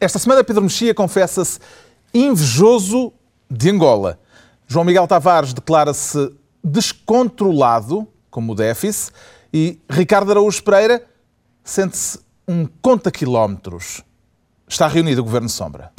Esta 0.00 0.20
semana, 0.20 0.44
Pedro 0.44 0.62
Mexia 0.62 0.94
confessa-se 0.94 1.58
invejoso 2.14 3.12
de 3.50 3.68
Angola. 3.70 4.20
João 4.66 4.84
Miguel 4.84 5.08
Tavares 5.08 5.52
declara-se 5.52 6.32
descontrolado, 6.62 8.06
como 8.30 8.52
o 8.52 8.54
déficit, 8.54 9.12
e 9.52 9.80
Ricardo 9.90 10.30
Araújo 10.30 10.62
Pereira 10.62 11.04
sente-se 11.64 12.20
um 12.46 12.64
conta-quilómetros. 12.80 14.04
Está 14.68 14.86
reunido 14.86 15.20
o 15.20 15.24
Governo 15.24 15.48
Sombra. 15.48 15.90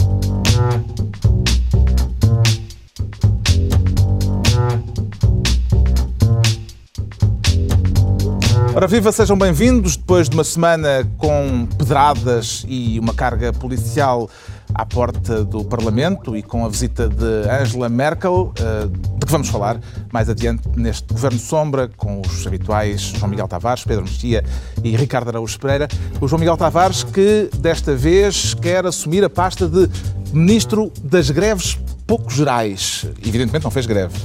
Ora, 8.80 8.88
viva, 8.88 9.11
sejam 9.11 9.38
bem-vindos. 9.38 9.98
Depois 9.98 10.30
de 10.30 10.38
uma 10.38 10.43
semana 10.46 11.05
com 11.18 11.66
pedradas 11.78 12.66
e 12.66 12.98
uma 12.98 13.14
carga 13.14 13.52
policial 13.52 14.29
à 14.73 14.86
porta 14.86 15.43
do 15.43 15.66
Parlamento 15.66 16.33
e 16.33 16.42
com 16.42 16.65
a 16.65 16.69
visita 16.69 17.10
de 17.10 17.25
Angela 17.50 17.89
Merkel, 17.89 18.54
eh, 18.57 18.88
de 19.18 19.25
que 19.25 19.32
vamos 19.33 19.50
falar 19.50 19.82
mais 20.14 20.29
adiante 20.29 20.61
neste 20.78 21.14
Governo 21.14 21.39
Sombra, 21.39 21.89
com 21.97 22.21
os 22.21 22.47
habituais 22.47 23.02
João 23.02 23.29
Miguel 23.29 23.50
Tavares, 23.50 23.83
Pedro 23.83 24.05
Mexia 24.05 24.46
e 24.82 24.96
Ricardo 24.96 25.27
Araújo 25.27 25.60
Pereira. 25.60 25.89
O 26.21 26.25
João 26.30 26.39
Miguel 26.39 26.55
Tavares 26.55 27.04
que 27.04 27.50
desta 27.57 27.93
vez 27.93 28.54
quer 28.54 28.86
assumir 28.86 29.25
a 29.25 29.30
pasta 29.30 29.68
de 29.68 29.89
Ministro 30.32 30.89
das 31.04 31.30
Greves 31.30 31.77
Pouco 32.08 32.31
Gerais. 32.31 33.05
Evidentemente 33.22 33.66
não 33.66 33.72
fez 33.72 33.86
greve. 33.86 34.17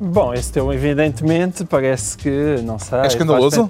Bom, 0.00 0.32
esse 0.32 0.52
teu, 0.52 0.72
evidentemente, 0.72 1.64
parece 1.64 2.16
que, 2.16 2.60
não 2.62 2.78
sei... 2.78 3.00
É 3.00 3.06
escandaloso? 3.08 3.68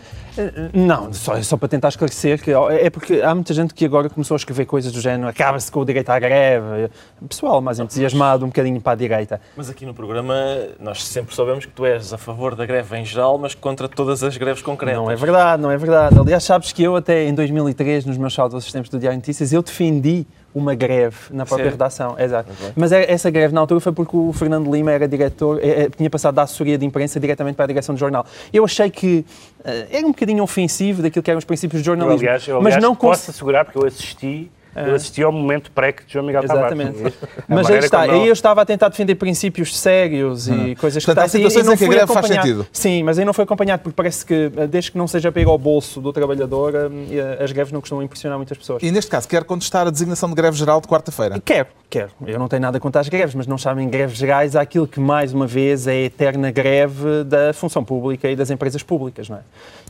Não, 0.73 1.12
só, 1.12 1.41
só 1.42 1.56
para 1.56 1.69
tentar 1.69 1.88
esclarecer 1.88 2.42
que 2.42 2.51
é 2.52 2.91
porque 2.91 3.20
há 3.23 3.34
muita 3.34 3.52
gente 3.55 3.74
que 3.74 3.84
agora 3.84 4.09
começou 4.09 4.34
a 4.34 4.38
escrever 4.38 4.66
coisas 4.66 4.92
do 4.92 5.01
género 5.01 5.28
acaba-se 5.28 5.70
com 5.70 5.80
o 5.80 5.84
direito 5.84 6.11
à 6.11 6.19
greve, 6.19 6.91
pessoal 7.28 7.61
mais 7.61 7.78
entusiasmado 7.78 8.45
um 8.45 8.48
bocadinho 8.48 8.80
para 8.80 8.92
a 8.92 8.97
direita. 8.97 9.41
Mas 9.56 9.69
aqui 9.69 9.84
no 9.84 9.94
programa 9.94 10.34
nós 10.81 11.05
sempre 11.05 11.34
soubemos 11.34 11.66
que 11.66 11.72
tu 11.72 11.84
és 11.84 12.12
a 12.12 12.19
favor 12.19 12.55
da 12.55 12.64
greve 12.66 12.97
em 12.97 13.05
geral, 13.05 13.39
mas 13.39 13.55
contra 13.55 13.89
todas 13.89 14.22
as 14.22 14.36
greves 14.36 14.62
concretas. 14.62 14.98
Não 14.98 15.11
é 15.11 15.16
verdade, 15.16 15.62
não 15.62 15.70
é 15.70 15.77
verdade. 15.77 16.19
Aliás, 16.19 16.44
sabes 16.44 16.72
que 16.72 16.83
eu 16.83 16.97
até 16.97 17.25
em 17.25 17.34
2003, 17.34 18.06
nos 18.06 18.16
meus 18.16 18.34
saudosos 18.34 18.70
tempos 18.72 18.91
do 18.91 18.98
Diário 18.98 19.19
Notícias, 19.19 19.53
eu 19.53 19.62
defendi 19.62 20.27
uma 20.54 20.74
greve 20.74 21.16
na 21.30 21.44
própria 21.44 21.64
Sério? 21.64 21.70
redação. 21.72 22.16
Exato. 22.18 22.52
Okay. 22.52 22.72
Mas 22.74 22.92
é, 22.92 23.10
essa 23.10 23.30
greve 23.30 23.54
na 23.54 23.60
altura 23.60 23.80
foi 23.80 23.92
porque 23.92 24.16
o 24.16 24.32
Fernando 24.32 24.70
Lima 24.72 24.91
era 24.91 25.06
diretor, 25.06 25.60
é, 25.62 25.84
é, 25.84 25.91
tinha 25.91 26.08
passado 26.08 26.34
da 26.34 26.42
assessoria 26.42 26.78
de 26.78 26.84
imprensa 26.84 27.20
diretamente 27.20 27.56
para 27.56 27.64
a 27.64 27.68
direção 27.68 27.94
do 27.94 27.98
jornal. 27.98 28.27
Eu 28.52 28.64
achei 28.64 28.91
que 28.91 29.24
uh, 29.60 29.64
era 29.91 30.06
um 30.06 30.10
bocadinho 30.10 30.42
ofensivo 30.42 31.02
daquilo 31.02 31.22
que 31.22 31.30
eram 31.30 31.38
os 31.38 31.44
princípios 31.44 31.82
de 31.82 31.86
jornalismo. 31.86 32.22
Eu, 32.22 32.28
aliás, 32.28 32.48
eu, 32.48 32.56
aliás, 32.56 32.74
mas 32.74 32.82
não 32.82 32.94
posso 32.94 33.30
assegurar, 33.30 33.64
porque 33.64 33.78
eu 33.78 33.86
assisti 33.86 34.50
eu 34.74 34.94
assisti 34.94 35.22
ao 35.22 35.33
momento 35.33 35.70
pré 35.70 35.92
que 35.92 36.02
João 36.06 36.24
Miguel 36.24 36.44
Exatamente. 36.44 36.92
Tavares. 36.92 37.14
Mas 37.48 37.70
aí 37.70 37.78
está, 37.78 38.00
aí 38.02 38.27
eu 38.27 38.33
estava 38.33 38.62
a 38.62 38.64
tentar 38.64 38.88
defender 38.88 39.14
princípios 39.14 39.77
sérios 39.78 40.48
e 40.48 40.77
coisas 40.77 41.05
Portanto, 41.05 41.05
que... 41.05 41.05
Portanto, 41.05 41.19
há 41.19 41.28
situações 41.28 41.69
em 41.69 41.77
que 41.77 41.84
a 41.84 41.88
greve 41.88 42.12
faz 42.12 42.27
sentido. 42.27 42.66
Sim, 42.72 43.02
mas 43.02 43.19
aí 43.19 43.25
não 43.25 43.33
foi 43.33 43.44
acompanhado, 43.44 43.83
porque 43.83 43.97
parece 43.97 44.25
que, 44.25 44.52
eh, 44.56 44.66
desde 44.66 44.92
que 44.92 44.98
não 44.98 45.06
seja 45.06 45.33
ir 45.34 45.47
ao 45.47 45.58
bolso 45.58 46.00
do 46.00 46.12
trabalhador, 46.12 46.75
eh, 46.75 47.42
as 47.42 47.52
greves 47.52 47.72
não 47.72 47.80
costumam 47.80 48.02
impressionar 48.05 48.38
muitas 48.38 48.58
pessoas. 48.58 48.83
E 48.83 48.91
neste 48.91 49.10
caso, 49.10 49.28
quer 49.28 49.44
contestar 49.44 49.86
a 49.86 49.91
designação 49.91 50.28
de 50.28 50.34
greve 50.34 50.56
geral 50.56 50.80
de 50.80 50.88
quarta-feira? 50.88 51.41
Quero, 51.44 51.69
quero. 51.88 52.10
Eu 52.27 52.38
não 52.38 52.48
tenho 52.48 52.62
nada 52.62 52.78
contra 52.80 53.00
as 53.00 53.08
greves, 53.08 53.34
mas 53.34 53.47
não 53.47 53.58
sabem 53.58 53.88
greves 53.88 54.19
gerais 54.19 54.56
aquilo 54.56 54.86
que, 54.86 55.00
mais 55.00 55.32
uma 55.32 55.47
vez, 55.47 55.86
é 55.86 55.92
a 55.92 55.94
eterna 56.03 56.50
greve 56.50 57.25
da 57.25 57.53
função 57.53 57.84
pública 57.84 58.28
e 58.28 58.36
das 58.36 58.50
empresas 58.50 58.82
públicas, 58.82 59.28
não 59.28 59.36
é? 59.36 59.41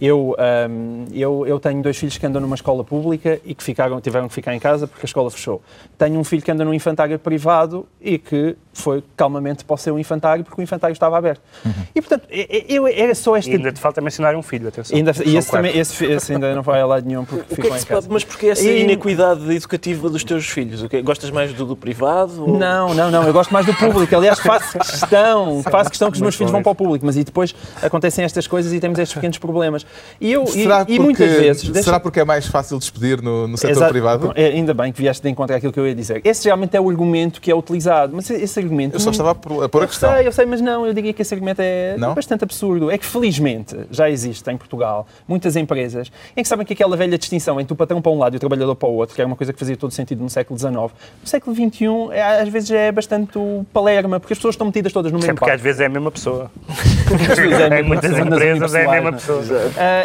Eu, 0.01 0.37
um, 0.71 1.05
eu, 1.13 1.47
eu 1.47 1.59
tenho 1.59 1.83
dois 1.83 1.97
filhos 1.97 2.17
que 2.17 2.27
andam 2.27 2.41
numa 2.41 2.55
escola 2.55 2.85
pública 2.85 3.41
e 3.45 3.55
que 3.55 3.63
ficaram, 3.65 4.01
tiveram 4.01 4.29
que 4.29 4.35
ficar 4.35 4.55
em 4.55 4.59
casa 4.59 4.68
porque 4.77 5.05
a 5.05 5.07
escola 5.07 5.31
fechou. 5.31 5.63
Tenho 5.97 6.19
um 6.19 6.25
filho 6.25 6.43
que 6.43 6.51
anda 6.51 6.65
num 6.65 6.75
infantário 6.75 7.19
privado 7.19 7.87
e 8.01 8.19
que 8.19 8.57
foi 8.81 9.03
calmamente 9.17 9.65
para 9.65 9.75
o 9.75 9.77
seu 9.77 9.99
infantário 9.99 10.45
porque 10.45 10.61
o 10.61 10.63
infantário 10.63 10.93
estava 10.93 11.17
aberto. 11.17 11.43
Uhum. 11.65 11.73
E, 11.95 12.01
portanto, 12.01 12.27
eu, 12.31 12.87
era 12.87 13.15
só 13.15 13.37
esta... 13.37 13.51
E 13.51 13.55
ainda 13.55 13.73
te 13.73 13.81
falta 13.81 14.01
mencionar 14.01 14.35
um 14.37 14.43
filho, 14.43 14.69
atenção. 14.69 14.97
Ainda, 14.97 15.13
e 15.25 15.37
esse, 15.37 15.51
também, 15.51 15.77
esse, 15.77 16.05
esse, 16.05 16.33
ainda 16.33 16.55
não 16.55 16.63
vai 16.63 16.81
a 16.81 16.87
lado 16.87 17.07
nenhum 17.07 17.25
porque 17.25 17.55
ficou 17.55 17.75
é 17.75 17.79
em 17.79 17.85
casa. 17.85 18.09
Mas 18.11 18.25
porquê 18.25 18.49
essa 18.49 18.63
e... 18.63 18.83
inequidade 18.83 19.51
educativa 19.55 20.09
dos 20.09 20.25
teus 20.25 20.47
filhos? 20.47 20.83
Gostas 21.05 21.31
mais 21.31 21.53
do, 21.53 21.67
do 21.67 21.77
privado? 21.77 22.43
Ou... 22.43 22.59
Não, 22.59 22.95
não, 22.95 23.11
não. 23.11 23.25
Eu 23.25 23.33
gosto 23.33 23.53
mais 23.53 23.67
do 23.67 23.75
público. 23.75 24.15
Aliás, 24.15 24.39
faço 24.39 24.79
questão, 24.79 25.63
faço 25.63 25.91
questão 25.91 26.11
que 26.11 26.17
os 26.17 26.23
meus 26.23 26.35
filhos 26.35 26.51
vão 26.51 26.63
para 26.63 26.73
o 26.73 26.75
público, 26.75 27.05
mas 27.05 27.17
e 27.17 27.25
depois 27.25 27.55
acontecem 27.83 28.25
estas 28.25 28.47
coisas 28.47 28.73
e 28.73 28.81
temos 28.81 28.99
estes 28.99 29.15
pequenos 29.19 29.39
problemas. 29.39 29.87
E, 30.21 30.33
eu, 30.33 30.45
e, 30.55 30.67
porque, 30.67 30.93
e, 30.93 30.99
muitas 30.99 31.31
vezes... 31.33 31.69
Deixa... 31.69 31.85
Será 31.85 32.01
porque 32.01 32.21
é 32.21 32.25
mais 32.25 32.47
fácil 32.47 32.79
despedir 32.79 33.23
no, 33.23 33.49
no 33.49 33.57
setor 33.57 33.73
Exato. 33.73 33.93
privado? 33.93 34.33
É, 34.35 34.47
ainda 34.47 34.75
bem 34.75 34.93
que 34.93 35.01
vieste 35.01 35.23
de 35.23 35.29
encontrar 35.29 35.57
aquilo 35.57 35.73
que 35.73 35.81
eu 35.81 35.87
ia 35.87 35.95
dizer. 35.95 36.21
Esse 36.25 36.45
realmente 36.47 36.77
é 36.77 36.81
o 36.81 36.89
argumento 36.89 37.41
que 37.41 37.51
é 37.51 37.55
utilizado, 37.55 38.15
mas 38.15 38.29
esse 38.31 38.59
argumento... 38.69 38.95
Eu 38.95 39.01
só 39.01 39.11
estava 39.11 39.33
a 39.33 39.35
pôr 39.35 39.83
a 39.83 39.87
questão. 39.87 40.11
Eu 40.11 40.17
sei, 40.17 40.27
eu 40.29 40.33
sei, 40.33 40.47
mas 40.47 40.61
não, 40.61 40.87
eu 40.87 40.93
diria 40.93 41.13
que 41.13 41.23
esse 41.23 41.35
argumento 41.35 41.61
é 41.61 41.97
não? 41.97 42.15
bastante 42.15 42.45
absurdo. 42.45 42.91
É 42.91 42.99
que 42.99 43.07
felizmente 43.07 43.77
já 43.91 44.09
existe 44.09 44.49
em 44.51 44.57
Portugal 44.57 45.07
muitas 45.27 45.57
empresas 45.57 46.11
em 46.37 46.43
que 46.43 46.49
sabem 46.49 46.65
que 46.65 46.73
aquela 46.73 46.97
velha 46.97 47.19
distinção 47.19 47.61
entre 47.61 47.73
o 47.73 47.77
patrão 47.77 48.01
para 48.01 48.13
um 48.13 48.19
lado 48.19 48.35
e 48.35 48.37
o 48.37 48.41
trabalhador 48.41 48.75
para 48.75 48.89
o 48.89 48.93
outro, 48.93 49.15
que 49.15 49.21
era 49.21 49.27
uma 49.27 49.37
coisa 49.37 49.53
que 49.53 49.59
fazia 49.59 49.77
todo 49.77 49.91
sentido 49.91 50.23
no 50.23 50.31
século 50.31 50.59
XIX, 50.59 50.75
no 50.75 50.93
século 51.25 51.55
XXI 51.55 51.87
é, 52.13 52.43
às 52.43 52.49
vezes 52.49 52.71
é 52.71 52.93
bastante 52.93 53.39
palerma, 53.73 54.21
porque 54.21 54.33
as 54.33 54.39
pessoas 54.39 54.55
estão 54.55 54.67
metidas 54.67 54.93
todas 54.93 55.13
no 55.13 55.19
mesmo 55.19 55.29
Sempre 55.29 55.45
que 55.45 55.51
às 55.51 55.61
vezes 55.61 55.81
é 55.81 55.87
a 55.87 55.89
mesma 55.89 56.11
pessoa. 56.11 56.51
é, 57.71 57.83
muitas 57.83 58.19
empresas 58.19 58.75
é 58.75 58.85
a 58.85 58.91
mesma 58.91 59.13
pessoa. 59.13 59.41
Uh, 59.41 59.45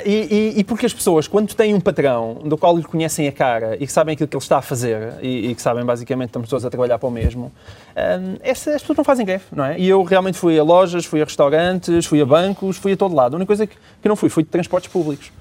e, 0.06 0.10
e, 0.10 0.60
e, 0.60 0.64
porque 0.64 0.86
as 0.86 0.94
pessoas, 0.94 1.28
quando 1.28 1.54
têm 1.54 1.74
um 1.74 1.80
patrão 1.80 2.40
do 2.46 2.58
qual 2.58 2.76
lhe 2.76 2.84
conhecem 2.84 3.28
a 3.28 3.32
cara 3.32 3.76
e 3.80 3.86
que 3.86 3.92
sabem 3.92 4.14
aquilo 4.14 4.28
que 4.28 4.36
ele 4.36 4.44
está 4.44 4.58
a 4.58 4.62
fazer 4.62 5.14
e, 5.22 5.52
e 5.52 5.56
que 5.56 5.62
sabem 5.62 5.84
basicamente 5.84 6.28
que 6.28 6.30
estão 6.32 6.42
pessoas 6.42 6.66
a 6.66 6.70
trabalhar 6.70 6.98
para 7.00 7.08
o 7.08 7.12
mesmo, 7.12 7.46
uh, 7.46 8.40
essas 8.54 8.82
pessoas 8.82 8.98
não 8.98 9.04
fazem 9.04 9.26
greve, 9.26 9.44
não 9.52 9.66
é? 9.66 9.78
E 9.78 9.88
eu 9.88 10.02
realmente 10.04 10.38
fui 10.38 10.58
a 10.58 10.64
lojas, 10.64 11.06
fui 11.06 11.22
a 11.22 11.26
restaurantes, 11.26 12.06
fui 12.06 12.22
a 12.22 12.26
bancos, 12.26 12.78
fui 12.78 12.94
a 12.94 12.98
todo 12.98 13.14
lado. 13.14 13.34
A 13.34 13.36
única 13.36 13.48
coisa 13.48 13.68
que, 13.68 13.76
que 14.02 14.08
não 14.08 14.16
fui 14.16 14.30
foi 14.30 14.44
de 14.44 14.50
transportes 14.50 14.92
públicos. 14.92 15.32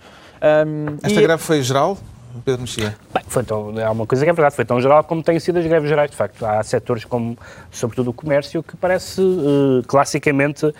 Um, 0.42 0.96
Esta 1.02 1.20
e... 1.20 1.22
greve 1.22 1.42
foi 1.42 1.62
geral? 1.62 1.96
Pedro 2.41 2.62
Mexia? 2.62 2.97
Bem, 3.12 3.22
foi 3.26 3.43
tão, 3.43 3.78
é 3.78 3.88
uma 3.88 4.06
coisa 4.06 4.25
que 4.25 4.31
é 4.31 4.32
verdade, 4.32 4.54
foi 4.54 4.65
tão 4.65 4.81
geral 4.81 5.04
como 5.04 5.22
têm 5.22 5.38
sido 5.38 5.59
as 5.59 5.66
greves 5.66 5.88
gerais, 5.88 6.10
de 6.10 6.16
facto. 6.16 6.44
Há 6.44 6.62
setores 6.62 7.04
como, 7.04 7.37
sobretudo, 7.70 8.10
o 8.10 8.12
comércio, 8.12 8.62
que 8.62 8.76
parece 8.76 9.20
uh, 9.20 9.82
classicamente 9.87 10.66
uh, 10.66 10.75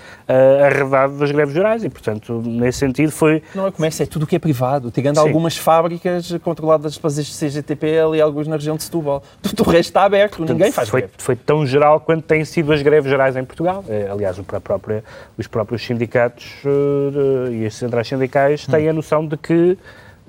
arredado 0.65 1.19
das 1.19 1.31
greves 1.31 1.55
gerais 1.55 1.85
e, 1.85 1.91
portanto, 1.91 2.43
nesse 2.45 2.79
sentido 2.79 3.11
foi... 3.11 3.43
Não 3.55 3.67
é 3.67 3.71
comércio, 3.71 4.03
é 4.03 4.07
tudo 4.07 4.23
o 4.23 4.27
que 4.27 4.37
é 4.37 4.39
privado, 4.39 4.91
tirando 4.91 5.17
Sim. 5.17 5.23
algumas 5.23 5.57
fábricas 5.57 6.33
controladas 6.43 6.97
pelas 6.99 7.17
CGTPL 7.17 8.15
e 8.15 8.21
alguns 8.21 8.47
na 8.47 8.57
região 8.57 8.77
de 8.77 8.85
Setúbal. 8.85 9.23
Tudo 9.43 9.63
o 9.63 9.71
resto 9.71 9.91
está 9.91 10.05
aberto, 10.05 10.39
portanto, 10.39 10.57
ninguém 10.57 10.73
faz 10.73 10.89
foi. 10.89 11.09
Foi 11.19 11.37
tão 11.37 11.67
geral 11.67 12.01
quanto 12.01 12.25
têm 12.25 12.45
sido 12.45 12.73
as 12.73 12.83
greves 12.83 13.11
gerais 13.11 13.37
em 13.37 13.45
Portugal. 13.45 13.85
É, 13.89 14.09
aliás, 14.11 14.39
o 14.39 14.45
próprio, 14.45 15.03
os 15.39 15.47
próprios 15.47 15.85
sindicatos 15.85 16.47
uh, 16.65 17.53
e 17.53 17.67
as 17.67 17.75
centrais 17.75 18.07
sindicais 18.09 18.67
têm 18.67 18.89
a 18.89 18.93
noção 18.93 19.27
de 19.27 19.37
que 19.37 19.79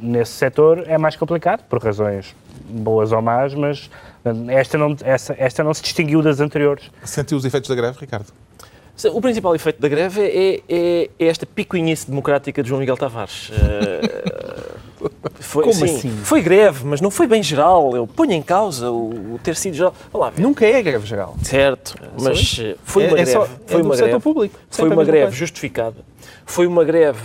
nesse 0.03 0.34
setor 0.34 0.84
é 0.88 0.97
mais 0.97 1.16
complicado, 1.16 1.64
por 1.69 1.81
razões 1.81 2.36
boas 2.66 3.12
ou 3.12 3.22
más, 3.22 3.53
mas 3.53 3.90
esta 4.50 4.78
não, 4.78 4.96
essa, 5.03 5.36
esta 5.38 5.64
não 5.64 5.74
se 5.74 5.81
distinguiu 5.81 6.22
das 6.22 6.40
anteriores. 6.40 6.90
Sentiu 7.03 7.38
os 7.38 7.46
efeitos 7.46 7.69
da 7.69 7.75
greve, 7.75 7.97
Ricardo? 8.00 8.28
O 9.12 9.19
principal 9.22 9.56
efeito 9.56 9.81
da 9.81 9.88
greve 9.88 10.22
é, 10.22 10.62
é, 10.69 11.09
é 11.19 11.25
esta 11.25 11.46
picuinhice 11.46 12.08
democrática 12.08 12.62
de 12.62 12.69
João 12.69 12.80
Miguel 12.80 12.96
Tavares. 12.96 13.50
Uh, 13.50 15.09
foi, 15.40 15.63
Como 15.63 15.74
sim, 15.74 15.86
assim? 15.86 16.09
Foi 16.24 16.42
greve, 16.42 16.86
mas 16.86 17.02
não 17.02 17.09
foi 17.09 17.25
bem 17.25 17.42
geral. 17.42 17.96
Eu 17.96 18.06
ponho 18.06 18.34
em 18.34 18.42
causa 18.42 18.92
o, 18.92 19.34
o 19.34 19.40
ter 19.44 19.56
sido 19.56 19.74
geral. 19.74 19.96
Olá, 20.13 20.31
Nunca 20.38 20.66
é 20.66 20.80
greve 20.81 21.08
geral. 21.08 21.36
Certo, 21.42 21.96
mas 22.22 22.62
foi 22.84 23.08
uma 23.08 23.13
é, 23.13 23.24
greve. 23.24 23.31
É 23.31 23.34
só, 23.34 23.47
foi 23.66 23.81
uma 23.81 23.96
greve. 23.96 24.19
Público. 24.19 24.59
Foi 24.69 24.90
uma 24.90 25.03
greve 25.03 25.36
justificada. 25.36 25.97
Foi 26.46 26.68
uma 26.68 26.84
greve 26.84 27.19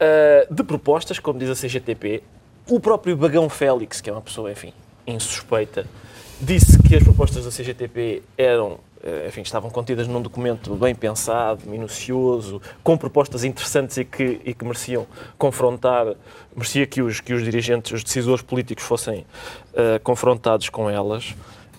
uh, 0.00 0.54
de 0.54 0.62
propostas, 0.62 1.18
como 1.18 1.38
diz 1.38 1.50
a 1.50 1.54
CGTP. 1.54 2.22
O 2.68 2.80
próprio 2.80 3.16
Bagão 3.16 3.48
Félix, 3.48 4.00
que 4.00 4.08
é 4.08 4.12
uma 4.12 4.22
pessoa, 4.22 4.50
enfim, 4.50 4.72
insuspeita, 5.06 5.86
disse 6.40 6.82
que 6.82 6.96
as 6.96 7.02
propostas 7.02 7.44
da 7.44 7.50
CGTP 7.50 8.22
eram 8.38 8.78
eh, 9.06 9.26
enfim, 9.28 9.42
estavam 9.42 9.68
contidas 9.68 10.08
num 10.08 10.22
documento 10.22 10.74
bem 10.76 10.94
pensado, 10.94 11.68
minucioso, 11.68 12.60
com 12.82 12.96
propostas 12.96 13.44
interessantes 13.44 13.98
e 13.98 14.04
que, 14.04 14.40
e 14.42 14.54
que 14.54 14.64
mereciam 14.64 15.06
confrontar, 15.36 16.14
merecia 16.56 16.86
que 16.86 17.02
os, 17.02 17.20
que 17.20 17.34
os 17.34 17.44
dirigentes, 17.44 17.92
os 17.92 18.02
decisores 18.02 18.40
políticos 18.40 18.82
fossem 18.82 19.20
uh, 19.74 20.00
confrontados 20.02 20.70
com 20.70 20.88
elas. 20.88 21.34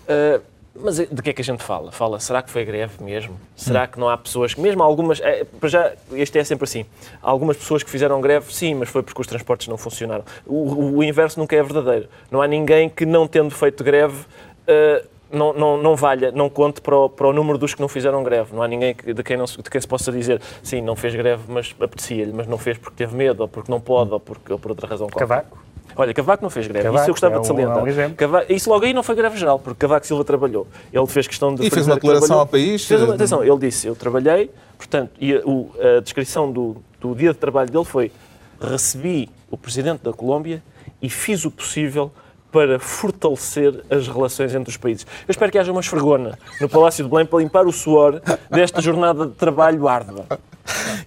Uh, 0.07 0.39
mas 0.77 0.97
de 0.97 1.21
que 1.21 1.29
é 1.29 1.33
que 1.33 1.41
a 1.41 1.43
gente 1.43 1.63
fala? 1.63 1.91
Fala, 1.91 2.19
será 2.19 2.41
que 2.41 2.49
foi 2.49 2.65
greve 2.65 3.01
mesmo? 3.03 3.39
Será 3.55 3.83
hum. 3.83 3.87
que 3.87 3.99
não 3.99 4.09
há 4.09 4.17
pessoas 4.17 4.53
que, 4.53 4.59
mesmo 4.59 4.83
algumas, 4.83 5.21
é, 5.21 5.43
para 5.43 5.69
já, 5.69 5.93
este 6.11 6.37
é 6.37 6.43
sempre 6.43 6.65
assim, 6.65 6.85
há 7.21 7.29
algumas 7.29 7.57
pessoas 7.57 7.81
que 7.81 7.89
fizeram 7.89 8.19
greve, 8.19 8.53
sim, 8.53 8.75
mas 8.75 8.89
foi 8.89 9.01
porque 9.01 9.21
os 9.21 9.27
transportes 9.27 9.67
não 9.67 9.77
funcionaram. 9.77 10.25
O, 10.45 10.97
o 10.97 11.03
inverso 11.03 11.39
nunca 11.39 11.55
é 11.55 11.63
verdadeiro. 11.63 12.09
Não 12.29 12.41
há 12.41 12.47
ninguém 12.47 12.89
que, 12.89 13.05
não 13.05 13.27
tendo 13.27 13.51
feito 13.51 13.83
greve, 13.83 14.17
uh, 14.17 15.07
não, 15.31 15.53
não, 15.53 15.77
não 15.81 15.95
valha, 15.95 16.31
não 16.31 16.49
conte 16.49 16.81
para 16.81 16.95
o, 16.95 17.09
para 17.09 17.27
o 17.27 17.33
número 17.33 17.57
dos 17.57 17.73
que 17.73 17.81
não 17.81 17.87
fizeram 17.87 18.23
greve. 18.23 18.53
Não 18.53 18.61
há 18.61 18.67
ninguém 18.67 18.93
que, 18.93 19.13
de, 19.13 19.23
quem 19.23 19.37
não, 19.37 19.45
de 19.45 19.69
quem 19.69 19.79
se 19.79 19.87
possa 19.87 20.11
dizer, 20.11 20.41
sim, 20.61 20.81
não 20.81 20.95
fez 20.95 21.15
greve, 21.15 21.43
mas 21.47 21.73
aprecia-lhe, 21.79 22.33
mas 22.33 22.47
não 22.47 22.57
fez 22.57 22.77
porque 22.77 22.95
teve 22.97 23.15
medo, 23.15 23.41
ou 23.41 23.47
porque 23.47 23.71
não 23.71 23.79
pode, 23.79 24.11
ou, 24.11 24.19
porque, 24.19 24.51
ou 24.51 24.59
por 24.59 24.71
outra 24.71 24.87
razão 24.87 25.07
qualquer. 25.07 25.27
Cavaco? 25.27 25.64
Olha, 25.95 26.13
Cavaco 26.13 26.43
não 26.43 26.49
fez 26.49 26.67
greve, 26.67 26.83
Cavaco 26.83 27.01
isso 27.03 27.09
eu 27.09 27.13
gostava 27.13 27.35
é 27.35 27.39
de 27.39 27.41
um- 27.41 27.47
salientar. 27.47 27.77
é 27.77 27.81
um 27.81 27.87
exemplo. 27.87 28.15
Cava- 28.17 28.45
Isso 28.49 28.69
logo 28.69 28.83
aí 28.85 28.93
não 28.93 29.01
foi 29.03 29.15
greve 29.15 29.37
geral, 29.37 29.57
porque 29.59 29.79
Cavaco 29.79 30.05
Silva 30.05 30.23
trabalhou. 30.23 30.67
Ele 30.91 31.07
fez 31.07 31.27
questão 31.27 31.55
de. 31.55 31.65
E 31.65 31.69
fez 31.69 31.85
uma 31.87 31.95
que 31.95 32.01
declaração 32.01 32.39
ao 32.39 32.45
país, 32.47 32.85
Fez 32.85 33.01
uma- 33.01 33.13
eh, 33.13 33.15
atenção, 33.15 33.43
ele 33.43 33.57
disse: 33.57 33.87
Eu 33.87 33.95
trabalhei, 33.95 34.51
portanto, 34.77 35.11
e 35.19 35.33
a, 35.35 35.41
o- 35.45 35.71
a 35.97 36.01
descrição 36.01 36.51
do, 36.51 36.77
do 36.99 37.15
dia 37.15 37.31
de 37.31 37.37
trabalho 37.39 37.69
dele 37.71 37.85
foi: 37.85 38.11
recebi 38.59 39.29
o 39.49 39.57
presidente 39.57 40.01
da 40.03 40.11
Colômbia 40.11 40.61
e 41.01 41.09
fiz 41.09 41.45
o 41.45 41.51
possível 41.51 42.11
para 42.51 42.79
fortalecer 42.79 43.83
as 43.89 44.07
relações 44.07 44.55
entre 44.55 44.69
os 44.69 44.77
países. 44.77 45.05
Eu 45.27 45.31
espero 45.31 45.51
que 45.51 45.57
haja 45.57 45.71
uma 45.71 45.81
esfregona 45.81 46.37
no 46.61 46.69
Palácio 46.69 47.03
de 47.03 47.09
Belém 47.09 47.25
para 47.25 47.39
limpar 47.39 47.65
o 47.65 47.71
suor 47.71 48.21
desta 48.49 48.81
jornada 48.81 49.25
de 49.27 49.33
trabalho 49.33 49.87
árdua. 49.89 50.25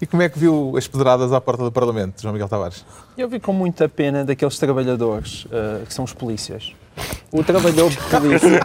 E 0.00 0.06
como 0.06 0.22
é 0.22 0.28
que 0.28 0.38
viu 0.38 0.74
as 0.76 0.86
pedradas 0.86 1.32
à 1.32 1.40
porta 1.40 1.64
do 1.64 1.72
Parlamento, 1.72 2.22
João 2.22 2.32
Miguel 2.32 2.48
Tavares? 2.48 2.84
Eu 3.16 3.28
vi 3.28 3.40
com 3.40 3.52
muita 3.52 3.88
pena 3.88 4.24
daqueles 4.24 4.58
trabalhadores 4.58 5.46
eh, 5.50 5.82
que 5.86 5.92
são 5.92 6.04
os 6.04 6.12
polícias. 6.12 6.72
O 7.30 7.42
trabalhador 7.44 7.90
polícia, 8.10 8.60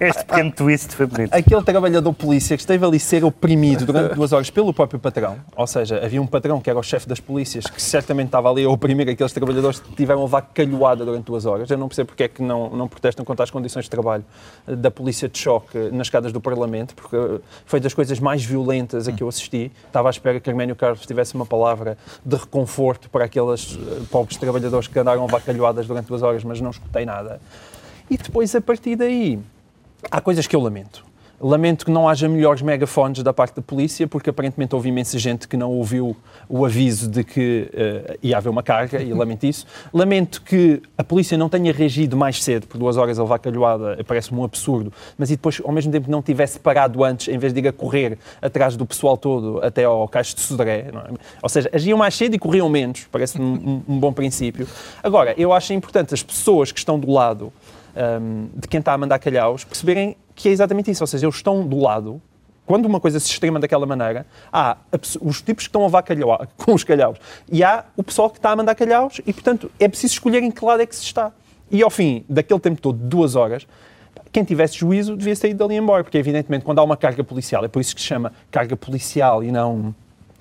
Este 0.00 0.24
pequeno 0.24 0.52
twist 0.52 0.94
foi 0.94 1.06
bonito. 1.06 1.34
aquele 1.34 1.62
trabalhador 1.62 2.12
polícia 2.12 2.56
que 2.56 2.62
esteve 2.62 2.84
ali 2.84 2.96
a 2.96 3.00
ser 3.00 3.24
oprimido 3.24 3.84
durante 3.86 4.14
duas 4.14 4.32
horas 4.32 4.50
pelo 4.50 4.72
próprio 4.72 4.98
patrão, 5.00 5.36
ou 5.56 5.66
seja, 5.66 6.04
havia 6.04 6.20
um 6.22 6.26
patrão 6.26 6.60
que 6.60 6.70
era 6.70 6.78
o 6.78 6.82
chefe 6.82 7.08
das 7.08 7.20
polícias 7.20 7.66
que 7.66 7.80
certamente 7.82 8.26
estava 8.28 8.50
ali 8.50 8.64
a 8.64 8.68
oprimir 8.70 9.08
aqueles 9.08 9.32
trabalhadores 9.32 9.80
que 9.80 9.94
tiveram 9.94 10.20
a 10.20 10.24
levar 10.24 10.42
calhoada 10.42 11.04
durante 11.04 11.24
duas 11.24 11.44
horas. 11.46 11.70
Eu 11.70 11.78
não 11.78 11.88
percebo 11.88 12.08
porque 12.08 12.22
é 12.24 12.28
que 12.28 12.42
não, 12.42 12.70
não 12.70 12.86
protestam 12.88 13.24
contra 13.24 13.42
as 13.44 13.50
condições 13.50 13.84
de 13.84 13.90
trabalho 13.90 14.24
eh, 14.66 14.76
da 14.76 14.90
polícia 14.90 15.28
de 15.28 15.38
choque 15.38 15.76
nas 15.90 16.06
escadas 16.06 16.32
do 16.32 16.40
Parlamento, 16.40 16.94
porque 16.94 17.16
eh, 17.16 17.40
foi 17.64 17.80
das 17.80 17.92
coisas 17.94 18.20
mais 18.20 18.44
violentas 18.44 19.08
a 19.08 19.12
que 19.12 19.22
eu 19.22 19.28
assisti. 19.28 19.72
Estava 19.86 20.08
à 20.08 20.10
espera 20.10 20.38
que 20.38 20.48
Arménio 20.48 20.76
Carlos 20.76 21.04
tivesse 21.06 21.34
uma 21.34 21.46
palavra 21.46 21.98
de 22.24 22.36
reconforto 22.36 23.10
para 23.10 23.24
aqueles 23.24 23.76
eh, 23.80 24.02
pobres 24.10 24.36
trabalhadores 24.36 24.86
que 24.88 24.98
andaram 24.98 25.22
a 25.22 25.26
levar 25.26 25.40
calhoadas 25.40 25.86
durante 25.86 26.06
duas 26.06 26.22
horas, 26.22 26.44
mas 26.44 26.60
não 26.60 26.70
escutei 26.70 27.04
nada. 27.04 27.25
E 28.10 28.16
depois, 28.16 28.54
a 28.54 28.60
partir 28.60 28.96
daí, 28.96 29.38
há 30.10 30.20
coisas 30.20 30.46
que 30.46 30.54
eu 30.54 30.60
lamento. 30.60 31.04
Lamento 31.40 31.84
que 31.84 31.90
não 31.90 32.08
haja 32.08 32.28
melhores 32.28 32.62
megafones 32.62 33.22
da 33.22 33.32
parte 33.32 33.56
da 33.56 33.62
polícia, 33.62 34.06
porque 34.06 34.30
aparentemente 34.30 34.74
houve 34.74 34.88
imensa 34.88 35.18
gente 35.18 35.46
que 35.46 35.56
não 35.56 35.70
ouviu 35.70 36.16
o 36.48 36.64
aviso 36.64 37.10
de 37.10 37.22
que 37.22 37.68
eh, 37.74 38.18
ia 38.22 38.38
haver 38.38 38.48
uma 38.48 38.62
carga, 38.62 39.02
e 39.02 39.12
lamento 39.12 39.44
isso. 39.44 39.66
Lamento 39.92 40.40
que 40.42 40.80
a 40.96 41.04
polícia 41.04 41.36
não 41.36 41.48
tenha 41.48 41.72
reagido 41.72 42.16
mais 42.16 42.42
cedo, 42.42 42.66
por 42.66 42.78
duas 42.78 42.96
horas 42.96 43.18
a 43.18 43.22
levar 43.22 43.38
calhoada, 43.38 44.02
parece-me 44.06 44.40
um 44.40 44.44
absurdo, 44.44 44.92
mas 45.18 45.30
e 45.30 45.36
depois, 45.36 45.60
ao 45.62 45.72
mesmo 45.72 45.92
tempo, 45.92 46.10
não 46.10 46.22
tivesse 46.22 46.58
parado 46.58 47.04
antes, 47.04 47.28
em 47.28 47.38
vez 47.38 47.52
de 47.52 47.60
ir 47.60 47.68
a 47.68 47.72
correr 47.72 48.18
atrás 48.40 48.76
do 48.76 48.86
pessoal 48.86 49.16
todo 49.16 49.60
até 49.62 49.84
ao 49.84 50.08
Caixo 50.08 50.34
de 50.34 50.40
Sodré. 50.40 50.86
é? 50.88 50.90
Ou 51.42 51.48
seja, 51.48 51.68
agiam 51.72 51.98
mais 51.98 52.14
cedo 52.14 52.34
e 52.34 52.38
corriam 52.38 52.68
menos, 52.68 53.06
parece-me 53.12 53.44
um, 53.44 53.82
um 53.86 53.98
bom 53.98 54.12
princípio. 54.12 54.66
Agora, 55.02 55.34
eu 55.36 55.52
acho 55.52 55.72
importante 55.72 56.14
as 56.14 56.22
pessoas 56.22 56.72
que 56.72 56.78
estão 56.78 56.98
do 56.98 57.10
lado 57.10 57.52
um, 57.96 58.48
de 58.54 58.68
quem 58.68 58.80
está 58.80 58.92
a 58.92 58.98
mandar 58.98 59.18
calhaus 59.18 59.64
perceberem 59.64 60.16
que 60.36 60.48
é 60.48 60.52
exatamente 60.52 60.90
isso. 60.90 61.02
Ou 61.02 61.06
seja, 61.08 61.26
eles 61.26 61.34
estão 61.34 61.66
do 61.66 61.80
lado. 61.80 62.22
Quando 62.64 62.86
uma 62.86 63.00
coisa 63.00 63.18
se 63.18 63.30
extrema 63.30 63.58
daquela 63.58 63.86
maneira, 63.86 64.26
há 64.52 64.76
os 65.20 65.40
tipos 65.40 65.64
que 65.64 65.68
estão 65.68 65.82
a 65.82 65.84
levar 65.86 66.02
calhau- 66.02 66.46
com 66.56 66.74
os 66.74 66.84
calhaus 66.84 67.16
e 67.50 67.64
há 67.64 67.84
o 67.96 68.02
pessoal 68.02 68.28
que 68.28 68.38
está 68.38 68.50
a 68.50 68.56
mandar 68.56 68.74
calhaus 68.74 69.20
e, 69.26 69.32
portanto, 69.32 69.70
é 69.80 69.88
preciso 69.88 70.14
escolher 70.14 70.42
em 70.42 70.50
que 70.50 70.64
lado 70.64 70.82
é 70.82 70.86
que 70.86 70.94
se 70.94 71.02
está. 71.04 71.32
E 71.70 71.82
ao 71.82 71.90
fim 71.90 72.24
daquele 72.28 72.60
tempo 72.60 72.80
todo, 72.80 72.98
de 72.98 73.04
duas 73.06 73.34
horas, 73.36 73.66
quem 74.32 74.42
tivesse 74.44 74.76
juízo 74.76 75.16
devia 75.16 75.34
sair 75.34 75.54
dali 75.54 75.76
embora, 75.76 76.02
porque 76.04 76.18
evidentemente 76.18 76.64
quando 76.64 76.80
há 76.80 76.82
uma 76.82 76.96
carga 76.96 77.22
policial, 77.24 77.64
é 77.64 77.68
por 77.68 77.80
isso 77.80 77.94
que 77.94 78.00
se 78.00 78.06
chama 78.08 78.32
carga 78.50 78.76
policial 78.76 79.42
e 79.42 79.50
não, 79.52 79.94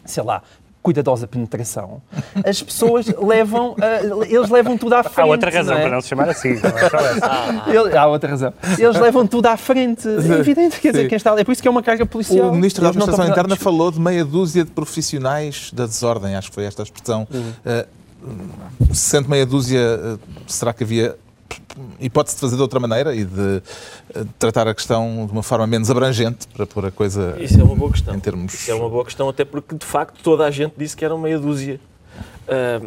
sei 0.04 0.24
lá, 0.24 0.42
cuidadosa 0.86 1.26
penetração, 1.28 2.00
as 2.46 2.62
pessoas 2.62 3.08
levam, 3.08 3.76
ah, 3.82 4.24
eles 4.30 4.52
levam 4.52 4.78
tudo 4.78 4.94
à 4.94 5.02
frente. 5.02 5.20
Há 5.20 5.26
outra 5.26 5.50
razão 5.50 5.74
não 5.74 5.80
é? 5.80 5.84
para 5.84 5.96
não 5.96 6.02
se 6.02 6.10
chamar 6.10 6.30
assim. 6.30 6.50
É. 6.50 7.74
Ele- 7.76 7.98
há 7.98 8.06
outra 8.06 8.30
razão. 8.30 8.54
Eles 8.78 9.00
levam 9.00 9.26
tudo 9.26 9.48
à 9.48 9.58
frente. 9.58 10.08
É 10.08 10.40
evidente, 10.40 10.80
quer 10.80 10.92
dizer, 10.92 11.04
Sim. 11.04 11.10
quem 11.10 11.16
está. 11.16 11.38
É 11.40 11.44
por 11.44 11.52
isso 11.54 11.62
que 11.62 11.68
é 11.68 11.72
uma 11.72 11.82
carga 11.82 12.06
policial. 12.06 12.50
O 12.50 12.54
Ministro 12.56 12.84
da 12.84 12.90
Administração 12.90 13.26
estão- 13.26 13.34
Interna 13.34 13.56
falou 13.56 13.90
de 13.90 14.00
meia 14.00 14.24
dúzia 14.24 14.64
de 14.64 14.70
profissionais 14.70 15.72
da 15.74 15.88
desordem, 15.88 16.36
acho 16.36 16.50
que 16.50 16.56
foi 16.56 16.66
esta 16.66 16.84
a 16.84 16.86
expressão. 16.86 17.28
Uh, 17.32 17.88
sendo 18.94 19.28
meia 19.28 19.46
dúzia, 19.46 19.80
uh, 19.82 20.20
será 20.46 20.72
que 20.72 20.84
havia 20.84 21.16
hipótese 22.00 22.36
de 22.36 22.42
fazer 22.42 22.56
de 22.56 22.62
outra 22.62 22.80
maneira 22.80 23.16
e 23.16 23.26
de 23.26 23.62
uh, 24.16 24.26
tratar 24.40 24.68
a 24.68 24.74
questão 24.74 25.26
de 25.26 25.32
uma 25.32 25.44
forma 25.44 25.68
menos 25.68 25.90
abrangente 25.90 26.48
para 26.48 26.66
pôr 26.66 26.86
a 26.86 26.92
coisa 26.92 27.36
Isso 27.40 27.60
é 27.60 27.64
uma 27.64 27.76
boa 27.76 27.92
questão. 27.92 28.16
em 28.16 28.20
termos. 28.20 28.54
Isso 28.54 28.72
é 28.72 28.76
uma 28.76 28.90
boa 28.90 29.04
questão, 29.06 29.30
até 29.30 29.46
porque, 29.46 29.76
de 29.76 29.86
facto, 29.86 30.20
toda 30.24 30.46
a 30.46 30.52
gente 30.52 30.74
disse 30.78 30.96
que 30.96 31.04
eram 31.06 31.18
meia 31.18 31.40
dúzia. 31.40 31.80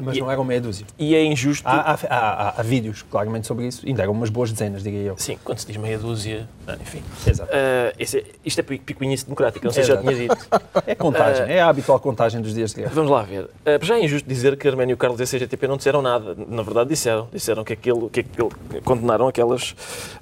Mas 0.02 0.16
e, 0.16 0.20
não 0.20 0.30
eram 0.30 0.44
meia 0.44 0.60
dúzia. 0.60 0.86
e 0.98 1.14
é 1.14 1.24
injusto. 1.24 1.66
Há, 1.66 1.92
há, 1.92 1.98
há- 2.08 2.54
há 2.58 2.62
vídeos, 2.62 3.02
claramente, 3.02 3.46
sobre 3.46 3.66
isso. 3.66 3.86
Ainda 3.86 4.02
eram 4.02 4.12
umas 4.12 4.30
boas 4.30 4.52
dezenas, 4.52 4.82
diria 4.82 5.02
eu. 5.02 5.14
Sim, 5.18 5.38
quando 5.44 5.58
se 5.58 5.66
diz 5.66 5.76
meia 5.76 5.98
dúzia, 5.98 6.48
ah, 6.66 6.76
enfim. 6.80 7.02
Exato. 7.26 7.50
Esse 7.98 8.18
é- 8.18 8.24
isto 8.44 8.58
é 8.60 8.62
pi- 8.62 8.78
picuinhice 8.78 9.24
democrática, 9.24 9.64
não 9.64 9.72
sei 9.72 9.82
se 9.82 9.88
já 9.88 9.96
tinha 9.96 10.14
dito. 10.14 10.36
É 10.86 10.94
contagem. 10.94 11.46
É 11.52 11.60
a 11.60 11.68
habitual 11.68 11.98
contagem 12.00 12.40
dos 12.40 12.54
dias 12.54 12.70
de 12.70 12.80
guerra. 12.82 12.92
Vamos 12.94 13.10
lá 13.10 13.22
ver. 13.22 13.48
Já 13.82 13.96
é 13.96 14.04
injusto 14.04 14.28
dizer 14.28 14.56
que 14.56 14.66
Arménio 14.68 14.96
Carlos 14.96 15.20
e 15.20 15.24
a 15.24 15.26
CGTP 15.26 15.66
não 15.68 15.76
disseram 15.76 16.00
nada. 16.00 16.36
Na 16.48 16.62
verdade, 16.62 16.88
disseram. 16.90 17.28
Disseram 17.32 17.64
que 17.64 17.72
aquilo, 17.72 18.08
que 18.08 18.20
aquilo 18.20 18.50
condenaram 18.84 19.28
aquelas, 19.28 19.74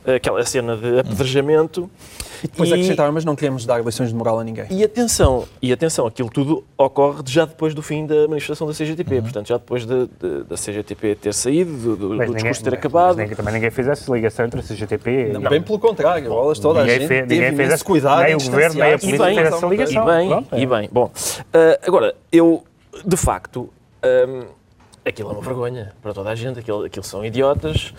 aquela 0.06 0.44
cena 0.44 0.76
de 0.76 1.00
apedrejamento. 1.00 1.90
E 2.44 2.48
depois 2.48 2.72
acrescentaram, 2.72 3.12
mas 3.12 3.24
não 3.24 3.34
queremos 3.36 3.64
dar 3.64 3.84
lições 3.84 4.10
de 4.10 4.14
moral 4.14 4.38
a 4.40 4.44
ninguém. 4.44 4.66
E 4.70 4.82
atenção, 4.84 5.46
e 5.60 5.72
atenção, 5.72 6.06
aquilo 6.06 6.28
tudo 6.30 6.64
ocorre 6.76 7.22
já 7.26 7.44
depois 7.44 7.74
do 7.74 7.82
fim 7.82 8.06
da 8.06 8.28
manifestação 8.28 8.66
da 8.66 8.72
CGTP, 8.74 9.16
Uhum. 9.16 9.22
portanto, 9.22 9.48
já 9.48 9.56
depois 9.56 9.86
de- 9.86 10.06
de- 10.06 10.44
da 10.44 10.56
CGTP 10.56 11.14
ter 11.14 11.32
saído, 11.34 11.72
do, 11.72 11.96
do- 11.96 12.08
Mas 12.10 12.26
do 12.28 12.34
ninguém- 12.34 12.34
discurso 12.34 12.64
ter 12.64 12.70
mas 12.70 12.78
acabado. 12.78 13.16
ninguém- 13.16 13.36
também 13.36 13.54
ninguém 13.54 13.70
fez 13.70 13.88
essa 13.88 14.12
ligação 14.12 14.46
entre 14.46 14.60
a 14.60 14.62
CGTP 14.62 15.30
Não, 15.32 15.40
e... 15.42 15.48
bem 15.48 15.62
pelo 15.62 15.78
contrário, 15.78 16.28
bolas 16.28 16.58
toda 16.58 16.80
a 16.80 16.82
Ninguém 16.82 17.00
gente 17.00 17.08
fez- 17.08 17.28
teve 17.28 17.56
fez 17.56 17.72
essa- 17.72 17.84
cuidado 17.84 18.22
nem 18.22 18.32
em 18.32 18.34
o 18.34 18.38
governo, 18.38 18.74
nem 18.80 18.92
a 18.92 18.98
polícia 18.98 19.24
fez 19.26 19.38
essa 19.52 19.66
ligação. 19.66 20.02
E 20.02 20.06
bem, 20.16 20.28
Pronto, 20.28 20.54
é. 20.54 20.60
e 20.60 20.66
bem. 20.66 20.88
Bom, 20.92 21.10
ah, 21.54 21.78
agora, 21.86 22.14
eu, 22.32 22.64
de 23.04 23.16
facto, 23.16 23.68
ahm, 24.02 24.44
aquilo 25.04 25.30
é 25.30 25.32
uma 25.32 25.42
vergonha 25.42 25.92
para 26.02 26.12
toda 26.12 26.30
a 26.30 26.34
gente, 26.34 26.58
aquilo, 26.58 26.84
aquilo 26.84 27.04
são 27.04 27.24
idiotas, 27.24 27.94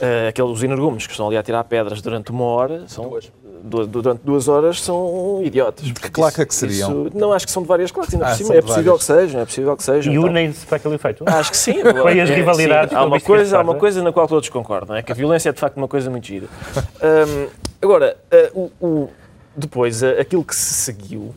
ah, 0.00 0.28
aqueles 0.28 0.62
energúmenos 0.62 1.06
que 1.06 1.12
estão 1.12 1.26
ali 1.28 1.36
a 1.36 1.42
tirar 1.42 1.64
pedras 1.64 2.00
durante 2.02 2.30
uma 2.30 2.44
hora, 2.44 2.84
são, 2.86 3.08
Duas. 3.08 3.30
Du- 3.62 3.86
durante 3.86 4.20
duas 4.24 4.48
horas, 4.48 4.80
são 4.80 5.40
idiotas. 5.44 5.84
De 5.86 5.92
que 5.94 6.10
claque 6.10 6.40
é 6.40 6.44
que 6.46 6.54
seriam? 6.54 7.08
não, 7.14 7.32
acho 7.32 7.46
que 7.46 7.52
são 7.52 7.62
de 7.62 7.68
várias 7.68 7.90
classes, 7.90 8.14
ainda 8.14 8.26
Ah, 8.26 8.30
por 8.30 8.36
cima. 8.36 8.54
É 8.54 8.60
possível 8.62 8.84
várias. 8.84 8.98
que 9.00 9.04
sejam, 9.06 9.40
é 9.40 9.44
possível 9.44 9.76
que 9.76 9.82
sejam. 9.82 10.12
E 10.12 10.16
então. 10.16 10.28
unem-se 10.30 10.66
para 10.66 10.76
aquele 10.76 10.94
efeito. 10.94 11.24
Acho 11.26 11.50
que 11.50 11.56
sim. 11.56 11.74
Foi 12.02 12.20
as 12.20 12.30
É, 12.30 12.34
rivalidades 12.34 12.90
sim. 12.90 12.96
com 12.96 13.00
Há 13.02 13.04
uma 13.06 13.20
coisa, 13.20 13.58
há 13.58 13.62
uma 13.62 13.74
coisa 13.74 14.02
na 14.02 14.12
qual 14.12 14.26
todos 14.28 14.48
concordam, 14.48 14.96
é 14.96 15.02
que 15.02 15.12
a 15.12 15.14
violência 15.14 15.48
é 15.48 15.52
de 15.52 15.60
facto 15.60 15.76
uma 15.76 15.88
coisa 15.88 16.10
muito 16.10 16.26
gira. 16.26 16.46
Hum, 16.76 17.48
agora, 17.80 18.16
ah, 18.30 18.50
o, 18.54 18.70
o- 18.80 19.10
depois, 19.56 20.02
ah, 20.02 20.20
aquilo 20.20 20.44
que 20.44 20.54
se 20.54 20.74
seguiu, 20.74 21.34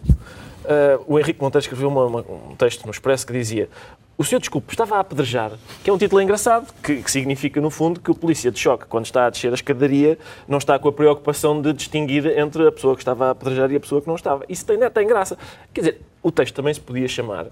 ah, 0.66 1.00
o 1.08 1.20
Henrique 1.20 1.42
Monteiro 1.42 1.64
escreveu 1.64 1.90
uma- 1.90 2.06
uma- 2.06 2.22
um 2.52 2.56
texto 2.58 2.86
no 2.86 2.92
Expresso 2.92 3.26
que 3.28 3.34
dizia 3.34 3.70
o 4.16 4.24
senhor, 4.24 4.40
desculpe, 4.40 4.72
estava 4.72 4.98
a 4.98 5.00
apedrejar, 5.00 5.54
que 5.84 5.90
é 5.90 5.94
um 5.94 5.98
título 5.98 6.22
engraçado, 6.22 6.72
que, 6.84 7.02
que 7.02 7.12
significa, 7.12 7.60
no 7.60 7.72
fundo, 7.72 8.00
que 8.00 8.12
o 8.12 8.16
polícia 8.16 8.52
de 8.52 8.60
choque, 8.60 8.86
quando 8.86 9.06
está 9.06 9.26
a 9.26 9.30
descer 9.30 9.52
a 9.52 9.56
escadaria, 9.56 10.20
não 10.48 10.60
está 10.60 10.78
com 10.78 10.88
a 10.88 10.94
preocupação 10.94 11.60
de 11.60 11.74
distinguir 11.74 12.28
entre 12.38 12.68
a 12.68 12.72
pessoa 12.72 12.96
que 12.96 13.02
estava 13.02 13.28
a 13.28 13.30
apedrejar 13.32 13.72
e 13.72 13.76
a 13.76 13.80
pessoa 13.80 14.02
que 14.02 14.08
não 14.08 14.16
estava. 14.16 14.46
Isso 14.48 14.66
tem, 14.66 14.78
tem 14.92 15.08
graça. 15.08 15.38
Quer 15.74 15.82
dizer, 15.82 16.02
o 16.22 16.32
texto 16.32 16.54
também 16.54 16.74
se 16.74 16.80
podia 16.80 17.08
chamar 17.08 17.48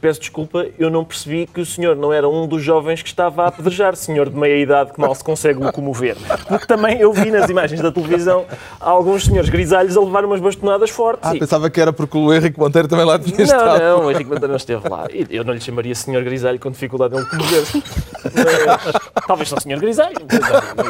Peço 0.00 0.20
desculpa, 0.20 0.64
eu 0.78 0.90
não 0.90 1.04
percebi 1.04 1.48
que 1.52 1.60
o 1.60 1.66
senhor 1.66 1.96
não 1.96 2.12
era 2.12 2.28
um 2.28 2.46
dos 2.46 2.62
jovens 2.62 3.02
que 3.02 3.08
estava 3.08 3.42
a 3.44 3.48
apedrejar, 3.48 3.96
senhor 3.96 4.30
de 4.30 4.36
meia 4.36 4.62
idade 4.62 4.92
que 4.92 5.00
mal 5.00 5.12
se 5.12 5.24
consegue 5.24 5.58
locomover. 5.58 6.16
Porque 6.46 6.66
também 6.66 7.00
eu 7.00 7.12
vi 7.12 7.32
nas 7.32 7.50
imagens 7.50 7.80
da 7.80 7.90
televisão 7.90 8.44
alguns 8.78 9.24
senhores 9.24 9.50
grisalhos 9.50 9.96
a 9.96 10.00
levar 10.00 10.24
umas 10.24 10.40
bastonadas 10.40 10.90
fortes. 10.90 11.28
Ah, 11.28 11.34
e- 11.34 11.40
pensava 11.40 11.68
que 11.68 11.80
era 11.80 11.92
porque 11.92 12.16
o 12.16 12.32
Henrique 12.32 12.58
Monteiro 12.60 12.86
também 12.86 13.04
lá 13.04 13.18
tinha 13.18 13.36
não, 13.38 13.44
estado. 13.44 13.80
não, 13.80 14.06
o 14.06 14.10
Henrique 14.10 14.30
Monteiro 14.30 14.48
não 14.48 14.56
esteve 14.56 14.88
lá. 14.88 15.08
Eu 15.28 15.42
não 15.42 15.52
lhe 15.52 15.60
chamaria 15.60 15.94
senhor 15.96 16.22
grisalho 16.22 16.60
com 16.60 16.70
dificuldade 16.70 17.16
em 17.16 17.18
locomover-se. 17.18 17.82
Mas, 18.24 19.26
Talvez 19.26 19.48
só 19.48 19.58
senhor 19.58 19.80
grisalho. 19.80 20.16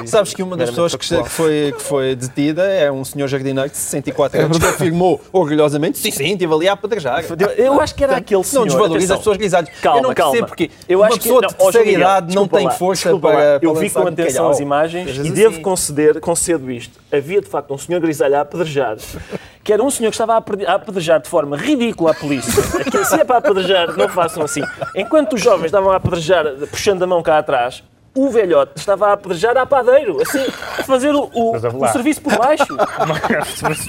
Sabes 0.07 0.35
que 0.35 0.43
uma 0.43 0.57
das 0.57 0.71
pessoas 0.71 0.95
que, 0.95 1.23
que 1.23 1.29
foi, 1.31 1.75
que 1.77 1.83
foi 1.83 2.15
detida 2.15 2.63
é 2.65 2.93
um 2.93 3.05
senhor 3.05 3.27
jardineiro 3.27 3.71
de 3.71 3.77
64 3.77 4.41
anos 4.43 4.59
que 4.59 4.67
afirmou 4.67 5.21
orgulhosamente: 5.33 5.99
sim, 5.99 6.11
sim, 6.11 6.33
estive 6.33 6.53
ali 6.53 6.69
a 6.69 6.75
apedrejar. 6.75 7.25
Eu 7.57 7.81
acho 7.81 7.95
que 7.95 8.05
era 8.05 8.17
aquele 8.17 8.45
senhor. 8.45 8.67
Não 8.99 9.05
atenção. 9.05 9.15
as 9.17 9.21
pessoas 9.21 9.37
grisalhas. 9.37 9.71
Calma, 9.81 9.99
eu 9.99 10.03
não 10.03 10.15
calma. 10.15 10.47
porque 10.47 10.71
eu 10.89 10.99
uma 11.01 11.07
acho 11.07 11.17
que, 11.17 11.23
pessoa 11.23 11.41
de 11.41 11.47
ó, 11.47 11.51
João 11.59 11.73
terceira 11.73 11.99
idade 12.01 12.27
não 12.35 12.43
desculpa 12.43 12.57
tem 12.59 12.67
lá, 12.67 12.73
força 12.73 13.03
desculpa 13.05 13.29
lá. 13.29 13.35
para, 13.35 13.59
Eu 13.63 13.73
para 13.73 13.81
vi 13.81 13.91
com 13.91 14.07
atenção 14.07 14.51
as 14.51 14.61
imagens 14.61 15.17
e 15.19 15.31
devo 15.31 15.55
assim. 15.55 15.63
conceder, 15.63 16.21
concedo 16.21 16.71
isto. 16.71 16.99
Havia 17.13 17.41
de 17.41 17.49
facto 17.49 17.73
um 17.75 17.79
senhor 17.79 18.01
grisalho 18.01 18.37
a 18.37 18.41
apedrejar, 18.41 18.97
que 19.65 19.73
era 19.73 19.83
um 19.83 19.91
senhor 19.91 20.11
que 20.11 20.15
estava 20.15 20.35
a 20.35 20.75
apedrejar 20.75 21.21
de 21.21 21.29
forma 21.29 21.57
ridícula 21.57 22.11
a 22.13 22.15
polícia. 22.15 22.53
Que 22.91 23.05
se 23.05 23.15
é 23.21 23.25
para 23.25 23.37
apedrejar, 23.39 23.97
não 23.97 24.09
façam 24.09 24.43
assim. 24.43 24.63
Enquanto 24.95 25.35
os 25.35 25.41
jovens 25.43 25.67
estavam 25.67 25.91
a 25.91 25.97
apedrejar 25.97 26.45
puxando 26.71 27.03
a 27.03 27.07
mão 27.07 27.23
cá 27.23 27.39
atrás, 27.39 27.83
o 28.19 28.31
velhote 28.31 28.73
estava 28.77 29.09
a 29.09 29.13
apedrejar 29.13 29.57
a 29.57 29.65
padeiro, 29.67 30.21
assim, 30.21 30.45
a 30.79 30.83
fazer 30.83 31.15
o, 31.15 31.31
o, 31.33 31.57
o 31.57 31.89
serviço 31.89 32.21
por 32.23 32.37
baixo. 32.37 32.77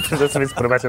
Fazer 0.09 0.29
serviço 0.29 0.55
por 0.55 0.67
baixo. 0.67 0.88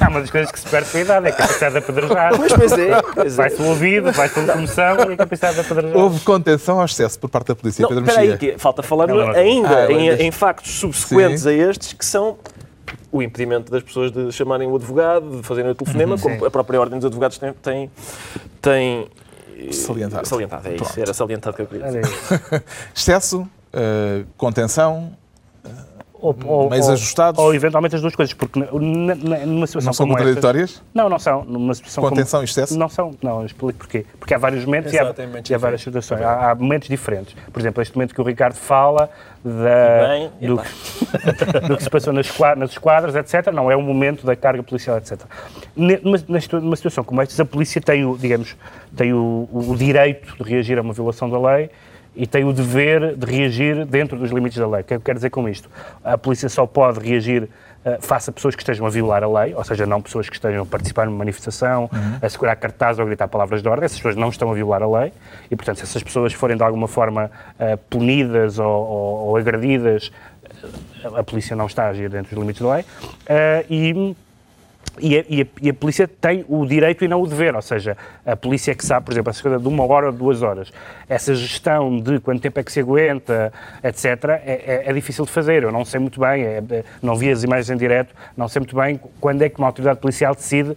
Há 0.00 0.08
uma 0.08 0.20
das 0.20 0.30
coisas 0.30 0.50
que 0.52 0.60
se 0.60 0.68
perde 0.68 0.90
com 0.90 0.98
a 0.98 1.00
idade, 1.00 1.26
é 1.26 1.30
a 1.30 1.32
capacidade 1.32 1.72
de 1.72 1.78
apedrejar. 1.78 2.38
Mas, 2.38 2.52
pois 2.52 2.72
é, 2.72 3.02
pois 3.14 3.32
é. 3.32 3.36
Vai-se 3.36 3.62
o 3.62 3.66
ouvido, 3.66 4.12
vai-se 4.12 4.38
a 4.38 4.42
locomoção 4.42 4.96
e 5.10 5.12
a 5.12 5.16
capacidade 5.16 5.54
de 5.54 5.60
apedrejar. 5.60 5.96
Houve 5.96 6.20
contenção 6.20 6.78
ao 6.78 6.84
excesso 6.84 7.18
por 7.18 7.30
parte 7.30 7.48
da 7.48 7.54
polícia, 7.56 7.82
Não, 7.82 7.88
Pedro 7.88 8.04
espera 8.04 8.20
aí, 8.20 8.28
Mexia. 8.30 8.52
que 8.52 8.58
falta 8.58 8.82
falar 8.82 9.06
Não, 9.06 9.16
não, 9.16 9.26
não. 9.28 9.34
ainda 9.34 9.86
Ah, 9.86 9.92
em, 9.92 10.08
em 10.10 10.30
factos 10.30 10.72
subsequentes 10.78 11.42
Sim. 11.42 11.48
a 11.48 11.52
estes 11.52 11.92
que 11.92 12.04
são 12.04 12.36
o 13.10 13.22
impedimento 13.22 13.70
das 13.70 13.82
pessoas 13.82 14.10
de 14.10 14.32
chamarem 14.32 14.68
o 14.68 14.76
advogado, 14.76 15.38
de 15.38 15.42
fazerem 15.42 15.70
o 15.70 15.74
telefonema, 15.74 16.18
como 16.18 16.44
a 16.44 16.50
própria 16.50 16.80
Ordem 16.80 16.98
dos 16.98 17.06
Advogados 17.06 17.38
tem, 17.38 17.52
tem, 17.62 17.90
tem 18.60 19.06
Salientado. 19.72 20.26
Salientado, 20.26 20.68
é 20.68 20.76
isso. 20.76 21.00
Era 21.00 21.14
salientado 21.14 21.56
que 21.56 21.62
eu 21.62 21.66
queria 21.66 21.86
dizer. 21.86 22.02
Excesso, 22.94 23.48
eh, 23.72 24.24
contenção, 24.36 25.16
Ou, 26.22 26.36
ou, 26.44 26.70
Meios 26.70 26.86
ou- 26.86 26.92
ajustados. 26.92 27.38
Ou 27.42 27.52
eventualmente 27.52 27.96
as 27.96 28.00
duas 28.00 28.14
coisas, 28.14 28.32
porque 28.32 28.56
na- 28.60 28.66
na- 28.70 29.14
na- 29.16 29.38
numa 29.46 29.66
situação 29.66 29.88
não 29.88 29.92
são 29.92 30.06
como 30.06 30.16
esta... 30.16 30.24
contraditórias? 30.24 30.82
Não, 30.94 31.08
não 31.08 31.18
são. 31.18 31.44
Numa 31.44 31.74
situação 31.74 32.04
Contenção 32.04 32.38
como... 32.38 32.44
e 32.44 32.48
excesso? 32.48 32.78
Não 32.78 32.88
são. 32.88 33.10
Não, 33.20 33.40
eu 33.40 33.46
explico 33.46 33.80
porquê. 33.80 34.06
Porque 34.20 34.32
há 34.32 34.38
vários 34.38 34.64
momentos 34.64 34.92
e 34.92 34.98
há, 35.00 35.04
momentos 35.04 35.50
e 35.50 35.54
há 35.54 35.58
várias 35.58 35.82
situações. 35.82 36.22
Há, 36.22 36.52
há 36.52 36.54
momentos 36.54 36.88
diferentes. 36.88 37.34
Por 37.52 37.58
exemplo, 37.58 37.82
este 37.82 37.96
momento 37.96 38.14
que 38.14 38.20
o 38.20 38.24
Ricardo 38.24 38.54
fala 38.54 39.10
da, 39.44 40.08
Bem, 40.08 40.30
do, 40.48 40.58
que, 40.58 41.60
do 41.68 41.76
que 41.76 41.82
se 41.82 41.90
passou 41.90 42.12
nas, 42.12 42.32
nas 42.56 42.70
esquadras, 42.70 43.16
etc. 43.16 43.52
Não 43.52 43.68
é 43.68 43.74
o 43.74 43.82
momento 43.82 44.24
da 44.24 44.36
carga 44.36 44.62
policial, 44.62 44.98
etc. 44.98 45.20
Numa, 45.74 46.18
numa 46.60 46.76
situação 46.76 47.02
como 47.02 47.20
esta, 47.20 47.42
a 47.42 47.44
polícia 47.46 47.80
tem, 47.80 48.04
o, 48.04 48.16
digamos, 48.16 48.56
tem 48.96 49.12
o, 49.12 49.48
o 49.52 49.74
direito 49.76 50.36
de 50.36 50.48
reagir 50.48 50.78
a 50.78 50.82
uma 50.82 50.92
violação 50.92 51.28
da 51.28 51.40
lei 51.40 51.68
e 52.14 52.26
tem 52.26 52.44
o 52.44 52.52
dever 52.52 53.16
de 53.16 53.26
reagir 53.26 53.86
dentro 53.86 54.18
dos 54.18 54.30
limites 54.30 54.58
da 54.58 54.66
lei. 54.68 54.82
O 54.82 54.84
que 54.84 54.94
é 54.94 54.96
que 54.96 55.00
eu 55.00 55.04
quero 55.04 55.18
dizer 55.18 55.30
com 55.30 55.48
isto? 55.48 55.68
A 56.04 56.18
polícia 56.18 56.48
só 56.48 56.66
pode 56.66 57.00
reagir 57.00 57.48
eh, 57.84 57.98
face 58.00 58.28
a 58.28 58.32
pessoas 58.32 58.54
que 58.54 58.62
estejam 58.62 58.86
a 58.86 58.90
violar 58.90 59.24
a 59.24 59.28
lei, 59.42 59.54
ou 59.54 59.64
seja, 59.64 59.86
não 59.86 60.00
pessoas 60.02 60.28
que 60.28 60.34
estejam 60.36 60.62
a 60.62 60.66
participar 60.66 61.06
numa 61.06 61.18
manifestação, 61.18 61.88
a 62.20 62.28
segurar 62.28 62.54
cartazes 62.56 62.98
ou 62.98 63.04
a 63.04 63.06
gritar 63.06 63.28
palavras 63.28 63.62
de 63.62 63.68
ordem. 63.68 63.84
Essas 63.86 63.96
pessoas 63.98 64.14
não 64.16 64.28
estão 64.28 64.50
a 64.50 64.54
violar 64.54 64.82
a 64.82 64.86
lei 65.00 65.12
e, 65.50 65.56
portanto, 65.56 65.76
se 65.78 65.84
essas 65.84 66.02
pessoas 66.02 66.32
forem 66.32 66.56
de 66.56 66.62
alguma 66.62 66.86
forma 66.86 67.30
eh, 67.58 67.76
punidas 67.88 68.58
ou, 68.58 68.66
ou- 68.68 69.26
ou 69.28 69.36
agredidas, 69.38 70.12
eh, 71.04 71.08
a 71.18 71.22
polícia 71.24 71.56
não 71.56 71.66
está 71.66 71.84
a 71.84 71.88
agir 71.88 72.08
dentro 72.10 72.30
dos 72.34 72.38
limites 72.38 72.60
da 72.62 72.74
lei. 72.74 72.84
Eh, 73.26 73.66
e 73.70 74.16
e 75.00 75.16
a, 75.18 75.24
e 75.28 75.42
a- 75.42 75.46
e 75.62 75.70
a 75.70 75.74
polícia 75.74 76.06
tem 76.06 76.44
o 76.48 76.66
direito 76.66 77.02
e 77.04 77.08
não 77.08 77.22
o 77.22 77.26
dever, 77.26 77.54
ou 77.54 77.62
seja, 77.62 77.96
a 78.26 78.36
polícia 78.36 78.72
é 78.72 78.74
que 78.74 78.84
sabe, 78.84 79.06
por 79.06 79.12
exemplo, 79.12 79.30
essa 79.30 79.40
coisa 79.42 79.58
de 79.58 79.66
uma 79.66 79.84
hora 79.86 80.06
ou 80.06 80.12
duas 80.12 80.42
horas, 80.42 80.70
essa 81.08 81.34
gestão 81.34 81.98
de 81.98 82.20
quanto 82.20 82.42
tempo 82.42 82.60
é 82.60 82.62
que 82.62 82.70
se 82.70 82.80
aguenta, 82.80 83.52
etc., 83.82 84.04
é, 84.44 84.62
é- 84.66 84.82
é 84.86 84.92
difícil 84.92 85.24
de 85.24 85.30
fazer. 85.30 85.62
Eu 85.62 85.72
não 85.72 85.84
sei 85.84 85.98
muito 85.98 86.20
bem, 86.20 86.42
é- 86.44 86.62
é- 86.70 86.84
não 87.02 87.16
vi 87.16 87.30
as 87.30 87.42
imagens 87.42 87.70
em 87.70 87.76
direto, 87.76 88.14
não 88.36 88.48
sei 88.48 88.60
muito 88.60 88.76
bem 88.76 89.00
quando 89.20 89.40
é 89.42 89.48
que 89.48 89.58
uma 89.58 89.66
autoridade 89.68 89.98
policial 89.98 90.34
decide 90.34 90.76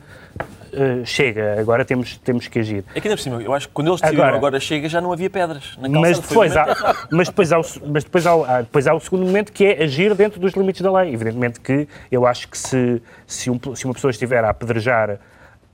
eh, 0.76 1.06
chega, 1.06 1.60
agora 1.60 1.84
temos, 1.86 2.18
temos 2.18 2.48
que 2.48 2.60
agir. 2.60 2.84
É 2.94 3.00
que 3.00 3.08
ainda 3.08 3.18
por 3.18 3.24
cima, 3.24 3.42
eu 3.42 3.54
acho 3.54 3.68
que 3.68 3.74
quando 3.74 3.88
eles 3.90 4.02
decidiram 4.02 4.24
Agora- 4.26 4.38
agora, 4.38 4.60
chega, 4.60 4.88
já 4.90 5.00
não 5.02 5.12
havia 5.12 5.30
pedras 5.30 5.78
na 5.78 5.90
calçada. 5.90 6.00
Mas 6.02 6.20
depois, 6.20 6.58
há, 6.58 6.66
mas, 7.12 7.28
depois 7.30 7.52
há 7.52 7.60
o, 7.60 7.64
mas 7.88 8.04
depois, 8.04 8.28
há, 8.28 8.32
há- 8.34 8.62
depois 8.62 8.88
há 8.88 8.94
o 8.94 9.00
segundo 9.00 9.26
momento 9.26 9.52
que 9.52 9.66
é 9.66 9.84
agir 9.84 10.14
dentro 10.16 10.40
dos 10.40 10.54
limites 10.54 10.82
da 10.82 10.92
lei. 10.92 11.14
Evidentemente 11.14 11.60
que 11.60 11.88
eu 12.12 12.26
acho 12.28 12.48
que 12.50 12.58
se, 12.58 13.02
se, 13.26 13.50
um- 13.50 13.60
se 13.76 13.86
uma 13.86 13.94
pessoa 13.94 14.12
estiver 14.12 14.44
a 14.44 14.50
apedrejar 14.50 15.18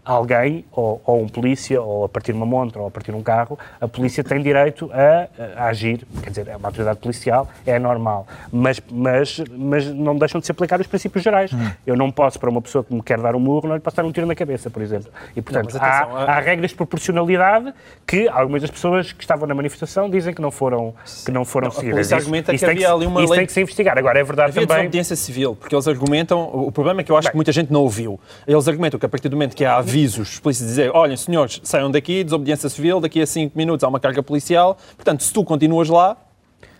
alguém, 0.03 0.65
ou, 0.71 1.01
ou 1.05 1.21
um 1.21 1.27
polícia, 1.27 1.81
ou 1.81 2.05
a 2.05 2.09
partir 2.09 2.31
de 2.31 2.37
uma 2.37 2.45
montra, 2.45 2.81
ou 2.81 2.87
a 2.87 2.91
partir 2.91 3.11
de 3.11 3.17
um 3.17 3.21
carro, 3.23 3.57
a 3.79 3.87
polícia 3.87 4.23
tem 4.23 4.41
direito 4.41 4.89
a, 4.93 5.27
a 5.63 5.67
agir. 5.67 6.05
Quer 6.23 6.29
dizer, 6.29 6.47
é 6.47 6.57
uma 6.57 6.67
autoridade 6.69 6.99
policial, 6.99 7.47
é 7.65 7.77
normal. 7.79 8.25
Mas, 8.51 8.81
mas, 8.91 9.41
mas 9.55 9.85
não 9.87 10.17
deixam 10.17 10.39
de 10.39 10.45
se 10.45 10.51
aplicar 10.51 10.79
os 10.81 10.87
princípios 10.87 11.23
gerais. 11.23 11.51
Eu 11.85 11.95
não 11.95 12.09
posso, 12.11 12.39
para 12.39 12.49
uma 12.49 12.61
pessoa 12.61 12.83
que 12.83 12.93
me 12.93 13.01
quer 13.01 13.19
dar 13.19 13.35
um 13.35 13.39
murro, 13.39 13.67
não 13.67 13.75
lhe 13.75 13.81
posso 13.81 13.95
dar 13.97 14.05
um 14.05 14.11
tiro 14.11 14.25
na 14.25 14.35
cabeça, 14.35 14.69
por 14.69 14.81
exemplo. 14.81 15.09
E, 15.35 15.41
portanto, 15.41 15.65
mas 15.65 15.75
atenção, 15.75 16.17
há, 16.17 16.23
há- 16.23 16.37
há 16.37 16.39
regras 16.39 16.71
de 16.71 16.75
proporcionalidade 16.77 17.73
que 18.07 18.27
algumas 18.27 18.61
das 18.61 18.71
pessoas 18.71 19.11
que 19.13 19.23
estavam 19.23 19.47
na 19.47 19.53
manifestação 19.55 20.09
dizem 20.09 20.33
que 20.33 20.41
não 20.41 20.51
foram, 20.51 20.93
que 21.25 21.31
não 21.31 21.45
foram 21.45 21.67
Não, 21.67 21.71
seguidas. 21.75 22.07
Isso- 22.07 22.15
argumenta 22.15 22.53
isso 22.53 22.65
que 22.65 22.71
havia 22.71 22.91
ali 22.91 23.05
uma 23.05 23.21
isso 23.21 23.31
lei- 23.31 23.39
tem 23.39 23.45
que 23.47 23.53
se 23.53 23.61
investigar. 23.61 23.97
Agora, 23.97 24.19
é 24.19 24.23
verdade 24.23 24.49
Havia 24.51 24.61
também... 24.67 24.77
desobediência 24.83 25.15
civil, 25.15 25.55
porque 25.55 25.75
eles 25.75 25.87
argumentam, 25.87 26.41
o 26.53 26.71
problema 26.71 27.01
é 27.01 27.03
que 27.03 27.11
eu 27.11 27.17
acho 27.17 27.29
que 27.29 27.35
muita 27.35 27.51
gente 27.51 27.71
não 27.71 27.81
ouviu. 27.81 28.19
Eles 28.47 28.67
argumentam 28.67 28.99
que 28.99 29.05
a 29.05 29.09
partir 29.09 29.29
do 29.29 29.35
momento 29.35 29.55
que 29.55 29.63
há 29.65 29.79
avisos, 29.91 30.33
os 30.33 30.39
polícias 30.39 30.69
dizer, 30.69 30.89
olhem, 30.95 31.17
senhores, 31.17 31.59
saiam 31.63 31.91
daqui, 31.91 32.23
desobediência 32.23 32.69
civil, 32.69 33.01
daqui 33.01 33.21
a 33.21 33.27
5 33.27 33.57
minutos 33.57 33.83
há 33.83 33.89
uma 33.89 33.99
carga 33.99 34.23
policial, 34.23 34.77
portanto, 34.95 35.21
se 35.21 35.33
tu 35.33 35.43
continuas 35.43 35.89
lá, 35.89 36.15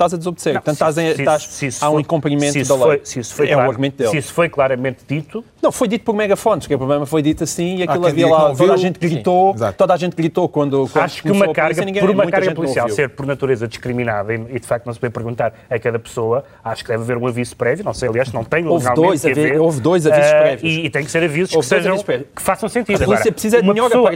estás 0.06 0.14
a 0.14 0.18
desobedecer. 0.18 0.54
Não, 0.54 0.62
portanto, 0.62 0.94
se- 0.94 1.02
estás 1.02 1.42
estás- 1.44 1.74
se 1.74 1.86
há 1.86 1.90
um 1.90 2.00
incumprimento 2.00 2.68
da 2.68 2.76
lei. 2.76 2.84
foi- 2.84 3.02
se 3.04 3.20
isso 3.20 3.34
foi 3.36 3.46
é 3.48 3.54
claro- 3.54 3.68
o 3.68 3.72
argumento 3.72 3.96
deles. 3.98 4.12
Se 4.12 4.18
isso 4.18 4.34
foi 4.34 4.50
claramente 4.50 5.00
dito, 5.08 5.44
Não, 5.62 5.72
foi 5.72 5.88
dito 5.88 6.04
por 6.04 6.16
megafones, 6.16 6.66
que 6.68 6.74
o 6.74 6.78
problema 6.78 7.06
foi 7.06 7.22
dito 7.22 7.44
assim 7.44 7.78
e 7.78 7.84
aquilo 7.84 8.08
havia 8.08 8.28
lá, 8.28 8.56
toda 8.56 8.74
a 8.74 8.78
gente 8.78 9.00
gritou, 9.00 9.56
Sim, 9.58 9.66
toda 9.78 9.94
a 9.94 9.98
gente 9.98 10.16
gritou 10.16 10.50
quando, 10.50 10.88
quando 10.92 11.04
acho 11.04 11.22
que 11.22 11.32
uma 11.32 11.54
carga, 11.54 11.86
ninguém- 11.86 12.02
por 12.02 12.10
uma 12.10 12.26
carga 12.30 12.54
policial 12.54 12.90
ser 12.90 13.10
por 13.10 13.26
natureza 13.26 13.68
discriminada 13.68 14.34
e, 14.34 14.38
e 14.56 14.60
de 14.60 14.68
facto 14.68 14.86
não 14.86 14.94
se 14.94 15.00
pode 15.00 15.14
perguntar 15.14 15.54
a 15.70 15.80
cada 15.80 16.00
pessoa, 16.00 16.44
acho 16.64 16.84
que 16.84 16.90
deve 16.92 17.04
haver 17.04 17.18
um 17.18 17.28
aviso 17.28 17.56
prévio, 17.56 17.86
não 17.86 17.94
sei, 17.94 18.10
aliás, 18.10 18.32
não 18.34 18.44
tem 18.44 18.66
Houve 18.66 18.94
dois 18.96 19.26
haver. 19.26 19.60
houve 19.60 19.80
dois 19.82 20.08
avisos 20.08 20.32
Ah, 20.32 20.42
prévios. 20.42 20.74
E, 20.78 20.86
e 20.86 20.90
tem 20.90 21.04
que 21.06 21.12
ser 21.12 21.24
avisos 21.24 21.54
Houve 21.56 21.68
que, 21.68 21.76
sejam, 21.76 21.94
avisos 21.94 22.26
que 22.36 22.42
façam 22.42 22.68
sentido. 22.70 22.96
A 23.02 23.06
polícia 23.06 23.22
Agora, 23.22 23.32
precisa 23.34 23.58
de 23.58 23.64
uma 23.64 23.74
melhor 23.74 23.90
pessoa, 23.90 24.10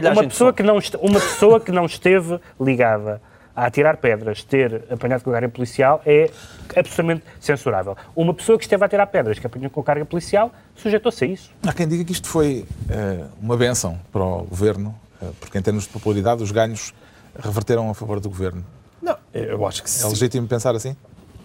que 0.52 0.62
não 0.62 0.76
Uma 1.00 1.20
pessoa 1.20 1.60
que 1.60 1.72
não 1.72 1.84
esteve 1.86 2.38
ligada 2.60 3.20
a 3.56 3.64
atirar 3.66 3.96
pedras, 3.96 4.44
ter 4.44 4.84
apanhado 4.90 5.22
com 5.24 5.32
carga 5.32 5.48
policial, 5.48 6.02
é 6.04 6.30
absolutamente 6.76 7.22
censurável. 7.40 7.96
Uma 8.14 8.34
pessoa 8.34 8.58
que 8.58 8.64
esteve 8.64 8.82
a 8.84 8.86
atirar 8.86 9.06
pedras, 9.06 9.38
que 9.38 9.46
apanhou 9.46 9.70
com 9.70 9.82
carga 9.82 10.04
policial, 10.04 10.52
sujeitou-se 10.76 11.24
a 11.24 11.26
isso. 11.26 11.50
Há 11.66 11.72
quem 11.72 11.88
diga 11.88 12.04
que 12.04 12.12
isto 12.12 12.28
foi 12.28 12.66
eh, 12.90 13.24
uma 13.40 13.56
benção 13.56 13.98
para 14.12 14.22
o 14.22 14.42
governo, 14.44 14.94
eh, 15.22 15.26
porque 15.40 15.56
em 15.56 15.62
termos 15.62 15.84
de 15.84 15.88
popularidade 15.88 16.42
os 16.42 16.50
ganhos 16.52 16.92
reverteram 17.38 17.88
a 17.88 17.94
favor 17.94 18.20
do 18.20 18.28
governo. 18.28 18.62
Não, 19.00 19.16
eu 19.32 19.66
acho 19.66 19.82
que 19.82 19.88
É 19.88 19.92
sim. 19.92 20.08
legítimo 20.08 20.46
pensar 20.46 20.74
assim? 20.74 20.94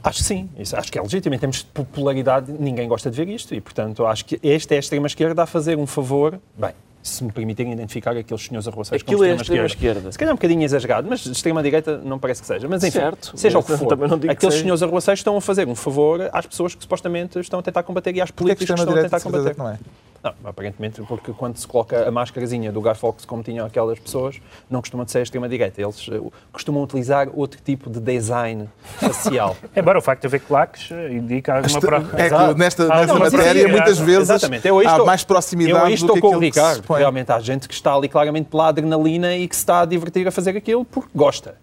Acho 0.04 0.18
que 0.20 0.24
sim, 0.26 0.50
isso, 0.58 0.76
acho 0.76 0.92
que 0.92 0.98
é 0.98 1.02
legítimo. 1.02 1.34
Em 1.36 1.40
termos 1.40 1.58
de 1.58 1.66
popularidade, 1.66 2.52
ninguém 2.52 2.88
gosta 2.88 3.10
de 3.12 3.24
ver 3.24 3.32
isto 3.32 3.54
e, 3.54 3.62
portanto, 3.62 4.06
acho 4.06 4.26
que 4.26 4.40
esta 4.44 4.74
é 4.74 4.78
a 4.78 4.80
extrema-esquerda 4.80 5.44
a 5.44 5.46
fazer 5.46 5.78
um 5.78 5.86
favor. 5.86 6.40
Bem, 6.58 6.72
se 7.04 7.24
me 7.24 7.32
permitirem 7.32 7.74
identificar 7.74 8.16
aqueles 8.16 8.44
senhores 8.46 8.68
arroçais 8.68 9.02
Aquilo 9.02 9.18
como 9.20 9.30
é 9.30 9.32
a 9.32 9.36
extrema-esquerda. 9.36 9.66
extrema-esquerda. 9.66 10.12
Se 10.12 10.18
calhar 10.18 10.32
é 10.32 10.34
um 10.34 10.38
bocadinho 10.38 10.64
exagerado, 10.64 11.08
mas 11.10 11.26
extrema-direita 11.26 11.98
não 12.04 12.20
parece 12.20 12.42
que 12.42 12.48
seja. 12.48 12.68
Mas 12.68 12.84
enfim, 12.84 13.00
Certo, 13.00 13.38
seja 13.38 13.58
o 13.58 13.64
que 13.64 13.76
for, 13.78 13.88
também 13.88 14.08
não 14.08 14.18
digo 14.18 14.28
que 14.28 14.38
aqueles 14.38 14.56
senhores 14.56 14.84
arroaceiros 14.84 15.20
estão 15.20 15.36
a 15.36 15.42
fazer 15.42 15.68
um 15.68 15.76
favor 15.76 16.30
às 16.32 16.46
pessoas 16.46 16.76
que 16.76 16.82
supostamente 16.84 17.40
estão 17.40 17.60
a 17.60 17.64
tentar 17.64 17.84
combater 17.84 18.16
e 18.16 18.22
às 18.22 18.30
é 18.30 18.32
que 18.32 18.56
que 18.56 18.64
estão 18.64 18.76
a 18.76 19.02
tentar 19.02 19.20
combater. 19.22 19.54
que 19.54 19.60
não 19.60 19.70
é? 19.70 19.80
Não, 20.24 20.34
aparentemente, 20.46 21.02
porque 21.02 21.34
quando 21.34 21.58
se 21.58 21.66
coloca 21.68 22.08
a 22.08 22.12
máscarazinha 22.12 22.72
do 22.72 22.80
Guy 22.80 22.94
Fawkes, 22.94 23.26
como 23.26 23.42
tinham 23.42 23.66
aquelas 23.66 23.98
pessoas, 23.98 24.40
não 24.70 24.80
costuma 24.80 25.08
ser 25.08 25.18
a 25.18 25.22
extrema-direita. 25.24 25.82
Eles 25.82 26.08
eh, 26.12 26.22
costumam 26.52 26.84
utilizar 26.84 27.28
outro 27.34 27.60
tipo 27.60 27.90
de 27.90 28.00
design 28.00 28.70
facial. 29.00 29.58
Embora 29.76 29.98
o 29.98 30.02
facto 30.02 30.22
de 30.22 30.28
haver 30.28 30.42
claques 30.42 30.92
eh, 30.92 31.12
indica 31.14 31.56
alguma 31.58 31.80
prova. 31.80 32.22
É 32.22 32.30
que 32.30 32.54
nesta, 32.60 32.84
Ah, 32.84 32.98
nesta 33.00 33.14
não, 33.14 33.20
matéria, 33.20 33.68
muitas 33.68 33.98
vezes, 33.98 34.30
Exatamente. 34.30 34.68
Eu 34.68 34.78
há 34.80 34.84
estou- 34.84 35.06
mais 35.08 35.24
proximidade 35.24 35.80
Eu 35.80 35.86
aí 35.86 35.92
do 35.94 35.96
estou 35.96 36.16
que 36.16 36.22
com 36.22 36.28
o 36.28 36.30
aquilo 36.36 36.52
que 36.52 36.60
se 36.60 36.60
Ricardo. 36.60 36.94
Realmente 36.94 37.32
há 37.32 37.40
gente 37.40 37.68
que 37.68 37.74
está 37.74 37.96
ali 37.96 38.08
claramente 38.08 38.46
pela 38.46 38.68
adrenalina 38.68 39.36
e 39.36 39.48
que 39.48 39.56
se 39.56 39.62
está 39.64 39.82
a 39.82 39.86
divertir 39.86 40.28
a 40.28 40.32
fazer 40.32 40.56
aquilo 40.56 40.86
porque 40.86 41.10
gosta. 41.16 41.56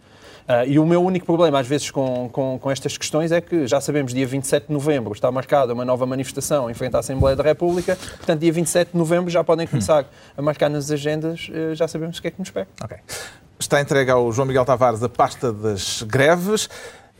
Ah, 0.48 0.64
e 0.64 0.78
o 0.78 0.86
meu 0.86 1.04
único 1.04 1.26
problema, 1.26 1.60
às 1.60 1.66
vezes, 1.66 1.90
com, 1.90 2.30
com, 2.32 2.58
com 2.58 2.70
estas 2.70 2.96
questões 2.96 3.30
é 3.30 3.38
que 3.38 3.66
já 3.66 3.82
sabemos, 3.82 4.14
dia 4.14 4.26
27 4.26 4.68
de 4.68 4.72
novembro 4.72 5.12
está 5.12 5.30
marcada 5.30 5.74
uma 5.74 5.84
nova 5.84 6.06
manifestação 6.06 6.70
em 6.70 6.74
frente 6.74 6.96
à 6.96 7.00
Assembleia 7.00 7.36
da 7.36 7.42
República. 7.42 7.96
Portanto, 8.16 8.40
dia 8.40 8.50
27 8.50 8.92
de 8.92 8.96
novembro 8.96 9.30
já 9.30 9.44
podem 9.44 9.66
começar 9.66 10.06
a 10.34 10.40
marcar 10.40 10.70
nas 10.70 10.90
agendas, 10.90 11.50
eh, 11.52 11.74
já 11.74 11.86
sabemos 11.86 12.16
o 12.16 12.22
que 12.22 12.28
é 12.28 12.30
que 12.30 12.38
nos 12.38 12.48
espera. 12.48 12.66
Ok. 12.82 12.96
Está 13.60 13.80
entregue 13.80 14.10
ao 14.10 14.32
João 14.32 14.46
Miguel 14.46 14.64
Tavares 14.64 15.02
a 15.02 15.08
pasta 15.08 15.52
das 15.52 16.02
greves. 16.02 16.70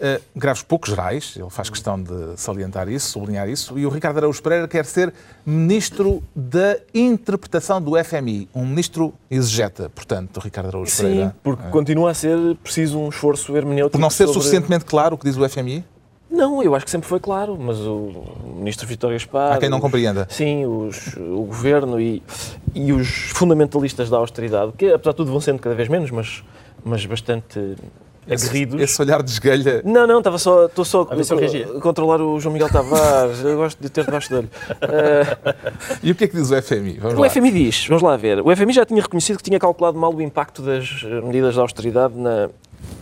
Eh, 0.00 0.21
greves 0.35 0.62
pouco 0.62 0.88
gerais, 0.88 1.35
ele 1.37 1.50
faz 1.50 1.69
questão 1.71 2.00
de 2.02 2.12
salientar 2.37 2.88
isso, 2.88 3.11
sublinhar 3.11 3.49
isso, 3.49 3.78
e 3.78 3.85
o 3.87 3.88
Ricardo 3.88 4.19
Araújo 4.19 4.43
Pereira 4.43 4.69
quer 4.69 4.85
ser 4.85 5.12
ministro 5.45 6.23
da 6.35 6.76
interpretação 6.95 7.81
do 7.81 7.93
FMI, 8.02 8.49
um 8.55 8.67
ministro 8.67 9.12
exegeta, 9.31 9.88
portanto, 9.95 10.33
do 10.35 10.40
Ricardo 10.40 10.69
Araújo 10.69 10.90
Sim, 10.90 11.02
Pereira. 11.05 11.37
porque 11.43 11.69
continua 11.71 12.11
a 12.11 12.14
ser 12.14 12.38
preciso 12.62 12.99
um 12.99 13.09
esforço 13.09 13.57
hermenêutico. 13.57 13.93
Por 13.93 14.00
não 14.00 14.11
ser 14.11 14.26
sobre- 14.26 14.35
suficientemente 14.40 14.85
claro 14.85 15.14
o 15.14 15.19
que 15.19 15.25
diz 15.28 15.37
o 15.37 15.49
FMI? 15.49 15.85
Não, 16.31 16.62
eu 16.62 16.75
acho 16.75 16.85
que 16.85 16.90
sempre 16.90 17.09
foi 17.09 17.19
claro, 17.19 17.57
mas 17.59 17.78
o 17.78 18.12
ministro 18.57 18.87
Vítor 18.87 19.12
Gaspar... 19.12 19.55
Há 19.55 19.59
quem 19.59 19.71
não 19.71 19.78
os- 19.78 19.83
compreenda. 19.83 20.26
Sim, 20.31 20.67
os- 20.67 21.17
o 21.17 21.43
governo 21.45 21.99
e, 21.99 22.23
e 22.75 22.93
os 22.93 23.09
fundamentalistas 23.35 24.11
da 24.11 24.19
austeridade, 24.19 24.73
que 24.76 24.93
apesar 24.93 25.12
de 25.12 25.17
tudo 25.17 25.31
vão 25.31 25.40
sendo 25.40 25.59
cada 25.59 25.75
vez 25.75 25.88
menos, 25.88 26.11
mas, 26.11 26.45
mas 26.85 27.07
bastante 27.07 27.76
aguerridos. 28.35 28.80
Esse 28.80 29.00
olhar 29.02 29.23
de 29.23 29.30
esgalha. 29.30 29.82
Não, 29.85 30.06
não, 30.06 30.18
estava 30.18 30.38
só, 30.38 30.66
estou 30.66 30.85
só 30.85 31.08
A 31.11 31.14
reagia. 31.14 31.66
a 31.76 31.80
controlar 31.80 32.20
o 32.20 32.38
João 32.40 32.52
Miguel 32.52 32.68
Tavares. 32.68 33.42
Eu 33.44 33.56
gosto 33.56 33.80
de 33.80 33.88
ter 33.88 34.04
debaixo 34.04 34.30
dele. 34.30 34.49
Eh, 34.82 35.37
E 36.02 36.11
o 36.11 36.14
que 36.14 36.25
é 36.25 36.28
que 36.28 36.37
diz 36.37 36.50
o 36.50 36.62
FMI? 36.62 36.99
Vamos 36.99 37.18
o 37.18 37.23
lá. 37.23 37.30
FMI 37.30 37.50
diz, 37.50 37.87
vamos 37.87 38.02
lá 38.02 38.16
ver. 38.16 38.40
O 38.40 38.54
FMI 38.54 38.73
já 38.73 38.85
tinha 38.85 39.02
reconhecido 39.02 39.37
que 39.38 39.42
tinha 39.42 39.58
calculado 39.58 39.99
mal 39.99 40.14
o 40.14 40.23
impacto 40.23 40.62
das 40.62 41.02
eh, 41.04 41.20
medidas 41.20 41.54
de 41.54 41.61
austeridade 41.61 42.14
na, 42.16 42.49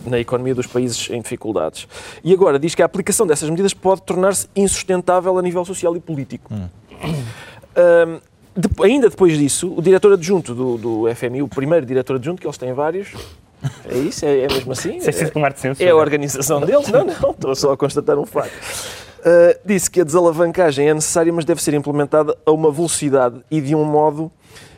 na 0.05 0.19
economia 0.19 0.55
dos 0.55 0.67
países 0.67 1.09
em 1.09 1.21
dificuldades. 1.21 1.87
E 2.23 2.33
agora 2.33 2.57
diz 2.57 2.73
que 2.75 2.81
a 2.81 2.85
aplicação 2.85 3.27
dessas 3.27 3.49
medidas 3.49 3.73
pode 3.73 4.01
tornar-se 4.03 4.47
insustentável 4.55 5.37
a 5.37 5.41
nível 5.41 5.63
social 5.65 5.95
e 5.95 5.99
político. 5.99 6.53
Hum. 6.53 6.67
Um, 7.03 8.19
de, 8.59 8.69
ainda 8.83 9.09
depois 9.09 9.37
disso, 9.37 9.71
o 9.77 9.81
diretor 9.81 10.13
adjunto 10.13 10.55
do, 10.55 10.77
do 10.77 11.15
FMI, 11.15 11.43
o 11.43 11.47
primeiro 11.47 11.85
diretor 11.85 12.15
adjunto, 12.15 12.41
que 12.41 12.47
eles 12.47 12.57
têm 12.57 12.73
vários, 12.73 13.09
é 13.89 13.97
isso? 13.97 14.25
É, 14.25 14.39
é 14.41 14.47
mesmo 14.47 14.71
assim? 14.71 14.99
Sem 14.99 15.13
ser 15.13 15.31
tomar 15.31 15.53
de 15.53 15.83
É 15.83 15.89
a 15.89 15.95
organização 15.95 16.61
deles? 16.61 16.87
Não, 16.89 17.05
não, 17.05 17.31
estou 17.31 17.55
só 17.55 17.73
a 17.73 17.77
constatar 17.77 18.17
um 18.17 18.25
facto. 18.25 18.53
Uh, 19.19 19.59
disse 19.65 19.89
que 19.89 20.01
a 20.01 20.03
desalavancagem 20.03 20.89
é 20.89 20.93
necessária, 20.93 21.33
mas 21.33 21.43
deve 21.43 21.61
ser 21.61 21.73
implementada 21.73 22.37
a 22.45 22.51
uma 22.51 22.71
velocidade 22.71 23.41
e 23.49 23.59
de 23.59 23.75
um 23.75 23.83
modo 23.83 24.31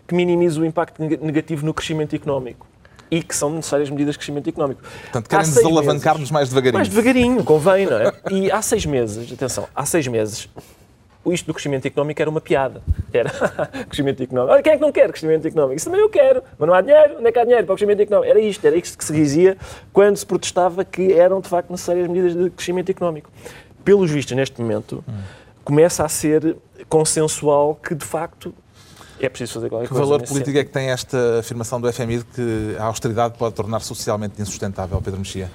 que 0.07 0.15
minimize 0.15 0.59
o 0.59 0.65
impacto 0.65 1.01
negativo 1.01 1.65
no 1.65 1.73
crescimento 1.73 2.15
económico 2.15 2.65
e 3.11 3.21
que 3.21 3.35
são 3.35 3.49
necessárias 3.49 3.89
medidas 3.89 4.13
de 4.13 4.19
crescimento 4.19 4.49
económico. 4.49 4.81
Portanto, 4.81 5.29
querem 5.29 5.45
desalavancar-nos 5.45 6.31
mais 6.31 6.49
devagarinho. 6.49 6.75
Mais 6.75 6.89
devagarinho, 6.89 7.43
convém, 7.43 7.85
não 7.85 7.97
é? 7.97 8.13
E 8.31 8.51
há 8.51 8.61
seis 8.61 8.85
meses, 8.85 9.31
atenção, 9.31 9.67
há 9.75 9.85
seis 9.85 10.07
meses, 10.07 10.47
isto 11.27 11.45
do 11.45 11.53
crescimento 11.53 11.85
económico 11.85 12.21
era 12.21 12.29
uma 12.29 12.41
piada. 12.41 12.81
Era 13.11 13.29
crescimento 13.87 14.23
económico. 14.23 14.53
Olha, 14.53 14.63
quem 14.63 14.73
é 14.73 14.75
que 14.75 14.81
não 14.81 14.91
quer 14.91 15.09
crescimento 15.09 15.45
económico? 15.45 15.75
Isso 15.75 15.85
também 15.85 16.01
eu 16.01 16.09
quero, 16.09 16.41
mas 16.57 16.67
não 16.67 16.73
há 16.73 16.81
dinheiro. 16.81 17.17
Onde 17.17 17.27
é 17.27 17.31
que 17.31 17.39
há 17.39 17.43
dinheiro 17.43 17.65
para 17.65 17.73
o 17.73 17.75
crescimento 17.75 18.01
económico? 18.01 18.31
Era 18.31 18.39
isto, 18.39 18.65
era 18.65 18.77
isto 18.77 18.97
que 18.97 19.03
se 19.03 19.13
dizia 19.13 19.57
quando 19.91 20.17
se 20.17 20.25
protestava 20.25 20.85
que 20.85 21.13
eram, 21.13 21.41
de 21.41 21.49
facto, 21.49 21.69
necessárias 21.69 22.07
medidas 22.07 22.35
de 22.35 22.49
crescimento 22.49 22.89
económico. 22.89 23.29
Pelos 23.83 24.09
vistos, 24.09 24.35
neste 24.35 24.61
momento, 24.61 25.03
hum. 25.07 25.13
começa 25.63 26.05
a 26.05 26.09
ser 26.09 26.55
consensual 26.87 27.75
que, 27.75 27.93
de 27.93 28.05
facto, 28.05 28.53
é 29.19 29.27
preciso 29.27 29.53
fazer 29.53 29.69
qualquer 29.69 29.87
que 29.87 29.93
coisa. 29.93 30.03
Que 30.03 30.09
valor 30.09 30.27
político 30.27 30.57
é 30.57 30.63
que 30.63 30.71
tem 30.71 30.89
esta 30.89 31.39
afirmação 31.39 31.81
do 31.81 31.91
FMI 31.91 32.19
de 32.19 32.25
que 32.25 32.75
a 32.79 32.85
austeridade 32.85 33.37
pode 33.37 33.53
tornar 33.53 33.81
socialmente 33.81 34.41
insustentável, 34.41 35.01
Pedro 35.01 35.19
Mexia? 35.19 35.51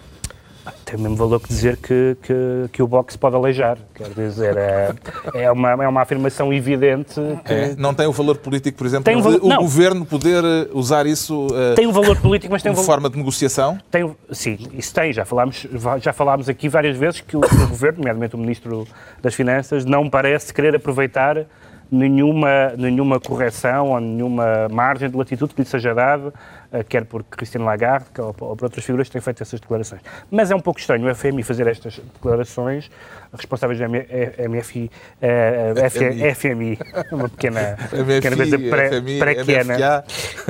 Tem 0.85 0.97
o 0.97 1.00
mesmo 1.00 1.16
valor 1.16 1.40
que 1.40 1.49
dizer 1.49 1.76
que, 1.76 2.16
que, 2.23 2.35
que 2.73 2.83
o 2.83 2.87
boxe 2.87 3.18
pode 3.18 3.37
aleijar. 3.37 3.78
Quer 3.94 4.09
dizer, 4.11 4.56
é, 4.56 4.94
é, 5.35 5.50
uma, 5.50 5.71
é 5.73 5.88
uma 5.88 6.02
afirmação 6.02 6.52
evidente. 6.52 7.21
Que... 7.44 7.52
É, 7.52 7.75
não 7.76 7.92
tem 7.92 8.06
o 8.06 8.12
valor 8.12 8.37
político, 8.38 8.78
por 8.78 8.87
exemplo, 8.87 9.04
tem 9.04 9.16
um 9.16 9.23
valor, 9.23 9.40
o 9.42 9.49
não. 9.49 9.59
governo 9.59 10.06
poder 10.06 10.42
eh, 10.44 10.68
usar 10.73 11.06
isso 11.06 11.47
uh, 11.49 11.75
tem 11.75 11.87
um 11.87 11.92
valor 11.92 12.21
político, 12.21 12.52
mas 12.52 12.62
tem 12.62 12.73
um 12.73 12.75
valor... 12.75 12.87
forma 12.87 13.11
de 13.11 13.16
negociação? 13.16 13.78
Tem, 13.90 14.14
sim, 14.30 14.59
isso 14.73 14.94
tem. 14.94 15.12
Já 15.12 15.25
falámos, 15.25 15.66
já 16.00 16.12
falámos 16.12 16.49
aqui 16.49 16.68
várias 16.68 16.97
vezes 16.97 17.21
que 17.21 17.37
o, 17.37 17.40
o 17.40 17.68
governo, 17.68 17.99
nomeadamente 17.99 18.35
o 18.35 18.38
Ministro 18.38 18.87
das 19.21 19.35
Finanças, 19.35 19.85
não 19.85 20.09
parece 20.09 20.52
querer 20.52 20.75
aproveitar 20.76 21.47
nenhuma, 21.90 22.73
nenhuma 22.76 23.21
correção 23.21 23.90
ou 23.90 24.00
nenhuma 24.00 24.68
margem 24.71 25.09
de 25.09 25.16
latitude 25.16 25.54
que 25.54 25.62
lhe 25.62 25.68
seja 25.68 25.94
dada, 25.94 26.33
quer 26.82 27.04
por 27.04 27.22
Cristina 27.24 27.64
Lagarde 27.64 28.06
ou, 28.18 28.34
ou 28.40 28.56
por 28.56 28.64
outras 28.64 28.84
figuras 28.84 29.08
que 29.08 29.12
têm 29.12 29.20
feito 29.20 29.42
essas 29.42 29.60
declarações. 29.60 30.00
Mas 30.30 30.50
é 30.50 30.54
um 30.54 30.60
pouco 30.60 30.80
estranho 30.80 31.08
o 31.08 31.14
FMI 31.14 31.42
fazer 31.42 31.66
estas 31.66 31.98
declarações, 31.98 32.90
responsáveis 33.32 33.78
da 33.78 33.86
MFI, 33.88 34.90
uh, 35.22 36.34
FMI, 36.34 36.78
uma 37.12 37.28
pequena, 37.28 37.76
MFI, 37.92 38.04
pequena 38.20 38.36
coisa 38.36 38.58
pré-pequena. 38.58 40.04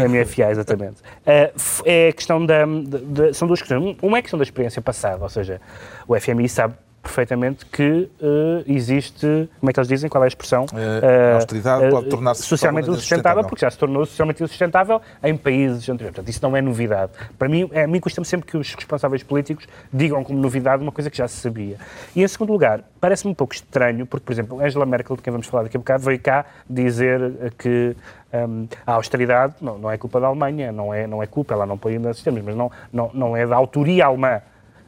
MFA, 0.08 0.50
exatamente. 0.50 0.96
É 1.26 2.08
a 2.08 2.12
questão 2.12 2.44
da, 2.44 2.64
de, 2.64 2.98
de, 2.98 3.34
são 3.34 3.48
duas 3.48 3.60
questões. 3.60 3.96
Uma 4.00 4.18
é 4.18 4.20
a 4.20 4.22
questão 4.22 4.38
da 4.38 4.44
experiência 4.44 4.80
passada, 4.80 5.22
ou 5.22 5.28
seja, 5.28 5.60
o 6.06 6.18
FMI 6.18 6.48
sabe 6.48 6.74
perfeitamente 7.04 7.66
que 7.66 8.08
uh, 8.20 8.64
existe, 8.66 9.48
como 9.60 9.70
é 9.70 9.72
que 9.72 9.78
eles 9.78 9.88
dizem, 9.88 10.08
qual 10.08 10.24
é 10.24 10.26
a 10.26 10.28
expressão? 10.28 10.64
Uh, 10.64 11.32
a 11.32 11.34
austeridade 11.36 11.84
uh, 11.84 11.90
pode 11.90 12.08
tornar-se 12.08 12.42
socialmente 12.42 12.88
insustentável, 12.90 13.44
porque 13.44 13.60
já 13.60 13.70
se 13.70 13.78
tornou 13.78 14.06
socialmente 14.06 14.42
insustentável 14.42 15.00
em 15.22 15.36
países 15.36 15.88
anteriores. 15.88 16.16
Portanto, 16.16 16.28
isso 16.28 16.40
não 16.42 16.56
é 16.56 16.62
novidade. 16.62 17.12
Para 17.38 17.48
mim, 17.48 17.68
é, 17.72 17.84
a 17.84 17.86
mim 17.86 18.00
custa-me 18.00 18.24
sempre 18.24 18.50
que 18.50 18.56
os 18.56 18.74
responsáveis 18.74 19.22
políticos 19.22 19.68
digam 19.92 20.24
como 20.24 20.40
novidade 20.40 20.82
uma 20.82 20.90
coisa 20.90 21.10
que 21.10 21.18
já 21.18 21.28
se 21.28 21.36
sabia. 21.36 21.76
E 22.16 22.22
em 22.22 22.28
segundo 22.28 22.50
lugar, 22.50 22.80
parece-me 23.00 23.30
um 23.30 23.34
pouco 23.34 23.54
estranho, 23.54 24.06
porque, 24.06 24.24
por 24.24 24.32
exemplo, 24.32 24.64
Angela 24.64 24.86
Merkel, 24.86 25.16
de 25.16 25.22
quem 25.22 25.30
vamos 25.30 25.46
falar 25.46 25.64
daqui 25.64 25.76
a 25.76 25.80
bocado, 25.80 26.02
veio 26.02 26.18
cá 26.18 26.46
dizer 26.68 27.52
que 27.58 27.94
um, 28.32 28.66
a 28.86 28.94
austeridade 28.94 29.54
não, 29.60 29.78
não, 29.78 29.90
é 29.90 29.98
culpa 29.98 30.18
da 30.18 30.26
Alemanha, 30.26 30.72
não 30.72 30.92
é, 30.92 31.06
não 31.06 31.22
é 31.22 31.26
culpa, 31.26 31.54
ela 31.54 31.66
não 31.66 31.76
põe 31.76 31.98
nos 31.98 32.16
sistemas, 32.16 32.42
mas 32.42 32.56
não, 32.56 32.70
não, 32.92 33.10
não 33.12 33.36
é 33.36 33.46
da 33.46 33.54
autoria 33.54 34.06
alemã, 34.06 34.40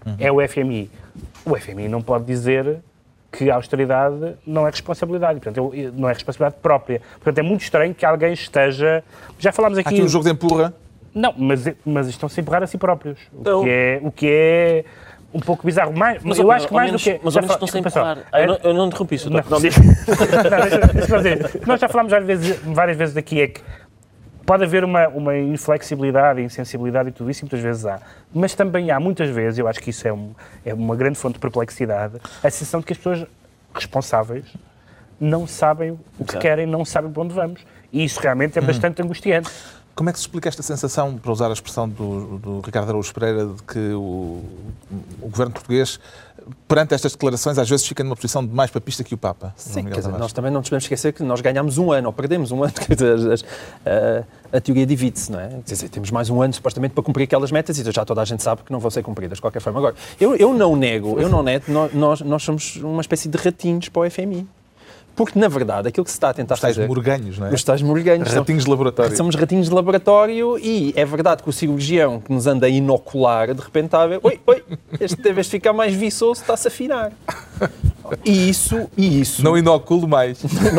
uhum. 0.04 0.16
é 0.18 0.32
o 0.32 0.48
FMI 0.48 0.90
o 1.46 1.56
FMI 1.56 1.88
não 1.88 2.02
pode 2.02 2.24
dizer 2.24 2.78
que 3.30 3.50
a 3.50 3.54
austeridade 3.54 4.34
não 4.46 4.66
é 4.66 4.70
responsabilidade, 4.70 5.40
portanto, 5.40 5.72
não 5.94 6.08
é 6.08 6.12
responsabilidade 6.12 6.60
própria. 6.60 7.00
Portanto, 7.14 7.38
é 7.38 7.42
muito 7.42 7.62
estranho 7.62 7.94
que 7.94 8.04
alguém 8.04 8.32
esteja... 8.32 9.04
Já 9.38 9.52
falámos 9.52 9.78
aqui... 9.78 9.88
Há 9.88 9.92
aqui 9.92 10.02
um 10.02 10.08
jogo 10.08 10.24
de 10.24 10.30
empurra? 10.30 10.74
Não, 11.14 11.32
mas, 11.36 11.64
mas 11.84 12.08
estão-se 12.08 12.38
a 12.38 12.42
empurrar 12.42 12.62
a 12.62 12.66
si 12.66 12.76
próprios, 12.76 13.18
então... 13.38 13.60
o, 13.60 13.64
que 13.64 13.70
é, 13.70 14.00
o 14.02 14.12
que 14.12 14.26
é 14.28 14.84
um 15.32 15.40
pouco 15.40 15.66
bizarro. 15.66 15.96
Mais, 15.96 16.22
mas 16.22 16.38
eu 16.38 16.50
acho 16.50 16.68
que 16.68 16.74
mais 16.74 16.88
menos, 16.88 17.02
do 17.02 17.10
que... 17.10 17.20
Mas 17.22 17.36
ao 17.36 17.42
menos 17.42 17.54
estão-se 17.54 17.76
a 17.76 17.80
empurrar. 17.80 18.18
Ah, 18.32 18.40
eu, 18.40 18.46
não, 18.46 18.58
eu 18.62 18.74
não 18.74 18.86
interrompi 18.86 19.14
isso. 19.14 19.30
Não, 19.30 19.40
não, 19.48 19.60
não, 19.60 21.66
nós 21.66 21.80
já 21.80 21.88
falámos 21.88 22.10
várias 22.10 22.26
vezes, 22.26 22.58
várias 22.64 22.96
vezes 22.96 23.14
daqui, 23.14 23.40
é 23.40 23.48
que 23.48 23.60
Pode 24.46 24.62
haver 24.62 24.84
uma, 24.84 25.08
uma 25.08 25.36
inflexibilidade, 25.36 26.40
insensibilidade 26.40 27.08
e 27.08 27.12
tudo 27.12 27.28
isso, 27.30 27.40
e 27.40 27.44
muitas 27.44 27.60
vezes 27.60 27.84
há. 27.84 28.00
Mas 28.32 28.54
também 28.54 28.92
há, 28.92 29.00
muitas 29.00 29.28
vezes, 29.28 29.58
eu 29.58 29.66
acho 29.66 29.80
que 29.80 29.90
isso 29.90 30.06
é, 30.06 30.12
um, 30.12 30.30
é 30.64 30.72
uma 30.72 30.94
grande 30.94 31.18
fonte 31.18 31.34
de 31.34 31.40
perplexidade, 31.40 32.18
a 32.42 32.48
sensação 32.48 32.78
de 32.78 32.86
que 32.86 32.92
as 32.92 32.96
pessoas 32.96 33.26
responsáveis 33.74 34.44
não 35.20 35.46
sabem 35.46 35.98
o 36.18 36.24
que 36.24 36.38
querem, 36.38 36.64
não 36.64 36.84
sabem 36.84 37.10
para 37.10 37.22
onde 37.22 37.34
vamos. 37.34 37.66
E 37.92 38.04
isso 38.04 38.20
realmente 38.20 38.58
é 38.58 38.62
hum. 38.62 38.66
bastante 38.66 39.02
angustiante. 39.02 39.50
Como 39.96 40.10
é 40.10 40.12
que 40.12 40.18
se 40.18 40.24
explica 40.24 40.46
esta 40.46 40.62
sensação, 40.62 41.16
para 41.16 41.32
usar 41.32 41.48
a 41.48 41.54
expressão 41.54 41.88
do, 41.88 42.38
do 42.38 42.60
Ricardo 42.60 42.90
Araújo 42.90 43.14
Pereira, 43.14 43.46
de 43.46 43.62
que 43.62 43.78
o, 43.94 44.44
o, 45.22 45.28
governo 45.30 45.54
português, 45.54 45.98
perante 46.68 46.92
estas 46.92 47.12
declarações, 47.12 47.56
às 47.56 47.66
vezes 47.66 47.86
fica 47.86 48.04
numa 48.04 48.14
posição 48.14 48.46
de 48.46 48.52
mais 48.52 48.70
papista 48.70 49.02
que 49.02 49.14
o 49.14 49.16
Papa? 49.16 49.54
Sim, 49.56 49.84
quer 49.84 49.96
dizer, 49.96 50.12
nós 50.12 50.34
também 50.34 50.50
não 50.50 50.60
nos 50.60 50.68
podemos 50.68 50.84
esquecer 50.84 51.14
que 51.14 51.22
nós 51.22 51.40
ganhámos 51.40 51.78
um 51.78 51.90
ano, 51.90 52.08
ou 52.08 52.12
perdemos 52.12 52.52
um 52.52 52.60
ano, 52.62 52.74
quer 52.74 52.94
dizer, 52.94 53.42
a, 53.86 54.58
a 54.58 54.60
teoria 54.60 54.84
divide-se, 54.84 55.32
não 55.32 55.40
é? 55.40 55.48
Quer 55.48 55.72
dizer, 55.72 55.88
temos 55.88 56.10
mais 56.10 56.28
um 56.28 56.42
ano, 56.42 56.52
supostamente, 56.52 56.92
para 56.92 57.02
cumprir 57.02 57.24
aquelas 57.24 57.50
metas 57.50 57.78
e 57.78 57.90
já 57.90 58.04
toda 58.04 58.20
a 58.20 58.24
gente 58.26 58.42
sabe 58.42 58.64
que 58.64 58.72
não 58.72 58.78
vão 58.78 58.90
ser 58.90 59.02
cumpridas, 59.02 59.38
de 59.38 59.40
qualquer 59.40 59.60
forma. 59.60 59.78
Agora, 59.78 59.94
eu, 60.20 60.36
eu 60.36 60.52
não 60.52 60.76
nego, 60.76 61.18
eu 61.18 61.30
não 61.30 61.42
nego, 61.42 61.64
nós, 61.94 62.20
nós 62.20 62.42
somos 62.42 62.76
uma 62.76 63.00
espécie 63.00 63.30
de 63.30 63.38
ratinhos 63.38 63.88
para 63.88 64.02
o 64.02 64.10
FMI. 64.10 64.46
Porque, 65.16 65.38
na 65.38 65.48
verdade, 65.48 65.88
aquilo 65.88 66.04
que 66.04 66.10
se 66.10 66.16
está 66.16 66.28
a 66.28 66.34
tentar 66.34 66.54
os 66.54 66.60
tais 66.60 66.76
fazer... 66.76 66.86
morganhos, 66.86 67.38
não 67.38 67.46
é? 67.46 67.50
Os 67.54 67.64
tais 67.64 67.80
morganhos. 67.80 68.30
Ratinhos 68.30 68.64
de 68.64 68.70
laboratório. 68.70 69.16
Somos 69.16 69.34
ratinhos 69.34 69.68
de 69.68 69.74
laboratório 69.74 70.58
e 70.58 70.92
é 70.94 71.06
verdade 71.06 71.42
que 71.42 71.48
o 71.48 71.52
cirurgião 71.52 72.20
que 72.20 72.30
nos 72.30 72.46
anda 72.46 72.66
a 72.66 72.68
inocular, 72.68 73.54
de 73.54 73.60
repente 73.62 73.86
está 73.86 74.02
a 74.02 74.06
ver, 74.06 74.20
oi, 74.22 74.38
oi, 74.46 74.62
este 75.00 75.16
deve 75.22 75.42
ficar 75.42 75.72
mais 75.72 75.94
viçoso, 75.94 76.42
está-se 76.42 76.68
a 76.68 76.70
afinar. 76.70 77.12
E 78.24 78.48
isso, 78.48 78.88
e 78.96 79.20
isso... 79.20 79.42
Não 79.42 79.56
inoculo 79.56 80.06
mais. 80.08 80.42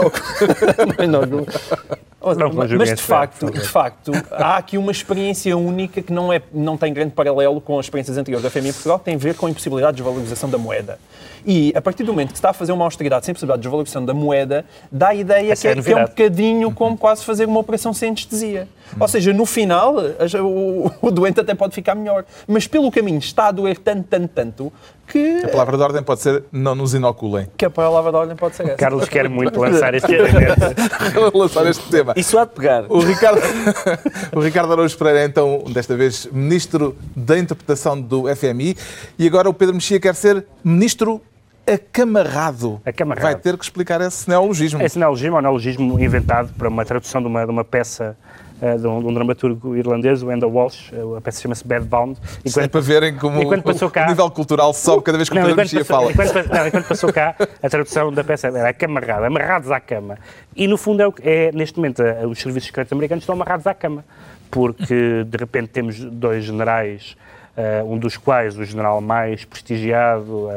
não 0.98 1.04
inoculo. 1.04 1.46
Não, 2.36 2.52
mas, 2.52 2.72
mas 2.72 2.90
de 2.90 3.02
facto, 3.02 3.50
de 3.50 3.62
facto, 3.62 4.12
há 4.32 4.58
aqui 4.58 4.78
uma 4.78 4.92
experiência 4.92 5.56
única 5.56 6.02
que 6.02 6.12
não, 6.12 6.34
é, 6.34 6.42
não 6.52 6.76
tem 6.76 6.92
grande 6.92 7.12
paralelo 7.12 7.62
com 7.62 7.80
as 7.80 7.86
experiências 7.86 8.18
anteriores 8.18 8.44
da 8.44 8.50
FMI 8.50 8.70
em 8.70 8.74
Portugal, 8.74 9.00
que 9.00 9.06
tem 9.06 9.16
a 9.16 9.18
ver 9.18 9.36
com 9.36 9.46
a 9.46 9.50
impossibilidade 9.50 9.96
de 9.96 10.04
desvalorização 10.04 10.50
da 10.50 10.58
moeda. 10.58 11.00
E 11.46 11.72
a 11.76 11.82
partir 11.82 12.04
do 12.04 12.12
momento 12.12 12.30
que 12.30 12.34
se 12.34 12.40
está 12.40 12.50
a 12.50 12.54
fazer 12.54 12.72
uma 12.72 12.84
austeridade 12.84 13.26
sem 13.26 13.34
possibilidade 13.34 13.60
de 13.60 13.64
desvalorização 13.64 14.04
da 14.04 14.14
moeda, 14.14 14.66
dá 14.92 15.10
a 15.10 15.16
ideia 15.16 15.56
que 15.56 15.68
é, 15.68 15.72
é, 15.72 15.82
que 15.82 15.92
é, 15.92 15.96
um 15.96 16.06
bocadinho 16.06 16.72
como 16.72 16.98
quase 16.98 17.24
fazer 17.24 17.46
uma 17.46 17.60
operação 17.60 17.94
sem 17.94 18.10
anestesia. 18.10 18.68
Hum. 18.94 18.98
Ou 19.00 19.08
seja, 19.08 19.34
no 19.34 19.46
final, 19.46 19.96
o, 20.42 20.92
o 21.02 21.12
doente 21.12 21.40
até 21.40 21.54
pode 21.54 21.74
ficar 21.74 21.96
melhor. 21.96 22.26
Mas 22.48 22.68
pelo 22.68 22.92
caminho 22.92 23.20
está 23.20 23.48
a 23.48 23.52
doer 23.52 23.78
tanto, 23.78 24.08
tanto, 24.08 24.28
tanto, 24.30 24.74
que... 25.08 25.42
A 25.44 25.48
palavra 25.48 25.78
de 25.78 25.84
ordem 25.84 26.04
pode 26.04 26.22
ser 26.22 26.44
não 26.52 26.76
nos 26.76 26.94
inoculem. 26.94 27.48
Que 27.56 27.66
a 27.66 27.70
palavra 27.70 28.12
de 28.12 28.18
ordem 28.18 28.36
pode 28.36 28.56
ser 28.56 28.64
essa. 28.64 28.76
Carlos 28.76 29.08
quer 29.08 29.30
muito 29.30 29.58
lançar 29.60 29.94
este, 29.94 30.12
lançar 31.34 31.66
este 31.66 31.90
tema. 31.90 32.14
Isso 32.16 32.38
há 32.38 32.46
de 32.46 32.52
pegar. 32.52 32.86
O 32.90 33.00
Ricardo, 33.00 33.42
o 34.36 34.40
Ricardo 34.40 34.74
Araújo 34.74 34.98
Pereira 34.98 35.22
é 35.22 35.26
então, 35.26 35.64
desta 35.70 35.96
vez, 35.96 36.28
Ministro 36.32 36.96
da 37.16 37.38
Interpretação 37.38 38.00
do 38.00 38.24
FMI 38.36 38.76
e 39.18 39.28
agora 39.28 39.50
o 39.50 39.54
Pedro 39.54 39.76
Mexia 39.76 40.00
quer 40.00 40.16
ser 40.16 40.46
Ministro 40.64 41.22
acamarrado. 41.66 42.82
acamarrado. 42.86 43.24
Vai 43.24 43.36
ter 43.36 43.58
que 43.58 43.64
explicar 43.64 44.00
esse 44.02 44.28
neologismo. 44.30 44.82
Esse 44.82 44.98
neologismo 44.98 45.36
é 45.36 45.40
um 45.40 45.42
neologismo 45.42 46.00
inventado 46.00 46.54
para 46.58 46.70
uma 46.70 46.86
tradução 46.86 47.22
de 47.22 47.28
uma, 47.28 47.46
de 47.46 47.52
uma 47.52 47.66
peça 47.66 48.18
uh, 48.62 48.80
de, 48.80 48.88
um, 48.88 49.00
de, 49.02 49.08
um, 49.08 49.14
dramaturgo 49.14 49.76
irlandês, 49.76 50.24
o 50.24 50.32
Enda 50.32 50.48
Walsh, 50.48 50.92
uh, 50.92 51.16
a 51.16 51.22
peça 51.22 51.42
chama-se 51.42 51.66
Bad 51.66 51.86
Bound. 51.86 52.20
Enquanto, 52.46 52.66
é 52.66 52.68
para 52.68 52.82
verem 52.82 53.16
como 53.16 53.40
o, 53.40 53.92
cá, 53.92 54.06
o, 54.06 54.10
nível 54.10 54.30
cultural 54.32 54.74
sobe 54.74 55.04
cada 55.04 55.18
vez 55.18 55.30
que 55.30 55.36
não, 55.36 55.44
o 55.44 55.46
Pedro 55.46 55.62
Mexia 55.62 55.86
fala. 55.86 56.12
Enquanto, 56.12 56.34
não, 56.48 56.68
enquanto 56.68 56.88
passou 56.88 57.12
cá, 57.14 57.36
a 57.62 57.70
tradução 57.70 58.12
da 58.12 58.24
peça 58.24 58.48
era 58.48 58.70
acamarrado, 58.70 59.26
amarrados 59.26 59.72
à 59.72 59.80
cama. 59.80 60.18
E 60.56 60.68
no 60.68 60.78
fundo 60.78 61.02
é, 61.02 61.48
é 61.48 61.52
neste 61.52 61.78
momento, 61.78 62.02
os 62.30 62.40
serviços 62.40 62.68
secretos 62.68 62.92
americanos 62.94 63.24
estão 63.24 63.36
amarrados 63.36 63.68
à 63.68 63.74
cama, 63.74 64.04
porque 64.50 65.24
de 65.26 65.38
repente 65.38 65.70
temos 65.70 66.00
dois 66.00 66.44
generais, 66.44 67.16
uh, 67.58 67.92
um 67.92 67.98
dos 67.98 68.18
quais 68.18 68.58
o 68.58 68.64
general 68.64 69.02
mais 69.02 69.46
prestigiado 69.46 70.50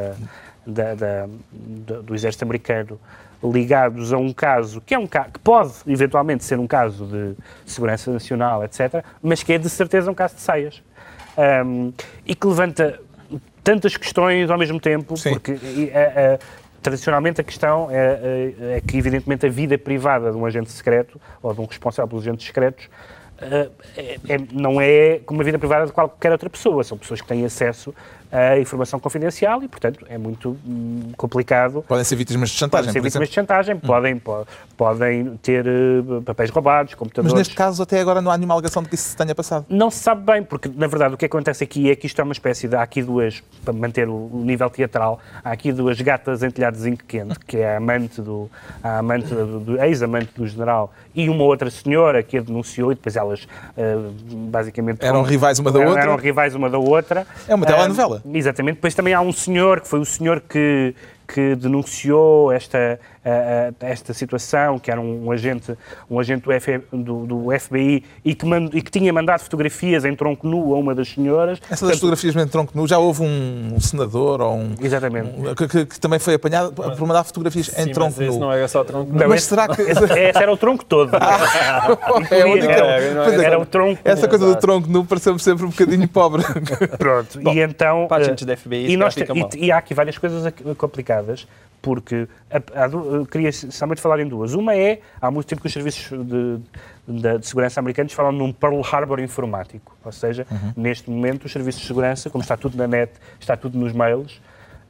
da, 0.67 0.95
da, 0.95 1.27
do, 1.51 2.03
do 2.03 2.15
exército 2.15 2.45
americano 2.45 2.99
ligados 3.43 4.13
a 4.13 4.19
um 4.19 4.33
caso 4.33 4.81
que 4.81 4.95
é 4.95 4.99
um 4.99 5.07
que 5.07 5.39
pode 5.43 5.73
eventualmente 5.87 6.45
ser 6.45 6.59
um 6.59 6.67
caso 6.67 7.07
de 7.07 7.35
segurança 7.65 8.13
nacional, 8.13 8.65
etc., 8.65 9.05
mas 9.23 9.43
que 9.43 9.53
é 9.53 9.59
de 9.59 9.69
certeza 9.69 10.11
um 10.11 10.15
caso 10.15 10.35
de 10.35 10.41
saias. 10.41 10.83
Um, 11.65 11.93
e 12.27 12.35
que 12.35 12.47
levanta 12.47 13.01
tantas 13.65 13.97
questões 13.97 14.51
ao 14.51 14.59
mesmo 14.59 14.81
tempo, 14.81 15.17
Sim. 15.17 15.31
porque 15.31 15.53
a, 15.95 16.35
a, 16.35 16.39
tradicionalmente 16.83 17.41
a 17.41 17.45
questão 17.45 17.89
é, 17.91 17.97
é, 17.97 18.77
é, 18.77 18.81
que, 18.81 18.97
evidentemente, 18.97 19.47
a 19.47 19.49
vida 19.49 19.79
privada 19.79 20.31
de 20.31 20.37
um 20.37 20.45
agente 20.45 20.71
secreto 20.71 21.21
ou 21.43 21.55
de 21.55 21.61
um 21.61 21.65
responsável 21.65 22.09
pelos 22.09 22.25
agentes 22.25 22.47
secretos 22.47 22.89
é, 23.41 23.71
é, 24.29 24.39
não 24.53 24.81
é 24.81 25.21
como 25.25 25.41
a 25.41 25.45
vida 25.45 25.59
privada 25.59 25.87
de 25.87 25.93
qualquer 25.93 26.31
outra 26.31 26.51
pessoa. 26.51 26.85
São 26.85 26.99
pessoas 26.99 27.21
que 27.23 27.29
têm 27.29 27.45
acesso 27.45 27.95
a 28.33 28.59
informação 28.59 28.99
confidencial 29.01 29.63
e, 29.63 29.69
portanto, 29.69 30.05
é 30.09 30.17
muito 30.17 30.57
hum, 30.67 31.11
complicado. 31.17 31.85
Podem 31.89 32.05
ser 32.05 32.17
vítimas 32.17 32.51
de 32.51 32.57
chantagem, 32.57 32.87
Podem 32.87 32.93
ser 32.93 33.01
vítimas 33.01 33.29
de 33.29 33.35
exemplo. 33.35 33.49
chantagem, 33.55 33.77
podem, 33.77 34.17
po- 34.19 34.47
podem 34.77 35.37
ter 35.43 35.67
eh, 35.67 35.71
papéis 36.25 36.51
roubados, 36.51 36.93
Mas 36.93 36.99
computadores. 36.99 37.35
neste 37.37 37.55
caso, 37.55 37.83
até 37.83 38.01
agora, 38.01 38.21
não 38.23 38.31
há 38.31 38.37
nenhuma 38.37 38.55
alegação 38.55 38.83
de 38.83 38.89
que 38.89 38.95
isso 38.95 39.09
se 39.11 39.17
tenha 39.17 39.35
passado. 39.35 39.67
Não 39.69 39.91
se 39.91 39.99
sabe 39.99 40.23
bem, 40.25 40.43
porque 40.43 40.69
na 40.75 40.87
verdade 40.87 41.15
o 41.15 41.17
que 41.17 41.25
acontece 41.25 41.65
aqui 41.65 41.91
é 41.91 41.97
que 41.97 42.07
isto 42.07 42.21
é 42.21 42.25
uma 42.25 42.33
espécie 42.33 42.69
de. 42.69 42.77
Há 42.77 42.83
aqui 42.83 43.03
duas, 43.03 43.43
para 43.65 43.73
manter 43.73 44.09
o, 44.09 44.13
o 44.33 44.43
nível 44.45 44.71
teatral, 44.71 45.19
há 45.45 45.51
aqui 45.51 45.73
duas 45.73 46.01
gatas 46.01 46.43
em 46.43 46.51
telhado 46.51 46.75
de 46.77 46.83
zinco 46.83 47.05
quente, 47.07 47.39
que 47.41 47.57
é 47.59 47.75
a 47.75 47.79
amante 47.79 48.21
do. 48.23 48.49
a 48.83 48.99
amante 48.99 49.27
do, 49.35 49.61
do- 49.61 49.83
ex-amante 49.83 50.31
do 50.37 50.47
general 50.47 50.93
e 51.15 51.29
uma 51.29 51.43
outra 51.45 51.69
senhora 51.71 52.23
que 52.23 52.39
a 52.39 52.41
denunciou 52.41 52.93
e 52.93 52.95
depois 52.95 53.17
elas 53.17 53.47
eh, 53.77 53.97
basicamente. 54.49 55.05
Eram 55.05 55.23
rivais 55.23 55.59
uma 55.59 55.71
da 55.73 55.79
eram, 55.81 55.89
outra? 55.91 56.05
Eram 56.05 56.17
rivais 56.17 56.55
uma 56.55 56.71
da 56.71 56.79
outra. 56.79 57.27
É 57.49 57.55
uma 57.55 57.67
telenovela. 57.67 58.20
Exatamente. 58.25 58.77
Depois 58.77 58.95
também 58.95 59.15
há 59.15 59.21
um 59.21 59.33
senhor, 59.33 59.81
que 59.81 59.89
foi 59.89 60.01
o 60.01 60.05
senhor 60.05 60.41
que, 60.41 60.95
que 61.27 61.55
denunciou 61.57 62.53
esta, 62.53 63.01
esta 63.81 64.15
situação, 64.15 64.79
que 64.79 64.91
era 64.91 65.01
um, 65.01 65.31
agente, 65.31 65.77
um 66.11 66.19
agente 66.19 66.43
do, 66.45 66.53
F- 66.53 66.81
do- 66.93 67.27
do 67.27 67.47
FBI 67.59 68.03
e 68.25 68.35
que, 68.35 68.47
mand- 68.47 68.71
e 68.75 68.81
que 68.81 68.91
tinha 68.91 69.13
mandado 69.13 69.41
fotografias 69.41 70.05
em 70.05 70.15
tronco 70.17 70.47
nu 70.49 70.75
a 70.75 70.79
uma 70.79 70.95
das 70.95 71.09
senhoras. 71.11 71.59
Essa 71.65 71.69
das 71.71 71.79
Portanto, 71.81 71.95
fotografias 72.01 72.35
de 72.35 72.47
tronco 72.47 72.73
nu, 72.75 72.87
já 72.89 72.99
houve 72.99 73.23
um 73.23 73.79
senador 73.79 74.41
ou 74.41 74.55
um. 74.57 74.75
Exatamente. 74.81 75.29
um- 75.39 75.55
que, 75.55 75.69
que- 75.69 75.87
que 75.87 76.01
também 76.01 76.19
foi 76.19 76.35
apanhado 76.35 76.73
por 76.73 77.01
mandar 77.07 77.25
fotografias 77.25 77.69
em 77.79 77.85
Sim, 77.85 77.93
tronco 77.93 78.15
mas 78.19 78.35
nu. 78.35 78.41
não 78.41 78.53
era 78.53 78.67
só 78.69 78.83
tronco. 78.85 79.13
Não, 79.13 79.29
Mas 79.29 79.41
esse- 79.41 79.49
será 79.49 79.69
que. 79.69 79.83
Esse, 79.83 80.05
esse 80.05 80.39
era 80.43 80.53
o 80.53 80.57
tronco 80.57 80.85
todo. 80.85 81.11
É 82.31 82.43
a 82.43 82.47
única- 82.47 82.73
Era- 82.73 83.25
Pois 83.25 83.41
é, 83.41 83.45
Era 83.45 83.59
o 83.59 83.67
tronco. 83.67 84.01
Essa 84.05 84.29
coisa 84.29 84.47
do 84.47 84.57
tronco 84.57 84.89
nu 84.89 85.05
pareceu-me 85.05 85.39
sempre 85.41 85.65
um 85.67 85.71
bocadinho 85.71 86.07
pobre. 86.09 86.43
Pronto. 86.99 87.41
e 87.41 87.61
então. 87.61 88.07
para 88.09 88.23
eh, 88.23 88.27
agentes 88.27 88.45
da 88.47 88.57
FBI, 88.57 88.91
e, 88.93 88.97
nós 88.97 89.15
e- 89.17 89.59
e 89.67 89.73
há 89.73 89.79
aqui 89.79 89.95
várias 89.95 90.17
coisas 90.19 90.45
aqui 90.47 90.63
complicadas, 90.75 91.47
porque 91.83 92.27
há- 92.51 92.85
há 92.85 92.87
du- 92.89 93.10
eu 93.15 93.27
queria 93.27 93.53
somente 93.53 94.01
falar 94.01 94.21
em 94.21 94.27
duas. 94.29 94.55
Uma 94.55 94.75
é, 94.75 95.01
há 95.21 95.31
muito 95.31 95.47
tempo 95.47 95.61
que 95.61 95.67
os 95.67 95.73
serviços 95.73 96.09
de, 96.27 96.59
de- 97.09 97.39
de 97.39 97.47
segurança 97.47 97.81
americanos 97.81 98.13
falam 98.13 98.33
num 98.33 98.53
Pearl 98.53 98.81
Harbor 98.83 99.21
informático. 99.21 99.97
Ou 100.05 100.13
seja, 100.13 100.47
neste 100.77 101.11
momento 101.11 101.45
os 101.45 101.53
serviços 101.53 101.81
de 101.83 101.87
segurança, 101.89 102.31
como 102.31 102.43
está 102.43 102.57
tudo 102.57 102.77
na 102.77 102.87
net, 102.87 103.13
está 103.39 103.57
tudo 103.57 103.79
nos 103.79 103.93
mails, 103.93 104.41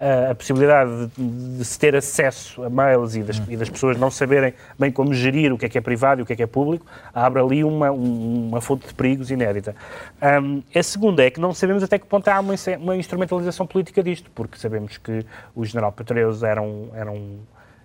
a, 0.02 0.30
a 0.30 0.34
possibilidade 0.34 1.10
de, 1.14 1.58
de 1.58 1.64
se 1.64 1.78
ter 1.78 1.94
acesso 1.94 2.62
a 2.64 2.70
mails 2.70 3.16
e 3.16 3.22
das, 3.22 3.42
e 3.48 3.54
das 3.54 3.68
pessoas 3.68 3.98
não 3.98 4.10
saberem 4.10 4.54
bem 4.78 4.90
como 4.90 5.12
gerir 5.12 5.52
o 5.52 5.58
que 5.58 5.66
é 5.66 5.68
que 5.68 5.76
é 5.76 5.80
privado 5.82 6.20
e 6.20 6.22
o 6.22 6.26
que 6.26 6.32
é 6.32 6.36
que 6.36 6.42
é 6.42 6.46
público, 6.46 6.86
abre 7.12 7.38
ali 7.42 7.62
uma, 7.62 7.90
um- 7.90 8.48
uma 8.48 8.62
fonte 8.62 8.86
de 8.88 8.94
perigos 8.94 9.30
inédita. 9.30 9.76
Hum, 10.42 10.62
a 10.74 10.82
segunda 10.82 11.22
é 11.22 11.30
que 11.30 11.38
não 11.38 11.52
sabemos 11.52 11.82
até 11.82 11.98
que 11.98 12.06
ponto 12.06 12.26
há 12.28 12.40
uma, 12.40 12.54
uma 12.80 12.96
instrumentalização 12.96 13.66
política 13.66 14.02
disto, 14.02 14.30
porque 14.34 14.56
sabemos 14.58 14.96
que 14.96 15.24
o 15.54 15.64
general 15.66 15.92
Petraeus 15.92 16.42
era 16.42 16.62
um, 16.62 16.88
era 16.94 17.10
um, 17.10 17.38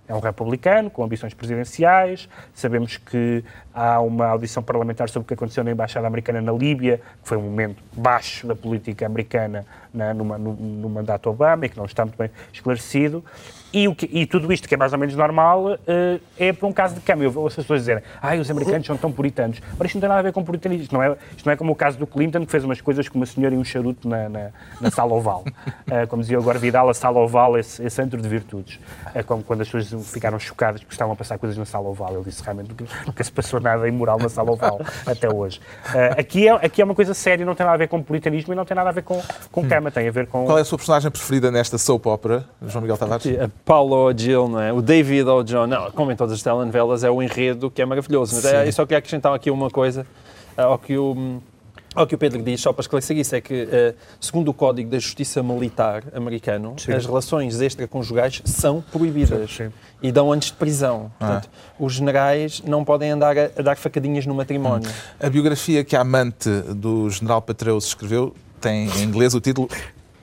é 0.08 0.14
um 0.14 0.20
republicano 0.20 0.90
com 0.90 1.04
ambições 1.04 1.34
presidenciais. 1.34 2.30
Sabemos 2.54 2.98
que 2.98 3.44
há 3.74 4.00
uma 4.00 4.28
audição 4.28 4.62
parlamentar 4.62 5.10
sobre 5.10 5.26
o 5.26 5.28
que 5.28 5.34
aconteceu 5.34 5.64
na 5.64 5.72
Embaixada 5.72 6.06
Americana 6.06 6.42
na 6.42 6.52
Líbia, 6.52 6.98
que 7.22 7.28
foi 7.30 7.38
um 7.38 7.42
momento 7.42 7.82
baixo 7.94 8.46
da 8.46 8.56
política 8.56 9.06
americana 9.06 9.66
na- 9.94 10.14
numa- 10.14 10.38
no, 10.38 10.54
no 10.54 10.90
mandato 10.90 11.30
Obama 11.30 11.66
e 11.66 11.70
que 11.70 11.78
não 11.78 11.86
está 11.86 12.06
muito 12.06 12.18
bem 12.18 12.30
esclarecido. 12.54 13.24
E, 13.76 13.90
o 13.90 13.94
que- 13.94 14.10
e 14.10 14.26
tudo 14.26 14.54
isto, 14.54 14.70
que 14.70 14.74
é 14.74 14.78
mais 14.78 14.94
ou 14.94 14.98
menos 15.00 15.14
normal, 15.16 15.78
eh, 15.86 16.20
é 16.40 16.54
por 16.54 16.66
um 16.68 16.72
caso 16.72 16.96
de 16.96 17.02
câmbio. 17.02 17.30
Eu 17.30 17.42
ouço 17.42 17.60
as 17.60 17.66
pessoas 17.66 17.82
dizerem 17.82 18.02
ai, 18.22 18.40
os 18.40 18.50
americanos 18.50 18.88
são 18.88 18.96
tão 18.96 19.12
puritanos. 19.12 19.62
Ora, 19.78 19.86
isto 19.86 19.96
não 19.96 20.00
tem 20.00 20.08
nada 20.08 20.20
a 20.22 20.24
ver 20.24 20.32
com 20.32 20.42
puritanismo. 20.46 20.84
Isto 20.84 20.94
não 20.96 21.04
é, 21.04 21.18
isto 21.36 21.46
não 21.46 21.52
é 21.52 21.58
como 21.58 21.74
o 21.74 21.76
caso 21.76 21.98
do 21.98 22.08
Clinton, 22.08 22.46
que 22.46 22.52
fez 22.52 22.64
umas 22.64 22.80
coisas 22.80 23.10
com 23.10 23.20
uma 23.20 23.26
senhora 23.26 23.54
e 23.54 23.58
um 23.58 23.66
charuto 23.66 24.08
na, 24.08 24.30
na, 24.30 24.50
na 24.80 24.90
sala 24.92 25.14
oval. 25.14 25.44
Eh, 25.88 26.06
como 26.08 26.22
dizia 26.22 26.38
agora 26.38 26.58
Vidal, 26.58 26.90
a 26.90 26.94
sala 26.94 27.20
oval 27.20 27.56
é, 27.58 27.60
é 27.60 27.64
centro 27.64 28.20
de 28.20 28.28
virtudes. 28.28 28.80
É 29.14 29.22
como 29.22 29.44
quando 29.44 29.62
as 29.62 29.70
pessoas 29.70 30.10
ficaram 30.12 30.40
chocadas 30.40 30.82
porque 30.82 30.94
estavam 30.96 31.14
a 31.14 31.16
passar 31.16 31.38
coisas 31.38 31.56
na 31.58 31.66
sala 31.66 31.88
oval. 31.90 32.14
Ele 32.14 32.24
disse 32.24 32.42
realmente 32.44 32.70
nunca, 32.70 32.86
nunca 33.06 33.24
se 33.24 33.32
passou 33.32 33.60
nada 33.60 33.88
imoral 33.88 34.18
na 34.18 34.30
sala 34.30 34.52
oval 34.52 34.80
até 35.06 35.32
hoje. 35.32 35.60
Eh, 35.94 36.16
aqui, 36.18 36.48
é, 36.48 36.52
aqui 36.54 36.82
é 36.82 36.86
uma 36.86 36.96
coisa 36.96 37.14
séria, 37.14 37.46
não 37.46 37.54
tem 37.54 37.66
nada 37.66 37.76
a 37.76 37.78
ver 37.78 37.88
com 37.88 38.02
puritanismo 38.02 38.54
e 38.54 38.56
não 38.56 38.66
tem 38.66 38.74
nada 38.76 38.90
a 38.90 38.94
ver 38.94 39.04
com, 39.04 39.22
com 39.52 39.68
cama, 39.68 39.92
tem 39.92 40.08
a 40.08 40.12
ver 40.12 40.28
com... 40.28 40.46
Qual 40.46 40.58
é 40.58 40.62
a 40.62 40.66
sua 40.66 40.78
personagem 40.78 41.12
preferida 41.12 41.52
nesta 41.52 41.78
soap 41.78 42.06
opera, 42.08 42.46
João 42.66 42.82
Miguel 42.82 42.98
Tavares? 42.98 43.26
Paulo 43.66 43.96
O'Gill, 44.08 44.48
não 44.48 44.62
é? 44.62 44.72
O 44.72 44.80
David 44.80 45.28
O'John, 45.28 45.66
não, 45.66 45.92
como 45.92 46.12
em 46.12 46.16
todas 46.16 46.34
as 46.34 46.44
telenovelas, 46.44 47.04
é 47.04 47.10
o 47.10 47.22
enredo 47.22 47.72
que 47.72 47.82
é 47.82 47.86
maravilhoso. 47.86 48.36
Mas 48.36 48.46
é, 48.46 48.68
eu 48.68 48.72
só 48.72 48.86
queria 48.86 49.00
acrescentar 49.00 49.34
aqui 49.34 49.50
uma 49.50 49.72
coisa 49.72 50.06
ah, 50.56 50.64
ao 50.64 50.78
que 50.78 50.96
o. 50.96 51.42
Ao 51.96 52.06
que 52.06 52.14
o 52.14 52.18
Pedro 52.18 52.44
diz, 52.44 52.60
só 52.60 52.74
para 52.74 52.82
esclarecer 52.82 53.16
isso, 53.16 53.34
é 53.38 53.40
que, 53.40 53.70
eh, 53.72 53.94
segundo 54.20 54.50
o 54.50 54.54
Código 54.54 54.90
da 54.90 55.00
Justiça 55.00 55.42
Militar 55.42 56.04
americano, 56.14 56.76
as 56.94 57.06
relações 57.06 57.62
extraconjugais 57.62 58.42
são 58.44 58.84
proibidas 58.92 59.50
Sim, 59.50 59.68
sim. 59.68 59.74
e 60.02 60.12
dão 60.12 60.30
anos 60.30 60.48
de 60.48 60.54
prisão. 60.54 61.10
Portanto, 61.18 61.50
os 61.80 61.94
generais 61.94 62.62
não 62.68 62.84
podem 62.84 63.12
andar 63.12 63.38
a, 63.38 63.46
a 63.58 63.62
dar 63.62 63.78
facadinhas 63.78 64.26
no 64.26 64.36
matrimónio. 64.36 64.90
A 65.18 65.30
biografia 65.30 65.86
que 65.86 65.96
a 65.96 66.02
amante 66.02 66.50
do 66.76 67.10
general 67.10 67.42
Patreus 67.42 67.86
escreveu 67.86 68.36
tem 68.60 68.90
em 68.90 69.04
inglês 69.04 69.34
o 69.34 69.40
título 69.40 69.70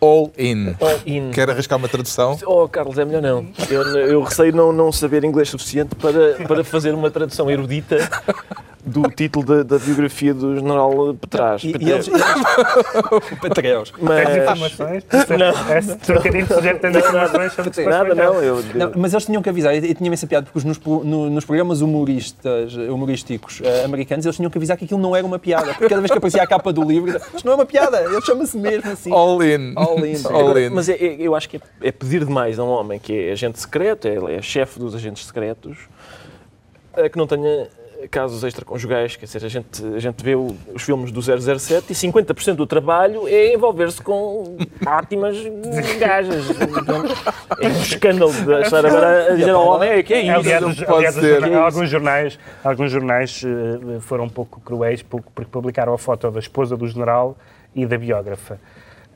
All 0.02 0.32
In. 0.36 0.74
All 0.80 1.00
in. 1.06 1.30
Quer 1.30 1.48
arriscar 1.48 1.78
uma 1.78 1.88
tradução? 1.88 2.36
Oh, 2.44 2.68
Carlos, 2.68 2.98
é 2.98 3.04
melhor 3.04 3.22
não. 3.22 3.46
Eu, 3.70 3.82
eu 3.98 4.22
receio 4.22 4.52
não, 4.52 4.72
não 4.72 4.90
saber 4.90 5.22
inglês 5.22 5.48
suficiente 5.48 5.94
para, 5.94 6.44
para 6.44 6.64
fazer 6.64 6.92
uma 6.92 7.08
tradução 7.08 7.48
erudita 7.48 7.98
do 8.84 9.02
título 9.10 9.44
da, 9.44 9.62
da 9.62 9.78
biografia 9.78 10.34
do 10.34 10.56
general 10.56 11.14
Petraz. 11.14 11.62
E, 11.62 11.68
e 11.78 11.90
eles. 11.90 12.08
Tens 13.94 13.96
Mas, 14.00 14.36
informações? 14.36 15.04
Não. 15.38 15.52
Nada, 17.88 18.14
não. 18.14 18.42
Eu, 18.42 18.62
Não, 18.74 18.92
mas 18.96 19.12
eles 19.12 19.24
tinham 19.26 19.42
que 19.42 19.48
avisar, 19.48 19.74
e 19.74 19.94
tinha 19.94 20.12
essa 20.12 20.26
piada, 20.26 20.48
porque 20.52 20.66
nos, 20.66 20.78
no- 20.80 21.30
nos 21.30 21.44
programas 21.44 21.80
humoristas, 21.80 22.74
humorísticos 22.74 23.60
eh, 23.62 23.84
americanos, 23.84 24.24
eles 24.26 24.36
tinham 24.36 24.50
que 24.50 24.58
avisar 24.58 24.76
que 24.76 24.84
aquilo 24.84 25.00
não 25.00 25.14
era 25.14 25.24
uma 25.26 25.38
piada. 25.38 25.68
Porque 25.74 25.88
cada 25.88 26.00
vez 26.00 26.10
que 26.10 26.18
aparecia 26.18 26.42
a 26.42 26.46
capa 26.46 26.72
do 26.72 26.82
livro, 26.82 27.16
isto 27.34 27.44
não 27.44 27.52
é 27.52 27.56
uma 27.56 27.66
piada, 27.66 28.00
ele 28.02 28.20
chama-se 28.22 28.56
mesmo 28.56 28.90
assim. 28.90 29.12
All 29.12 29.42
In. 29.42 29.72
All 29.76 30.04
in. 30.04 30.16
All 30.28 30.58
In. 30.58 30.70
Mas 30.70 30.88
é- 30.88 30.94
é- 30.96 31.16
eu 31.20 31.34
acho 31.34 31.48
que 31.48 31.56
é, 31.58 31.60
é 31.82 31.92
pedir 31.92 32.24
demais 32.24 32.58
a 32.58 32.64
um 32.64 32.68
homem 32.68 32.98
que 32.98 33.28
é 33.28 33.32
agente 33.32 33.60
secreto, 33.60 34.06
é, 34.08 34.36
é 34.36 34.42
chefe 34.42 34.78
dos 34.78 34.94
agentes 34.94 35.24
secretos, 35.26 35.76
eh, 36.96 37.08
que 37.08 37.16
não 37.16 37.26
tenha 37.26 37.68
casos 38.10 38.42
extraconjugais. 38.44 39.16
Quer 39.16 39.26
dizer, 39.26 39.44
a 39.44 39.48
gente, 39.48 39.84
a 39.94 39.98
gente 39.98 40.22
vê 40.22 40.34
o- 40.34 40.54
os 40.74 40.82
filmes 40.82 41.10
do 41.12 41.20
007 41.22 41.90
e 41.90 41.94
50% 41.94 42.54
do 42.56 42.66
trabalho 42.66 43.26
é 43.28 43.54
envolver-se 43.54 44.00
com 44.02 44.56
ótimas 44.86 45.36
gajas. 45.98 46.44
É 47.60 47.68
um 47.68 47.70
escândalo 47.82 48.32
de 48.32 48.54
achar 48.54 48.84
agora 48.84 49.32
a 49.32 49.36
dizer 49.36 49.50
ao 49.50 49.66
homem 49.66 49.90
é 49.90 50.02
que 50.02 50.14
é 50.14 50.20
isso. 50.22 50.32
Aliás, 50.32 50.80
pode 50.84 51.12
ser. 51.12 51.44
alguns 51.54 51.88
jornais, 51.90 52.38
alguns 52.64 52.90
jornais 52.90 53.42
eh, 53.44 54.00
foram 54.00 54.24
um 54.24 54.28
pouco 54.28 54.60
cruéis 54.60 55.02
pouco- 55.02 55.30
porque 55.34 55.50
publicaram 55.50 55.92
a 55.94 55.98
foto 55.98 56.30
da 56.30 56.40
esposa 56.40 56.76
do 56.76 56.86
general 56.86 57.36
e 57.74 57.86
da 57.86 57.96
biógrafa. 57.96 58.58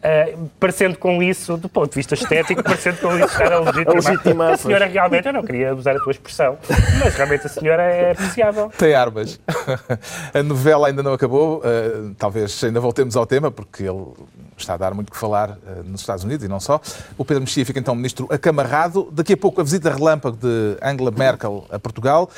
Eh, 0.02 0.36
parecendo 0.60 0.98
com 0.98 1.22
isso, 1.22 1.56
do 1.56 1.68
ponto 1.68 1.90
de 1.90 1.96
vista 1.96 2.14
estético, 2.14 2.62
parecendo 2.62 2.98
com 2.98 3.16
isso 3.16 3.26
estar 3.26 3.52
a 3.52 3.60
legitimar. 3.60 3.88
A 3.88 3.94
legitimar, 4.10 4.52
a 4.52 4.56
senhora 4.56 4.86
realmente, 4.86 5.26
eu 5.26 5.32
não 5.32 5.42
queria 5.42 5.72
abusar 5.72 5.96
a 5.96 5.98
tua 5.98 6.12
expressão, 6.12 6.58
mas 7.02 7.14
realmente 7.14 7.46
a 7.46 7.48
senhora 7.48 7.82
é 7.82 8.12
apreciável. 8.12 8.70
Tem 8.76 8.94
armas. 8.94 9.40
A 10.32 10.42
novela 10.42 10.88
ainda 10.88 11.02
não 11.02 11.12
acabou, 11.12 11.62
eh, 11.64 12.12
talvez 12.18 12.62
ainda 12.62 12.78
voltemos 12.78 13.16
ao 13.16 13.26
tema, 13.26 13.50
porque 13.50 13.84
ele 13.84 14.12
está 14.56 14.74
a 14.74 14.76
dar 14.76 14.94
muito 14.94 15.10
que 15.10 15.18
falar 15.18 15.58
eh, 15.66 15.82
nos 15.84 16.00
Estados 16.00 16.24
Unidos 16.24 16.44
e 16.44 16.48
não 16.48 16.60
só. 16.60 16.80
O 17.16 17.24
Pedro 17.24 17.42
Mexia 17.42 17.64
fica 17.64 17.78
então 17.78 17.94
ministro 17.94 18.28
acamarrado. 18.30 19.08
Daqui 19.10 19.32
a 19.32 19.36
pouco 19.36 19.60
a 19.60 19.64
visita 19.64 19.90
relâmpago 19.90 20.36
de 20.36 20.76
Angela 20.82 21.10
Merkel 21.10 21.66
a 21.70 21.78
Portugal 21.78 22.30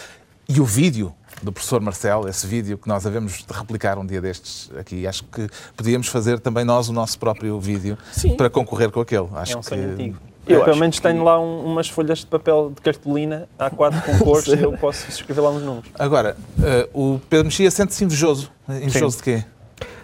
e 0.49 0.61
o 0.61 0.65
vídeo 0.65 1.13
do 1.43 1.53
professor 1.53 1.81
Marcelo, 1.81 2.29
esse 2.29 2.47
vídeo 2.47 2.77
que 2.79 2.89
nós 2.89 3.07
havemos 3.07 3.45
de 3.45 3.53
replicar 3.53 3.99
um 3.99 4.05
dia 4.07 4.21
destes 4.21 4.71
aqui. 4.79 5.07
Acho 5.07 5.25
que 5.25 5.49
podíamos 5.77 6.09
fazer 6.09 6.41
também 6.41 6.65
nós 6.65 6.89
o 6.89 6.93
nosso 6.93 7.19
próprio 7.19 7.59
vídeo 7.61 7.97
Sim. 8.13 8.37
para 8.37 8.51
concorrer 8.51 8.91
com 8.91 9.01
aquele. 9.01 9.29
Acho 9.35 9.53
É 9.55 9.57
um 9.57 9.61
que 9.61 9.67
sonho 9.67 9.93
antigo. 9.93 10.19
Eu 10.47 10.61
Eu, 10.61 10.65
pelo 10.65 10.79
menos 10.79 10.97
que- 10.97 11.03
tenho 11.03 11.23
lá 11.23 11.39
um- 11.39 11.65
umas 11.67 11.89
folhas 11.89 12.21
de 12.21 12.27
papel 12.27 12.73
de 12.75 12.81
cartolina, 12.81 13.49
há 13.59 13.69
quatro 13.71 14.01
concursos, 14.19 14.61
eu 14.61 14.73
posso 14.79 15.09
escrever 15.11 15.43
lá 15.43 15.51
uns 15.51 15.63
números. 15.63 15.91
Agora, 15.99 16.37
eh, 16.63 16.89
o 16.95 17.21
Pedro 17.29 17.45
Mexia 17.47 17.71
sente-se 17.71 18.03
invejoso. 18.05 18.51
Invejoso 18.69 19.19
de 19.19 19.23
quê? 19.23 19.45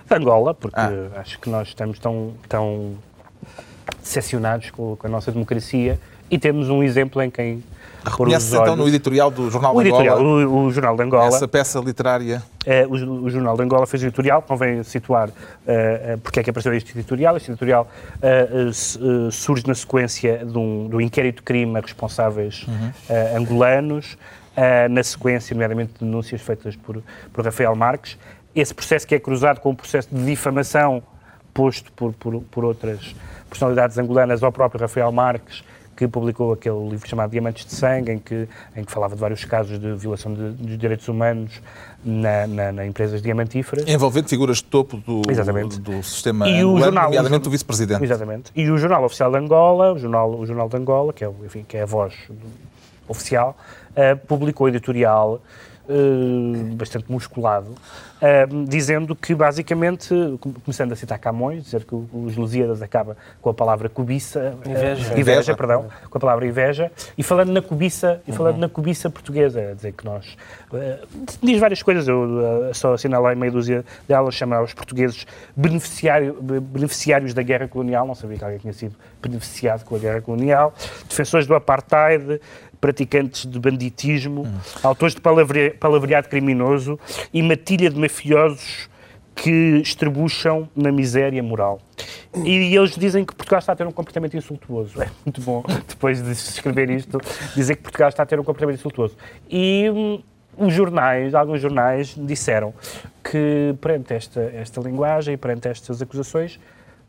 De 0.06 0.14
Angola, 0.14 0.52
porque 0.54 0.78
Ah. 0.78 0.90
acho 1.16 1.38
que 1.40 1.48
nós 1.48 1.68
estamos 1.68 1.98
tão, 1.98 2.34
tão 2.48 2.94
decepcionados 4.02 4.70
com, 4.70 4.96
com 4.96 5.06
a 5.06 5.10
nossa 5.10 5.32
democracia 5.32 5.98
e 6.30 6.38
temos 6.38 6.68
um 6.68 6.82
exemplo 6.82 7.22
em 7.22 7.30
quem 7.30 7.64
Reconhece 8.04 8.54
então 8.56 8.76
no 8.76 8.88
editorial 8.88 9.30
do 9.30 9.50
Jornal 9.50 9.74
o, 9.74 9.82
de 9.82 9.88
Angola 9.88 10.20
o, 10.22 10.64
o 10.66 10.70
Jornal 10.70 10.96
de 10.96 11.02
Angola, 11.02 11.26
essa 11.26 11.48
peça 11.48 11.78
literária. 11.80 12.42
eh, 12.66 12.86
o, 12.86 12.92
o 12.92 13.30
Jornal 13.30 13.56
de 13.56 13.62
Angola 13.62 13.86
fez 13.86 14.02
o 14.02 14.06
editorial, 14.06 14.42
convém 14.42 14.82
situar 14.82 15.30
eh, 15.66 16.18
porque 16.22 16.40
é 16.40 16.42
que 16.42 16.50
apareceu 16.50 16.74
este 16.74 16.92
editorial. 16.98 17.36
Este 17.36 17.50
editorial 17.50 17.88
se- 18.72 18.98
eh, 18.98 19.30
surge 19.30 19.66
na 19.66 19.74
sequência 19.74 20.44
de 20.44 20.58
um, 20.58 20.88
do 20.88 21.00
inquérito 21.00 21.36
de 21.36 21.42
crime 21.42 21.76
a 21.78 21.80
responsáveis 21.80 22.66
eh, 23.08 23.34
angolanos, 23.36 24.16
na 24.90 25.02
sequência, 25.02 25.52
nomeadamente, 25.52 25.94
de 25.94 26.04
denúncias 26.04 26.40
feitas 26.40 26.76
por, 26.76 27.02
por 27.32 27.44
Rafael 27.44 27.74
Marques. 27.74 28.16
Esse 28.54 28.72
processo 28.72 29.04
que 29.04 29.12
é 29.14 29.18
cruzado 29.18 29.58
com 29.58 29.70
o 29.70 29.74
processo 29.74 30.08
de 30.12 30.24
difamação 30.24 31.02
posto 31.52 31.90
por, 31.92 32.12
por, 32.12 32.40
por 32.42 32.64
outras 32.64 33.16
personalidades 33.48 33.98
angolanas 33.98 34.42
ao 34.44 34.52
próprio 34.52 34.80
Rafael 34.80 35.10
Marques, 35.10 35.64
que 35.96 36.08
publicou 36.08 36.52
aquele 36.52 36.88
livro 36.88 37.08
chamado 37.08 37.30
Diamantes 37.30 37.64
de 37.66 37.72
Sangue, 37.74 38.12
em 38.12 38.18
que, 38.18 38.48
em 38.76 38.84
que 38.84 38.90
falava 38.92 39.14
de 39.14 39.20
vários 39.20 39.44
casos 39.44 39.78
de 39.78 39.92
violação 39.94 40.34
de- 40.34 40.50
dos 40.50 40.76
direitos 40.78 41.06
humanos 41.08 41.60
na, 42.04 42.46
na, 42.46 42.72
na 42.72 42.86
empresas 42.86 43.22
diamantíferas. 43.22 43.86
Envolvendo 43.88 44.28
figuras 44.28 44.56
de 44.58 44.64
topo 44.64 44.96
do, 44.96 45.22
Exatamente. 45.30 45.80
do 45.80 46.02
sistema 46.02 46.48
E 46.48 46.52
o 46.64 46.68
angolano, 46.70 46.84
jornal- 46.84 47.04
nomeadamente 47.04 47.48
o 47.48 47.50
vice-presidente. 47.50 48.02
Exatamente. 48.04 48.50
E 48.54 48.68
o 48.70 48.76
Jornal 48.76 49.04
Oficial 49.04 49.30
de 49.30 49.38
Angola, 49.38 49.92
o 49.92 49.98
Jornal, 49.98 50.30
o 50.38 50.44
jornal 50.46 50.68
de 50.68 50.76
Angola, 50.76 51.12
que 51.12 51.24
é, 51.24 51.30
enfim, 51.44 51.64
que 51.66 51.76
é 51.76 51.82
a 51.82 51.86
voz 51.86 52.14
do- 52.28 52.74
oficial, 53.06 53.56
eh, 53.94 54.14
publicou 54.14 54.68
editorial 54.68 55.40
eh, 55.88 56.74
bastante 56.74 57.10
musculado, 57.10 57.74
eh, 58.20 58.46
dizendo 58.66 59.14
que 59.14 59.34
basicamente, 59.34 60.08
com- 60.40 60.52
começando 60.52 60.92
a 60.92 60.96
citar 60.96 61.18
Camões, 61.18 61.64
dizer 61.64 61.84
que 61.84 61.94
os 61.94 62.36
Lusíadas 62.36 62.80
acaba 62.82 63.16
com 63.42 63.50
a 63.50 63.54
palavra 63.54 63.88
cobiça, 63.88 64.56
eh, 64.64 64.68
Inveja. 64.70 64.90
inveja, 65.12 65.20
Inveja. 65.20 65.56
perdão, 65.56 65.86
com 66.08 66.18
a 66.18 66.20
palavra 66.20 66.46
inveja, 66.46 66.90
e 67.18 67.22
falando 67.22 67.52
na 67.52 67.60
cobiça, 67.62 68.20
e 68.26 68.32
falando 68.32 68.58
na 68.58 68.68
cobiça 68.68 69.10
portuguesa, 69.10 69.74
dizer 69.74 69.92
que 69.92 70.04
nós 70.04 70.36
diz 71.42 71.58
várias 71.60 71.82
coisas, 71.82 72.08
eu 72.08 72.70
só 72.72 72.94
assinalei 72.94 73.34
meia 73.34 73.52
dúzia 73.52 73.84
delas, 74.08 74.34
chama 74.34 74.60
os 74.62 74.72
portugueses 74.74 75.26
beneficiário, 75.56 76.34
be- 76.42 76.60
beneficiários 76.60 77.34
da 77.34 77.42
guerra 77.42 77.68
colonial, 77.68 78.06
não 78.06 78.14
sabia 78.14 78.38
que 78.38 78.44
alguém 78.44 78.58
tinha 78.58 78.72
sido 78.72 78.94
beneficiado 79.22 79.84
com 79.84 79.96
a 79.96 79.98
guerra 79.98 80.20
colonial, 80.20 80.72
defensores 81.08 81.46
do 81.46 81.54
apartheid, 81.54 82.40
praticantes 82.84 83.46
de 83.46 83.58
banditismo, 83.58 84.46
autores 84.82 85.14
de 85.14 85.20
palavre- 85.22 85.70
palavreado 85.70 86.28
criminoso 86.28 87.00
e 87.32 87.42
matilha 87.42 87.88
de 87.88 87.98
mafiosos 87.98 88.90
que 89.34 89.80
estrebucham 89.82 90.68
na 90.76 90.92
miséria 90.92 91.42
moral. 91.42 91.80
E 92.44 92.76
eles 92.76 92.94
dizem 92.94 93.24
que 93.24 93.34
Portugal 93.34 93.60
está 93.60 93.72
a 93.72 93.76
ter 93.76 93.86
um 93.86 93.90
comportamento 93.90 94.36
insultuoso. 94.36 95.00
É 95.00 95.08
muito 95.24 95.40
bom, 95.40 95.64
depois 95.88 96.22
de 96.22 96.32
escrever 96.32 96.90
isto, 96.90 97.18
dizer 97.56 97.76
que 97.76 97.82
Portugal 97.82 98.10
está 98.10 98.22
a 98.22 98.26
ter 98.26 98.38
um 98.38 98.44
comportamento 98.44 98.76
insultuoso. 98.78 99.16
E 99.48 99.88
hum, 99.90 100.22
os 100.58 100.74
jornais, 100.74 101.34
alguns 101.34 101.62
jornais, 101.62 102.14
disseram 102.18 102.74
que 103.24 103.74
perante 103.80 104.12
esta, 104.12 104.42
esta 104.42 104.78
linguagem 104.82 105.32
e 105.32 105.36
perante 105.38 105.68
estas 105.68 106.02
acusações, 106.02 106.60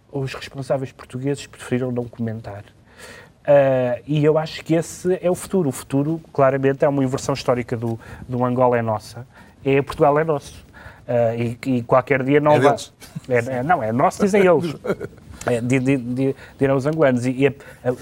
os 0.10 0.34
responsáveis 0.34 0.94
portugueses 0.94 1.46
preferiram 1.46 1.92
não 1.92 2.06
comentar. 2.06 2.64
Ah, 3.48 4.00
e 4.08 4.24
eu 4.24 4.38
acho 4.38 4.64
que 4.64 4.74
esse 4.74 5.20
é 5.22 5.30
o 5.30 5.36
futuro. 5.36 5.70
O 5.70 5.72
futuro, 5.72 6.20
claramente, 6.34 6.84
é 6.84 6.90
uma 6.90 7.04
inversão 7.04 7.34
histórica 7.34 7.76
do, 7.78 8.00
do 8.28 8.44
Angola 8.44 8.78
é 8.78 8.82
nossa. 8.82 9.26
É 9.64 9.82
Portugal 9.82 10.18
é 10.20 10.24
nosso. 10.24 10.66
Ah, 11.08 11.36
e, 11.36 11.58
e 11.66 11.84
qualquer 11.84 12.24
dia 12.24 12.40
não 12.40 12.54
É 12.54 12.60
vai. 12.60 12.76
É, 13.30 13.38
é- 13.60 13.64
não, 13.64 13.82
é 13.84 13.92
nosso, 13.92 14.22
dizem 14.24 14.46
eles. 14.46 14.76
É, 15.48 15.62
di- 15.62 15.78
di- 15.80 15.98
di- 15.98 16.36
dirão 16.58 16.76
os 16.76 16.88
angolanos. 16.88 17.24
E, 17.24 17.30
e 17.30 17.48
a- 17.48 17.54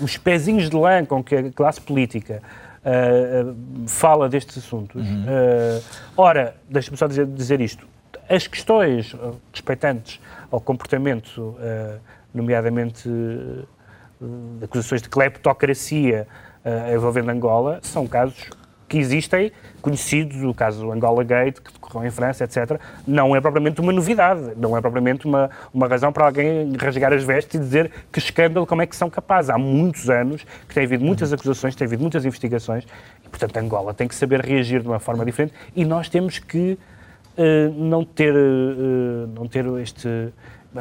os 0.01 0.15
pezinhos 0.15 0.69
de 0.69 0.77
lã 0.77 1.03
com 1.03 1.21
que 1.21 1.35
a 1.35 1.51
classe 1.51 1.81
política 1.81 2.41
ah, 2.85 3.53
fala 3.85 4.29
destes 4.29 4.59
assuntos. 4.59 5.03
ah, 5.27 5.81
ora, 6.15 6.55
deixa-me 6.69 6.95
só 6.95 7.05
dizer, 7.05 7.25
dizer 7.25 7.59
isto. 7.59 7.85
As 8.29 8.47
questões 8.47 9.13
respeitantes 9.51 10.21
ao 10.49 10.61
comportamento, 10.61 11.57
nomeadamente 12.33 13.09
acusações 14.63 15.01
de 15.01 15.09
cleptocracia 15.09 16.27
eh, 16.63 16.93
envolvendo 16.95 17.29
Angola, 17.29 17.79
são 17.81 18.07
casos 18.07 18.49
que 18.87 18.99
existem, 18.99 19.51
conhecidos, 19.81 20.43
o 20.43 20.53
caso 20.53 20.91
Angola 20.91 21.23
Gate, 21.23 21.59
que 21.59 21.73
decorreu 21.73 22.05
em 22.05 22.11
França, 22.11 22.43
etc. 22.43 22.79
Não 23.07 23.35
é 23.35 23.41
propriamente 23.41 23.81
uma 23.81 23.91
novidade, 23.91 24.53
não 24.55 24.77
é 24.77 24.81
propriamente 24.81 25.25
uma, 25.25 25.49
uma 25.73 25.87
razão 25.87 26.13
para 26.13 26.25
alguém 26.25 26.71
rasgar 26.77 27.11
as 27.11 27.23
vestes 27.23 27.55
e 27.55 27.59
dizer 27.59 27.91
que 28.11 28.19
escândalo, 28.19 28.67
como 28.67 28.83
é 28.83 28.85
que 28.85 28.95
são 28.95 29.09
capazes. 29.09 29.49
Há 29.49 29.57
muitos 29.57 30.11
anos 30.11 30.45
que 30.67 30.75
tem 30.75 30.83
havido 30.83 31.03
muitas 31.03 31.33
acusações, 31.33 31.75
tem 31.75 31.87
havido 31.87 32.01
muitas 32.01 32.23
investigações, 32.23 32.85
e, 33.25 33.29
portanto, 33.29 33.57
Angola 33.57 33.95
tem 33.95 34.07
que 34.07 34.13
saber 34.13 34.41
reagir 34.41 34.81
de 34.81 34.87
uma 34.87 34.99
forma 34.99 35.25
diferente 35.25 35.53
e 35.75 35.83
nós 35.83 36.07
temos 36.07 36.37
que 36.37 36.77
eh, 37.35 37.71
não 37.75 38.05
ter, 38.05 38.33
eh, 38.35 39.27
não 39.33 39.47
ter 39.47 39.65
este. 39.81 40.07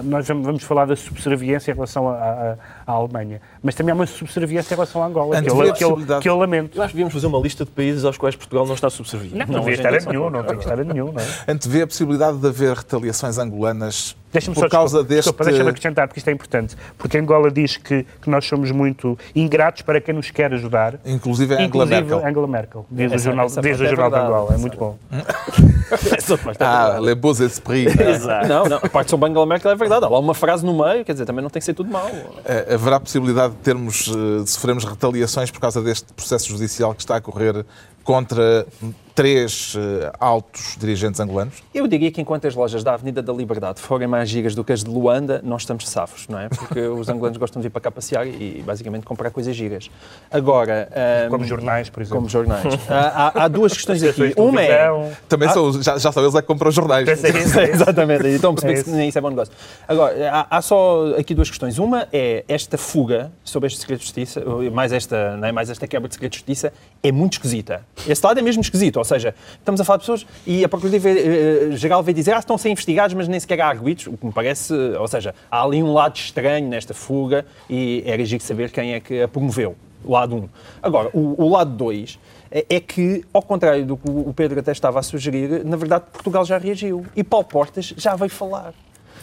Nós 0.03 0.27
vamos 0.27 0.63
falar 0.65 0.87
da 0.87 0.97
subserviência 0.97 1.71
em 1.71 1.75
relação 1.75 2.09
à, 2.09 2.13
à- 2.15 2.57
à 2.87 2.93
Alemanha, 2.93 3.41
mas 3.63 3.75
também 3.75 3.93
há 3.93 3.95
uma 3.95 4.07
subserviência 4.07 4.73
em 4.75 4.77
relação 4.77 5.03
à 5.03 5.07
Angola, 5.07 5.37
que 5.43 5.49
eu, 5.51 5.55
que, 5.57 5.85
eu, 5.85 5.89
possibilidade- 5.91 6.23
que 6.23 6.29
eu 6.29 6.39
lamento. 6.39 6.79
Eu 6.79 6.83
acho 6.83 6.91
que 6.93 6.97
devíamos 6.97 7.13
fazer 7.15 7.27
uma 7.27 7.39
lista 7.39 7.65
de 7.65 7.71
países 7.71 8.05
aos 8.05 8.17
quais 8.17 8.35
Portugal 8.37 8.67
não 8.67 8.75
está 8.75 8.89
subserviente. 8.89 9.35
Não, 9.37 9.47
não 9.47 9.61
devia 9.61 9.73
hoje 9.75 9.83
em 9.83 9.85
estar 9.97 10.09
a 10.09 10.13
nenhum, 10.13 10.31
não 10.31 10.43
tem 10.45 10.57
que 10.57 10.63
estar 10.65 10.81
a 10.81 10.85
nenhum, 10.85 11.13
não 11.13 11.21
é? 11.21 11.27
Antevê 11.53 11.83
a 11.83 11.87
possibilidade 11.87 12.39
de 12.39 12.47
haver 12.47 12.75
retaliações 12.77 13.39
angolanas 13.39 14.17
Deixa-me 14.33 14.55
por 14.55 14.63
só, 14.63 14.69
causa 14.69 14.99
desculpa, 15.05 15.09
deste... 15.15 15.25
desculpa, 15.29 15.45
deixa-me 15.45 15.71
acrescentar, 15.71 16.09
porque 16.09 16.19
isto 16.21 16.29
é 16.29 16.33
importante. 16.33 16.77
Porque 16.97 17.19
Angola 17.19 17.51
diz 17.51 17.77
que, 17.77 18.05
que 18.21 18.31
nós 18.31 18.47
somos 18.47 18.71
muito 18.71 19.19
ingratos 19.35 19.83
para 19.83 20.01
quem 20.01 20.15
nos 20.15 20.31
quer 20.31 20.53
ajudar. 20.55 20.99
Inclusive 21.05 21.53
a 21.55 21.57
Angela 21.59 21.69
Inclusive 21.69 22.01
Merkel. 22.01 22.27
Angela 22.29 22.47
Merkel, 22.47 22.87
diz 22.91 23.11
o 23.11 23.15
Essa- 23.15 23.25
jornal, 23.25 23.47
essa 23.47 23.61
diz 23.61 23.79
o 23.81 23.85
é 23.85 23.89
jornal 23.89 24.11
de 24.11 24.17
verdade, 24.17 24.27
Angola, 24.35 24.55
é 24.55 24.59
muito 24.59 24.77
bom. 24.79 24.99
É 25.93 26.65
Ah, 26.65 26.99
les 27.01 27.15
beaux 27.15 27.39
esprits. 27.39 27.95
Não, 28.49 28.65
não, 28.65 28.79
a 28.79 28.89
parte 28.89 29.11
sobre 29.11 29.29
Angela 29.29 29.45
Merkel 29.45 29.71
é 29.71 29.75
verdade. 29.75 30.07
Há 30.07 30.09
lá 30.09 30.19
uma 30.19 30.33
frase 30.35 30.65
no 30.65 30.73
meio, 30.73 31.05
quer 31.05 31.13
dizer, 31.13 31.27
também 31.27 31.43
não 31.43 31.51
tem 31.51 31.61
que 31.61 31.67
ser 31.67 31.75
tudo 31.75 31.91
mau. 31.91 32.09
Eh, 32.47 32.75
Haverá 32.75 32.99
possibilidade 32.99 33.53
de 33.53 33.59
termos, 33.61 34.09
eh, 34.09 34.43
de 34.43 34.51
sofrermos 34.51 34.85
retaliações 34.85 35.51
por 35.51 35.61
causa 35.61 35.83
deste 35.83 36.11
processo 36.15 36.49
judicial 36.49 36.95
que 36.95 37.01
está 37.03 37.17
a 37.17 37.21
correr 37.21 37.65
contra 38.05 38.67
três 39.15 39.75
eh, 39.77 40.13
altos 40.19 40.77
dirigentes 40.79 41.21
angolanos? 41.21 41.63
Eu 41.75 41.87
diria 41.87 42.11
que 42.11 42.21
enquanto 42.21 42.47
as 42.47 42.55
lojas 42.55 42.83
da 42.83 42.95
Avenida 42.95 43.23
da 43.23 43.33
Liberdade 43.33 43.81
forem 43.81 44.09
mais 44.09 44.29
gigas 44.29 44.55
do 44.55 44.65
que 44.65 44.73
as 44.73 44.83
de 44.83 44.91
Luanda, 44.91 45.41
nós 45.45 45.63
estamos 45.63 45.89
safos, 45.89 46.27
não 46.29 46.39
é? 46.39 46.49
Porque 46.49 46.81
os 46.89 47.09
angolanos 47.09 47.37
gostam 47.39 47.61
de 47.61 47.69
vir 47.69 47.71
para 47.73 47.81
cá 47.83 47.91
passear 47.91 48.27
e 48.27 48.63
basicamente 48.67 49.05
comprar 49.05 49.31
coisas 49.31 49.55
gigas. 49.55 49.91
Agora... 50.31 50.89
ahm, 50.95 51.31
Como 51.31 51.45
jornais, 51.45 51.91
por 51.91 52.01
exemplo. 52.03 52.17
Como 52.19 52.29
jornais. 52.29 52.65
há, 52.89 53.29
há- 53.41 53.45
há 53.45 53.49
duas 53.49 53.73
questões 53.73 54.03
aqui. 54.03 54.33
Uma 54.37 54.63
é... 54.63 54.89
Também 55.29 55.49
são, 55.51 55.73
já, 55.83 55.99
já 55.99 56.11
são 56.13 56.23
eles 56.23 56.35
é 56.35 56.41
que 56.41 56.47
compram 56.47 56.71
jornais. 56.71 57.09
Isso. 57.09 57.61
Exatamente, 57.61 58.27
então 58.29 58.55
percebi 58.55 58.73
É 58.73 58.83
que 58.83 58.89
isso. 58.89 58.97
nem 58.97 59.09
isso 59.09 59.19
é 59.19 59.21
bom 59.21 59.31
negócio. 59.31 59.53
Agora, 59.87 60.15
há, 60.31 60.57
há 60.59 60.63
só 60.63 61.15
aqui 61.19 61.35
duas 61.35 61.49
questões. 61.49 61.79
Uma 61.79 62.09
é 62.13 62.45
esta 62.49 62.79
fuga 62.79 63.31
sobre 63.45 63.67
este 63.67 63.81
segredo 63.81 63.99
de 64.01 64.05
justiça, 64.05 64.43
mais 64.73 64.93
esta, 64.93 65.37
não 65.37 65.49
é, 65.49 65.53
mais 65.53 65.69
esta 65.71 65.87
quebra 65.87 66.09
de 66.09 66.15
segredo 66.15 66.31
de 66.33 66.39
justiça, 66.39 66.73
é 67.03 67.13
muito 67.13 67.35
esquisita. 67.35 67.83
Esse 68.09 68.25
lado 68.25 68.39
é 68.39 68.43
mesmo 68.43 68.63
esquisito, 68.63 69.02
ou 69.03 69.05
seja, 69.05 69.35
estamos 69.59 69.81
a 69.81 69.85
falar 69.85 69.97
de 69.97 70.03
pessoas 70.03 70.27
e 70.47 70.65
a 70.65 70.69
Procuradoria-Geral 70.69 72.03
veio 72.03 72.15
dizer 72.15 72.35
ah, 72.35 72.39
estão 72.39 72.55
a 72.55 72.59
ser 72.59 72.71
investigados, 72.71 73.15
mas 73.15 73.27
nem 73.27 73.39
sequer 73.41 73.61
há 73.61 73.69
arguidos, 73.69 74.07
o 74.07 74.17
que 74.17 74.25
me 74.25 74.33
parece, 74.33 74.73
ou 74.73 75.09
seja, 75.09 75.35
há 75.51 75.63
ali 75.63 75.83
um 75.83 75.93
lado 75.93 76.17
estranho 76.17 76.69
nesta 76.69 76.95
fuga 76.95 77.45
e 77.69 78.03
era 78.07 78.25
giro 78.25 78.43
saber 78.43 78.71
quem 78.71 78.95
é 78.95 79.01
que 79.01 79.23
a 79.23 79.29
promoveu. 79.29 79.77
Lado 80.05 80.37
1. 80.37 80.39
Um. 80.39 80.49
Agora, 80.83 81.11
o, 81.13 81.45
o 81.45 81.49
lado 81.49 81.71
2 81.73 82.19
é, 82.51 82.67
é 82.69 82.81
que, 82.81 83.25
ao 83.33 83.43
contrário 83.43 83.85
do 83.85 83.97
que 83.97 84.09
o 84.09 84.33
Pedro 84.35 84.61
até 84.61 84.73
estava 84.73 85.01
a 85.01 85.03
sugerir, 85.03 85.65
na 85.65 85.77
verdade 85.77 86.05
Portugal 86.13 86.45
já 86.45 86.59
reagiu 86.59 87.07
e 87.17 87.25
Paulo 87.25 87.47
Portas 87.47 87.95
já 87.97 88.15
veio 88.15 88.31
falar. 88.31 88.75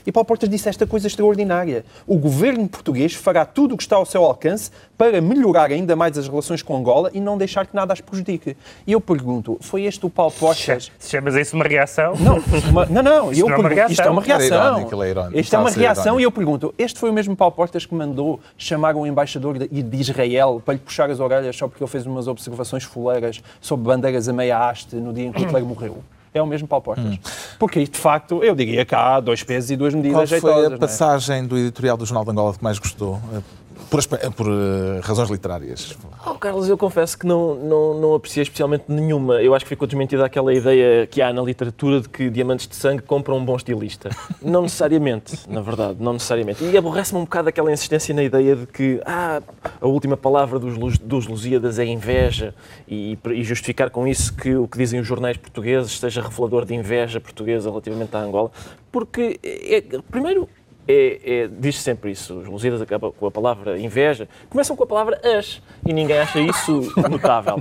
E 0.05 0.11
Paulo 0.11 0.25
Portas 0.25 0.49
disse 0.49 0.67
esta 0.69 0.85
coisa 0.87 1.07
extraordinária. 1.07 1.85
O 2.07 2.17
governo 2.17 2.67
português 2.67 3.13
fará 3.13 3.45
tudo 3.45 3.73
o 3.75 3.77
que 3.77 3.83
está 3.83 3.95
ao 3.95 4.05
seu 4.05 4.23
alcance 4.23 4.71
para 4.97 5.21
melhorar 5.21 5.71
ainda 5.71 5.95
mais 5.95 6.17
as 6.17 6.27
relações 6.27 6.61
com 6.61 6.75
Angola 6.75 7.09
e 7.13 7.19
não 7.19 7.37
deixar 7.37 7.65
que 7.65 7.75
nada 7.75 7.93
as 7.93 8.01
prejudique. 8.01 8.55
E 8.85 8.91
eu 8.91 8.99
pergunto, 9.01 9.57
foi 9.61 9.83
este 9.83 10.05
o 10.05 10.09
Paulo 10.09 10.31
Portas 10.31 10.91
Se 10.99 11.09
chamas 11.11 11.35
a 11.35 11.41
isso 11.41 11.55
uma 11.55 11.65
reação? 11.65 12.15
não, 12.19 12.37
uma- 12.69 12.85
não, 12.85 13.03
não, 13.03 13.31
Isto 13.31 13.41
eu 13.43 13.47
não 13.49 13.55
é 13.55 13.59
uma 13.59 13.69
pergunto, 13.69 13.91
isto 13.91 14.01
é 14.01 14.09
uma 14.09 14.21
reação. 14.21 14.49
Reação. 14.49 14.71
irónico, 14.79 15.03
é 15.03 15.09
irónico. 15.09 15.39
Isto 15.39 15.55
é 15.55 15.59
uma 15.59 15.69
reação 15.71 16.03
irónico. 16.03 16.21
e 16.21 16.23
eu 16.23 16.31
pergunto, 16.31 16.73
este 16.77 16.99
foi 16.99 17.09
o 17.09 17.13
mesmo 17.13 17.35
Paulo 17.35 17.53
Portas 17.53 17.85
que 17.85 17.93
mandou 17.95 18.39
chamar 18.57 18.95
o 18.95 19.05
embaixador 19.07 19.57
de, 19.57 19.67
de 19.67 19.97
Israel 19.97 20.61
para 20.63 20.73
lhe 20.73 20.79
puxar 20.79 21.09
as 21.09 21.19
orelhas 21.19 21.55
só 21.55 21.67
porque 21.67 21.83
ele 21.83 21.89
fez 21.91 22.05
umas 22.05 22.27
observações 22.27 22.83
fuleiras 22.83 23.41
sobre 23.61 23.85
bandeiras 23.85 24.27
a 24.27 24.33
meia 24.33 24.57
haste 24.69 24.95
no 24.95 25.13
dia 25.13 25.25
em 25.25 25.31
que 25.31 25.39
Hitler 25.41 25.63
morreu? 25.65 25.97
É 26.33 26.41
o 26.41 26.45
mesmo 26.45 26.67
Paulo 26.67 26.83
Portas. 26.83 27.05
Hum. 27.05 27.17
Porque, 27.57 27.83
de 27.83 27.97
facto, 27.97 28.43
eu 28.43 28.55
diria 28.55 28.85
que 28.85 28.93
há 28.93 29.19
dois 29.19 29.43
pesos 29.43 29.71
e 29.71 29.75
duas 29.75 29.93
medidas 29.93 30.29
Qual 30.29 30.41
foi 30.41 30.65
a 30.67 30.69
é? 30.69 30.77
passagem 30.77 31.45
do 31.45 31.57
editorial 31.57 31.97
do 31.97 32.05
Jornal 32.05 32.23
de 32.23 32.31
Angola 32.31 32.53
que 32.53 32.63
mais 32.63 32.77
gostou? 32.77 33.19
Eh, 33.89 33.91
Por, 33.91 33.99
aspe- 33.99 34.29
por, 34.35 34.45
eh, 34.47 34.99
razões 35.01 35.29
literárias. 35.31 35.97
Oh, 36.25 36.35
Carlos, 36.35 36.69
eu 36.69 36.77
confesso 36.77 37.17
que 37.17 37.25
não, 37.25 37.55
não, 37.55 37.99
não 37.99 38.13
apreciei 38.13 38.43
especialmente 38.43 38.83
nenhuma. 38.87 39.41
Eu 39.41 39.55
acho 39.55 39.65
que 39.65 39.69
ficou 39.69 39.87
desmentida 39.87 40.23
aquela 40.23 40.53
ideia 40.53 41.07
que 41.07 41.21
há 41.21 41.33
na 41.33 41.41
literatura 41.41 41.99
de 41.99 42.07
que 42.07 42.29
diamantes 42.29 42.67
de 42.67 42.75
sangue 42.75 43.01
compram 43.01 43.37
um 43.37 43.43
bom 43.45 43.55
estilista. 43.55 44.09
Não 44.41 44.61
necessariamente, 44.61 45.37
na 45.49 45.61
verdade, 45.61 45.97
não 45.99 46.13
necessariamente. 46.13 46.63
E 46.63 46.77
aborrece-me 46.77 47.19
um 47.19 47.23
bocado 47.23 47.49
aquela 47.49 47.71
insistência 47.71 48.13
na 48.13 48.23
ideia 48.23 48.55
de 48.55 48.67
que 48.67 49.01
ah, 49.05 49.41
a 49.81 49.87
última 49.87 50.15
palavra 50.15 50.59
dos, 50.59 50.97
dos 50.99 51.27
Lusíadas 51.27 51.79
é 51.79 51.85
inveja 51.85 52.53
e, 52.87 53.17
e 53.33 53.43
justificar 53.43 53.89
com 53.89 54.07
isso 54.07 54.33
que 54.35 54.55
o 54.55 54.67
que 54.67 54.77
dizem 54.77 54.99
os 54.99 55.07
jornais 55.07 55.37
portugueses 55.37 55.99
seja 55.99 56.21
revelador 56.21 56.63
de 56.65 56.75
inveja 56.75 57.19
portuguesa 57.19 57.69
relativamente 57.69 58.15
à 58.15 58.19
Angola. 58.19 58.51
Porque, 58.91 59.39
é, 59.43 59.83
primeiro, 60.09 60.47
é, 60.91 61.19
é, 61.43 61.47
diz 61.47 61.79
sempre 61.79 62.11
isso. 62.11 62.33
Os 62.39 62.47
Lusíadas 62.47 62.81
acabam 62.81 63.13
com 63.17 63.27
a 63.27 63.31
palavra 63.31 63.77
inveja, 63.77 64.27
começam 64.49 64.75
com 64.75 64.83
a 64.83 64.87
palavra 64.87 65.21
as, 65.23 65.61
e 65.85 65.93
ninguém 65.93 66.17
acha 66.17 66.39
isso 66.39 66.91
notável. 67.09 67.57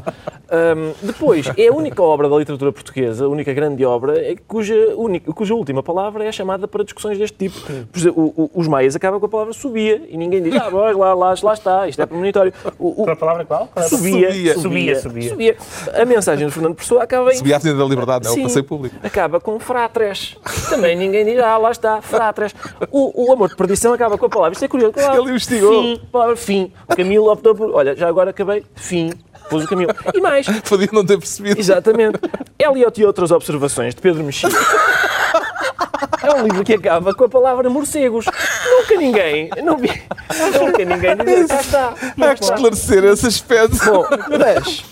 Ahm, 0.50 0.92
depois, 1.02 1.46
é 1.58 1.68
a 1.68 1.72
única 1.74 2.02
obra 2.02 2.26
da 2.26 2.36
literatura 2.36 2.72
portuguesa, 2.72 3.26
a 3.26 3.28
única 3.28 3.52
grande 3.52 3.84
obra, 3.84 4.18
é 4.18 4.34
cuja, 4.46 4.74
única, 4.96 5.30
cuja 5.34 5.54
última 5.54 5.82
palavra 5.82 6.24
é 6.24 6.32
chamada 6.32 6.66
para 6.66 6.82
discussões 6.82 7.18
deste 7.18 7.36
tipo. 7.36 7.60
Por 7.92 7.98
exemplo, 7.98 8.32
o- 8.34 8.42
o- 8.44 8.50
os 8.54 8.66
maias 8.66 8.96
acabam 8.96 9.20
com 9.20 9.26
a 9.26 9.28
palavra 9.28 9.52
subia, 9.52 10.02
e 10.08 10.16
ninguém 10.16 10.42
diz, 10.42 10.54
ah, 10.56 10.68
pois, 10.70 10.96
lá, 10.96 11.12
lá, 11.12 11.34
lá 11.42 11.52
está, 11.52 11.86
isto 11.86 12.00
é 12.00 12.06
premonitório. 12.06 12.52
O, 12.78 13.02
o- 13.04 13.10
a 13.10 13.14
palavra 13.16 13.44
qual? 13.44 13.68
Qual 13.68 13.82
é 13.82 13.86
a 13.86 13.88
Subia, 13.90 14.30
Subia. 14.30 14.54
subia, 14.54 15.00
Subia, 15.00 15.28
subia. 15.28 15.56
A 16.00 16.04
mensagem 16.06 16.46
do 16.46 16.52
Fernando 16.52 16.74
Pessoa 16.76 17.02
acaba 17.02 17.30
em 17.30 17.36
Subia 17.36 17.56
a 17.56 17.58
Avenida 17.58 17.78
da 17.78 17.84
Liberdade, 17.84 18.26
é 18.26 18.30
o 18.30 18.34
Sim, 18.34 18.42
passeio 18.44 18.64
público. 18.64 18.96
Acaba 19.02 19.38
com 19.40 19.58
fratres. 19.60 20.36
Também 20.70 20.96
ninguém 20.96 21.26
diz, 21.26 21.38
ah, 21.40 21.58
lá 21.58 21.70
está, 21.70 22.00
fratres. 22.00 22.54
O, 22.90 23.17
o 23.18 23.32
amor 23.32 23.48
de 23.48 23.56
perdição 23.56 23.92
acaba 23.92 24.16
com 24.16 24.26
a 24.26 24.28
palavra. 24.28 24.52
Isto 24.52 24.64
é 24.64 24.68
curioso. 24.68 24.92
palavra 24.92 25.20
Ele 25.20 25.30
investigou. 25.30 25.82
Fim, 25.82 26.00
palavra 26.12 26.36
fim. 26.36 26.72
O 26.88 26.94
Camilo 26.94 27.32
optou 27.32 27.54
por, 27.54 27.74
olha, 27.74 27.96
já 27.96 28.08
agora 28.08 28.30
acabei, 28.30 28.64
fim. 28.76 29.12
Pôs 29.50 29.64
o 29.64 29.68
Camilo. 29.68 29.92
E 30.14 30.20
mais, 30.20 30.46
Podia 30.68 30.88
não 30.92 31.04
ter 31.04 31.18
percebido. 31.18 31.58
exatamente, 31.58 32.18
Eliot 32.58 33.00
e 33.00 33.04
outras 33.04 33.30
observações 33.32 33.94
de 33.94 34.00
Pedro 34.00 34.22
Mexia. 34.22 34.48
É 36.22 36.34
um 36.34 36.42
livro 36.42 36.64
que 36.64 36.74
acaba 36.74 37.14
com 37.14 37.24
a 37.24 37.28
palavra 37.28 37.70
morcegos. 37.70 38.26
Nunca 38.26 38.96
ninguém, 38.96 39.48
não 39.64 39.76
vi, 39.76 39.88
nunca 40.60 40.84
ninguém 40.84 41.16
diz, 41.24 41.46
cá 41.46 41.60
está. 41.60 41.94
Há 42.20 42.34
que 42.34 42.44
esclarecer 42.44 43.04
esse 43.04 43.26
aspecto. 43.26 43.76
Bom, 43.84 44.04
mas 44.28 44.84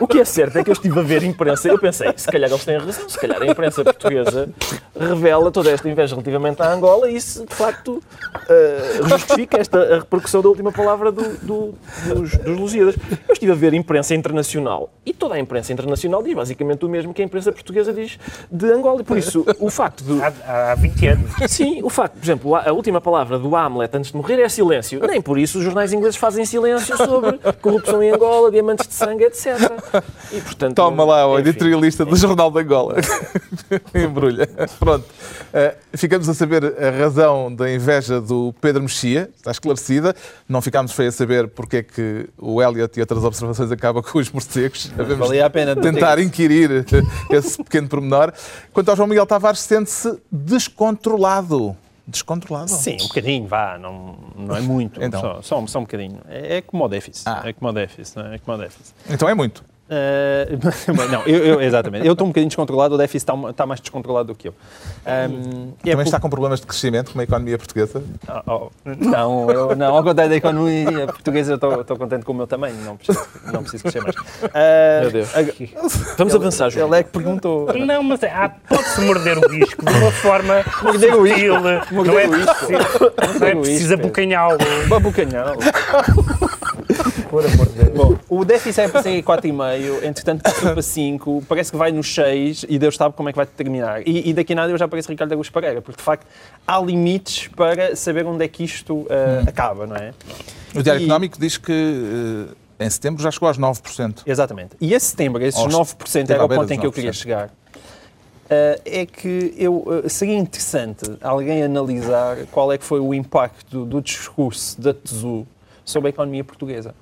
o 0.00 0.06
que 0.06 0.20
é 0.20 0.24
certo 0.24 0.56
é 0.58 0.64
que 0.64 0.70
eu 0.70 0.74
estive 0.74 0.98
a 0.98 1.02
ver 1.02 1.22
imprensa. 1.24 1.68
Eu 1.68 1.78
pensei, 1.78 2.12
se 2.16 2.26
calhar 2.28 2.48
eles 2.50 2.64
têm 2.64 2.78
razão, 2.78 3.08
se 3.08 3.18
calhar 3.18 3.42
a 3.42 3.46
imprensa 3.46 3.82
portuguesa 3.84 4.48
revela 4.98 5.50
toda 5.50 5.70
esta 5.70 5.88
inveja 5.88 6.14
relativamente 6.14 6.62
à 6.62 6.72
Angola 6.72 7.10
e 7.10 7.16
isso, 7.16 7.44
de 7.44 7.54
facto, 7.54 8.02
eh, 8.48 9.00
justifica 9.08 9.58
esta 9.58 9.78
a 9.78 9.98
repercussão 9.98 10.40
da 10.42 10.48
última 10.48 10.72
palavra 10.72 11.10
do- 11.12 11.36
do- 11.42 11.74
dos, 12.14 12.36
dos 12.36 12.58
Lusíadas. 12.58 12.94
Eu 13.28 13.32
estive 13.32 13.52
a 13.52 13.54
ver 13.54 13.74
imprensa 13.74 14.14
internacional 14.14 14.90
e 15.04 15.12
toda 15.12 15.34
a 15.34 15.38
imprensa 15.38 15.72
internacional 15.72 16.22
diz 16.22 16.34
basicamente 16.34 16.84
o 16.84 16.88
mesmo 16.88 17.12
que 17.12 17.22
a 17.22 17.24
imprensa 17.24 17.50
portuguesa 17.52 17.92
diz 17.92 18.18
de 18.50 18.70
Angola. 18.72 19.00
E 19.00 19.04
por 19.04 19.18
isso, 19.18 19.44
o 19.58 19.70
facto 19.70 20.02
de. 20.04 20.27
Há, 20.46 20.72
há 20.72 20.74
20 20.74 21.06
anos. 21.06 21.30
Sim, 21.50 21.82
o 21.82 21.90
facto, 21.90 22.14
por 22.14 22.24
exemplo, 22.24 22.54
a 22.54 22.72
última 22.72 23.00
palavra 23.00 23.38
do 23.38 23.54
Hamlet 23.54 23.96
antes 23.96 24.10
de 24.10 24.16
morrer 24.16 24.40
é 24.40 24.48
silêncio. 24.48 25.00
Nem 25.06 25.20
por 25.20 25.38
isso 25.38 25.58
os 25.58 25.64
jornais 25.64 25.92
ingleses 25.92 26.16
fazem 26.16 26.44
silêncio 26.44 26.96
sobre 26.96 27.38
corrupção 27.60 28.02
em 28.02 28.10
Angola, 28.10 28.50
diamantes 28.50 28.86
de 28.86 28.94
sangue, 28.94 29.24
etc. 29.24 29.46
E, 30.32 30.40
portanto, 30.40 30.74
Toma 30.74 31.04
lá, 31.04 31.26
o 31.26 31.38
enfim. 31.38 31.48
editorialista 31.48 32.04
do 32.04 32.16
Jornal 32.16 32.50
de 32.50 32.60
Angola. 32.60 32.96
Embrulha. 33.94 34.48
Pronto. 34.78 35.04
Eh, 35.52 35.74
ficamos 35.94 36.28
a 36.28 36.34
saber 36.34 36.64
a 36.64 36.90
razão 36.90 37.54
da 37.54 37.72
inveja 37.72 38.20
do 38.20 38.54
Pedro 38.60 38.82
Mexia, 38.82 39.30
está 39.36 39.50
esclarecida. 39.50 40.14
Não 40.48 40.60
ficámos 40.60 40.92
foi 40.92 41.06
a 41.06 41.12
saber 41.12 41.48
porque 41.48 41.78
é 41.78 41.82
que 41.82 42.28
o 42.36 42.62
Elliot 42.62 42.98
e 42.98 43.00
outras 43.00 43.24
observações 43.24 43.70
acabam 43.70 44.02
com 44.02 44.18
os 44.18 44.30
morcegos. 44.30 44.90
Valia 45.18 45.46
a 45.46 45.50
pena 45.50 45.74
tentar 45.74 46.18
inquirir 46.18 46.84
esse 47.30 47.62
pequeno 47.62 47.88
pormenor. 47.88 48.32
Quanto 48.72 48.90
ao 48.90 48.96
João 48.96 49.08
Miguel 49.08 49.26
Tavares, 49.26 49.60
sente-se 49.60 50.17
descontrolado. 50.30 51.76
Descontrolado? 52.06 52.70
Sim, 52.70 52.96
um 53.02 53.08
bocadinho, 53.08 53.46
vá, 53.46 53.76
não, 53.78 54.16
não 54.34 54.56
é 54.56 54.60
muito, 54.62 55.02
Então. 55.02 55.20
só, 55.20 55.42
só, 55.42 55.66
só 55.66 55.78
um 55.78 55.82
bocadinho. 55.82 56.20
É, 56.26 56.56
é 56.56 56.60
como 56.62 56.84
o 56.84 56.88
déficit, 56.88 57.24
Ah. 57.28 57.42
é 57.44 57.52
como 57.52 57.70
o 57.70 57.72
déficit, 57.74 58.16
não 58.16 58.26
é? 58.28 58.34
É 58.36 58.38
como 58.38 58.56
o 58.56 58.60
déficit. 58.60 58.94
Então 59.10 59.28
é 59.28 59.34
muito. 59.34 59.62
Eh, 59.90 60.48
não, 61.10 61.22
eu, 61.26 61.44
eu- 61.44 61.60
exatamente. 61.62 62.06
Eu 62.06 62.12
estou 62.12 62.26
um 62.26 62.30
bocadinho 62.30 62.48
descontrolado, 62.48 62.94
o 62.94 62.98
déficit 62.98 63.18
está, 63.30 63.50
está 63.50 63.66
mais 63.66 63.80
descontrolado 63.80 64.28
do 64.28 64.34
que 64.34 64.48
eu. 64.48 64.54
Um, 65.06 65.72
é 65.82 65.90
Também 65.90 65.96
por- 65.96 66.02
está 66.02 66.20
com 66.20 66.28
problemas 66.28 66.60
de 66.60 66.66
crescimento 66.66 67.10
como 67.10 67.20
a 67.20 67.24
economia 67.24 67.56
portuguesa. 67.56 68.02
Oh, 68.46 68.52
oh, 68.52 68.70
não, 68.84 69.50
eu, 69.50 69.76
não, 69.76 69.96
ao 69.96 70.02
contrário 70.04 70.30
da 70.30 70.36
economia 70.36 71.06
portuguesa, 71.06 71.52
eu 71.52 71.54
estou, 71.54 71.80
estou 71.80 71.96
contente 71.96 72.24
com 72.24 72.32
o 72.32 72.34
meu 72.34 72.46
tamanho, 72.46 72.76
não 72.84 72.96
preciso, 72.96 73.26
não 73.52 73.62
preciso 73.62 73.82
crescer 73.84 74.02
mais. 74.02 74.14
Ah, 74.54 75.00
Meu 75.02 75.10
Deus. 75.10 75.30
Vamos 76.18 76.34
avançar, 76.34 76.70
João. 76.70 76.88
Ele 76.88 76.96
é 77.00 77.02
que 77.02 77.10
perguntou. 77.10 77.72
Não, 77.74 78.02
mas 78.02 78.22
é, 78.22 78.30
há- 78.30 78.48
pode-se 78.68 79.00
morder 79.00 79.38
o 79.38 79.48
disco 79.48 79.84
de 79.84 79.92
uma 79.94 80.10
forma 80.12 80.64
Morder 80.82 81.14
o 81.14 81.26
sutil, 81.26 81.54
não 81.60 82.18
é 82.18 82.24
isco. 82.26 82.54
preciso, 82.66 83.12
não 83.40 83.46
é 83.46 83.54
preciso 83.54 83.94
isco. 83.94 84.02
abocanhá-lo. 84.94 85.58
Por 87.30 87.44
amor 87.44 87.66
de 87.66 87.72
Deus. 87.84 87.96
Bom, 87.96 88.18
o 88.28 88.44
déficit 88.44 88.80
é 88.82 88.88
para 88.88 89.02
ser 89.02 89.22
4,5, 89.22 90.02
entretanto 90.04 90.42
passou 90.42 90.72
para 90.72 90.82
5, 90.82 91.44
parece 91.48 91.70
que 91.70 91.76
vai 91.76 91.92
nos 91.92 92.12
6 92.14 92.66
e 92.68 92.78
Deus 92.78 92.96
sabe 92.96 93.14
como 93.14 93.28
é 93.28 93.32
que 93.32 93.36
vai 93.36 93.46
terminar. 93.46 94.06
E, 94.06 94.30
e 94.30 94.32
daqui 94.32 94.52
a 94.52 94.56
nada 94.56 94.72
eu 94.72 94.78
já 94.78 94.86
pareço 94.88 95.08
Ricardo 95.10 95.32
Augusto 95.32 95.52
Pereira, 95.52 95.80
porque 95.82 95.98
de 95.98 96.02
facto 96.04 96.26
há 96.66 96.78
limites 96.80 97.48
para 97.48 97.94
saber 97.96 98.24
onde 98.26 98.44
é 98.44 98.48
que 98.48 98.64
isto 98.64 99.06
ah, 99.10 99.44
acaba, 99.48 99.86
não 99.86 99.96
é? 99.96 100.12
O 100.74 100.82
Diário 100.82 101.00
E- 101.00 101.04
Económico 101.04 101.38
diz 101.40 101.56
que 101.56 101.72
eh, 102.80 102.84
em 102.86 102.90
setembro 102.90 103.22
já 103.22 103.30
chegou 103.30 103.48
aos 103.48 103.58
9%. 103.58 104.22
Exatamente. 104.26 104.76
E 104.80 104.94
esse 104.94 105.06
setembro, 105.06 105.42
esses 105.42 105.60
Aos- 105.60 105.74
9% 105.74 106.12
teve 106.12 106.32
era 106.34 106.44
o 106.44 106.48
ponto 106.48 106.72
em 106.72 106.78
que 106.78 106.86
eu 106.86 106.92
queria 106.92 107.10
9%. 107.10 107.14
chegar. 107.14 107.50
Ah, 108.50 108.78
é 108.84 109.04
que 109.06 109.54
eu, 109.58 109.84
ah, 110.04 110.08
seria 110.08 110.36
interessante 110.36 111.04
alguém 111.20 111.62
analisar 111.62 112.36
qual 112.50 112.72
é 112.72 112.78
que 112.78 112.84
foi 112.84 113.00
o 113.00 113.12
impacto 113.12 113.84
do 113.84 114.00
discurso 114.00 114.80
da 114.80 114.94
TSU 114.94 115.46
sobre 115.88 116.08
a 116.08 116.10
economia 116.10 116.44
portuguesa. 116.44 116.94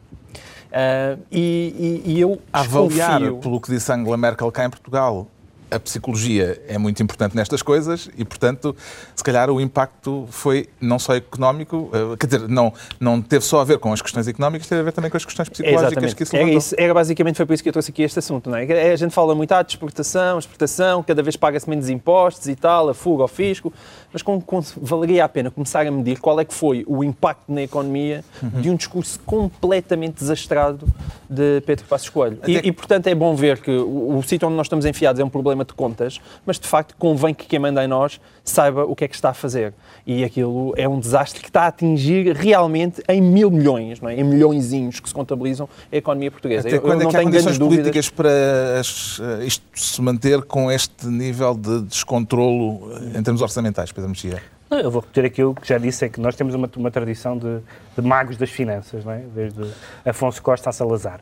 Ah, 0.73 1.17
e, 1.31 2.03
e- 2.07 2.13
e 2.13 2.21
eu 2.21 2.41
avaliar, 2.53 3.21
desconfio- 3.21 3.39
pelo 3.41 3.61
que 3.61 3.71
disse 3.71 3.91
Angela 3.93 4.17
Merkel 4.17 4.51
cá 4.53 4.65
em 4.65 4.71
Portugal, 4.71 5.27
a 5.71 5.79
psicologia 5.81 6.63
é 6.69 6.79
muito 6.79 7.03
importante 7.03 7.35
nestas 7.35 7.61
coisas 7.63 8.09
e, 8.17 8.25
portanto, 8.25 8.75
se 9.15 9.25
calhar 9.25 9.51
o 9.51 9.61
impacto 9.61 10.27
foi 10.31 10.69
não 10.81 10.99
só 10.99 11.15
económico, 11.17 11.91
eh, 11.93 12.17
quer 12.17 12.27
dizer, 12.27 12.49
não, 12.49 12.73
não 13.01 13.21
teve 13.21 13.45
só 13.45 13.61
a 13.61 13.65
ver 13.65 13.79
com 13.79 13.93
as 13.93 14.01
questões 14.01 14.29
económicas, 14.29 14.67
teve 14.69 14.81
a 14.81 14.85
ver 14.85 14.93
também 14.93 15.11
com 15.11 15.17
as 15.17 15.25
questões 15.25 15.49
psicológicas 15.49 15.87
Exatamente. 15.93 16.15
que 16.17 16.23
isso 16.23 16.37
Era, 16.37 16.45
levantou. 16.45 16.59
isso, 16.59 16.75
era 16.79 16.95
basicamente 16.95 17.37
foi 17.37 17.47
por 17.47 17.53
isso 17.55 17.63
que 17.63 17.69
eu 17.69 17.73
trouxe 17.73 17.91
aqui 17.91 18.03
este 18.03 18.19
assunto, 18.19 18.49
não 18.51 18.57
é? 18.57 18.65
É, 18.67 18.93
A 18.93 18.97
gente 18.97 19.13
fala 19.13 19.35
muito 19.35 19.53
ah, 19.53 19.63
de 19.63 19.73
exportação, 19.73 20.39
exportação, 20.39 21.03
cada 21.03 21.23
vez 21.23 21.37
paga-se 21.37 21.69
menos 21.69 21.89
impostos 21.89 22.47
e 22.49 22.55
tal, 22.55 22.89
a 22.89 22.95
fuga 22.95 23.23
ao 23.23 23.29
fisco, 23.29 23.73
mas 24.13 24.23
com, 24.23 24.41
com- 24.41 24.63
valeria 24.81 25.25
a 25.25 25.29
pena 25.29 25.51
começar 25.51 25.87
a 25.87 25.91
medir 25.91 26.19
qual 26.21 26.39
é 26.41 26.45
que 26.45 26.55
foi 26.55 26.85
o 26.87 27.03
impacto 27.03 27.51
na 27.53 27.63
economia 27.63 28.25
Uhum. 28.43 28.61
de 28.61 28.71
um 28.71 28.77
discurso 28.77 29.19
completamente 29.27 30.15
desastrado 30.19 30.87
de 31.29 31.61
Pedro 31.67 31.85
Passos 31.87 32.09
Coelho. 32.09 32.39
E, 32.47 32.61
que- 32.61 32.69
e, 32.69 32.73
portanto, 32.73 33.07
é 33.07 33.15
bom 33.15 33.35
ver 33.35 33.59
que 33.61 33.71
o, 33.71 34.17
o 34.19 34.23
sítio 34.23 34.47
onde 34.47 34.57
nós 34.57 34.67
estamos 34.67 34.85
enfiados 34.85 35.21
é 35.21 35.25
um 35.25 35.29
problema 35.29 35.56
de 35.65 35.73
contas, 35.75 36.21
mas 36.45 36.59
de 36.59 36.67
facto 36.67 36.95
convém 36.99 37.33
que 37.35 37.47
quem 37.47 37.59
manda 37.59 37.83
em 37.85 37.89
nós 37.89 38.21
saiba 38.45 38.85
o 38.85 38.95
que 38.95 39.05
é 39.05 39.09
que 39.09 39.15
está 39.15 39.31
a 39.31 39.35
fazer. 39.35 39.73
E 40.07 40.23
aquilo 40.25 40.73
é 40.77 40.89
um 40.89 41.01
desastre 41.01 41.41
que 41.43 41.49
está 41.49 41.63
a 41.63 41.67
atingir 41.69 42.35
realmente 42.37 43.03
em 43.09 43.21
mil 43.21 43.51
milhões, 43.51 44.01
não 44.01 44.09
é? 44.09 44.15
em 44.15 44.25
milhõezinhos 44.25 45.01
que 45.01 45.09
se 45.09 45.15
contabilizam 45.15 45.69
a 45.93 45.97
economia 45.97 46.31
portuguesa. 46.31 46.69
Até 46.69 46.77
Eu- 46.77 46.81
eu 46.81 46.87
quando 46.87 47.01
é 47.01 47.05
não 47.05 47.11
que 47.11 47.17
há 47.17 47.21
tenho 47.21 47.31
condições 47.33 47.59
dúvidas. 47.59 47.85
políticas 47.85 48.11
para 48.11 48.81
as- 48.81 49.21
eh, 49.41 49.45
isto 49.47 49.65
se 49.75 50.01
manter 50.03 50.43
com 50.43 50.71
este 50.71 51.07
nível 51.07 51.55
de 51.55 51.83
descontrolo 51.83 52.93
eh, 53.15 53.19
em 53.19 53.23
termos 53.23 53.43
orçamentais, 53.43 53.93
Pedro 53.93 54.11
Mexia? 54.11 54.41
Não, 54.71 54.79
Eu 54.81 54.91
vou 54.91 55.01
repetir 55.01 55.25
aquilo 55.25 55.55
que 55.55 55.67
já 55.69 55.79
disse, 55.79 56.05
é 56.05 56.09
que 56.09 56.21
nós 56.21 56.35
temos 56.35 56.53
uma, 56.55 56.69
uma 56.77 56.91
tradição 56.91 57.39
de, 57.39 57.59
de 57.97 58.03
magos 58.03 58.37
das 58.37 58.51
finanças, 58.51 59.05
não 59.05 59.13
é? 59.13 59.23
desde 59.35 59.61
Afonso 60.05 60.43
Costa 60.43 60.71
a 60.71 60.73
Salazar. 60.73 61.21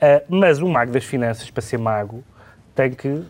Ah, 0.00 0.22
mas 0.28 0.60
o 0.60 0.68
mago 0.68 0.92
das 0.92 1.02
finanças, 1.04 1.50
para 1.50 1.60
ser 1.62 1.76
mago, 1.78 2.22
tem 2.74 2.90
que, 2.92 3.22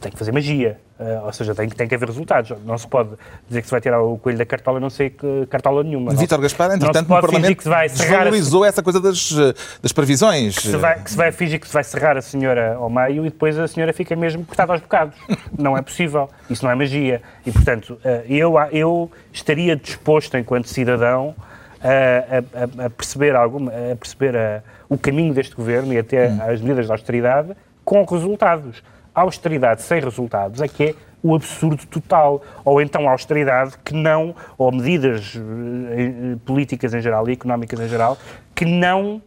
tem 0.00 0.10
que 0.10 0.18
fazer 0.18 0.32
magia. 0.32 0.78
Ah, 0.98 1.22
ou 1.26 1.32
seja, 1.32 1.54
tem, 1.54 1.68
que- 1.68 1.74
tem 1.76 1.86
que 1.88 1.94
haver 1.94 2.08
resultados. 2.08 2.52
Não 2.64 2.76
se 2.76 2.86
pode 2.86 3.10
dizer 3.48 3.60
que 3.62 3.66
se 3.66 3.70
vai 3.70 3.80
tirar 3.80 4.00
o 4.02 4.18
coelho 4.18 4.38
da 4.38 4.44
cartola 4.46 4.78
e 4.78 4.80
não 4.80 4.90
sei 4.90 5.10
que 5.10 5.46
cartola 5.46 5.82
nenhuma. 5.82 6.12
Vítor 6.14 6.40
Gaspar, 6.40 6.72
entretanto, 6.72 7.08
no 7.08 7.20
Parlamento 7.20 7.56
que 7.56 7.62
se 7.62 7.68
vai 7.68 7.88
cerrar 7.88 8.04
a- 8.04 8.16
desvalorizou 8.16 8.64
essa 8.64 8.82
coisa 8.82 9.00
das, 9.00 9.32
eh, 9.32 9.54
das 9.82 9.92
previsões. 9.92 10.56
que 10.56 10.62
se, 10.68 10.76
vai, 10.76 11.02
que 11.02 11.10
se 11.10 11.16
vai 11.16 11.32
fingir 11.32 11.60
que 11.60 11.66
se 11.66 11.72
vai 11.72 11.84
serrar 11.84 12.16
a 12.16 12.22
senhora 12.22 12.74
ao 12.74 12.90
meio 12.90 13.24
e 13.26 13.30
depois 13.30 13.58
a 13.58 13.66
senhora 13.68 13.92
fica 13.92 14.14
mesmo 14.16 14.44
cortada 14.44 14.72
aos 14.72 14.80
bocados. 14.80 15.16
Não 15.58 15.76
é 15.76 15.82
possível. 15.82 16.28
Isso 16.48 16.64
não 16.64 16.70
é 16.72 16.74
magia. 16.74 17.22
E, 17.46 17.52
portanto, 17.52 17.98
eh, 18.04 18.24
eu, 18.28 18.54
eu 18.72 19.10
estaria 19.32 19.76
disposto, 19.76 20.36
enquanto 20.36 20.66
cidadão, 20.68 21.34
a, 21.82 22.82
a- 22.82 22.86
a 22.86 22.90
perceber, 22.90 23.34
alguma, 23.34 23.70
a 23.92 23.96
perceber 23.96 24.62
o 24.88 24.98
caminho 24.98 25.32
deste 25.32 25.54
governo 25.54 25.92
e 25.94 25.98
até 25.98 26.26
as 26.26 26.60
medidas 26.60 26.86
de 26.86 26.92
austeridade 26.92 27.52
com 27.84 28.04
resultados. 28.04 28.82
Austeridade 29.20 29.82
sem 29.82 30.00
resultados 30.00 30.60
é 30.60 30.68
que 30.68 30.84
é 30.84 30.94
o 31.22 31.34
absurdo 31.34 31.86
total. 31.86 32.42
Ou 32.64 32.80
então 32.80 33.08
a 33.08 33.12
austeridade 33.12 33.74
que 33.84 33.94
não, 33.94 34.34
ou 34.56 34.72
medidas 34.72 35.34
eh, 35.36 36.36
políticas 36.44 36.94
em 36.94 37.00
geral 37.00 37.28
e 37.28 37.32
económicas 37.32 37.78
em 37.80 37.88
geral, 37.88 38.16
que 38.54 38.64
não 38.64 39.22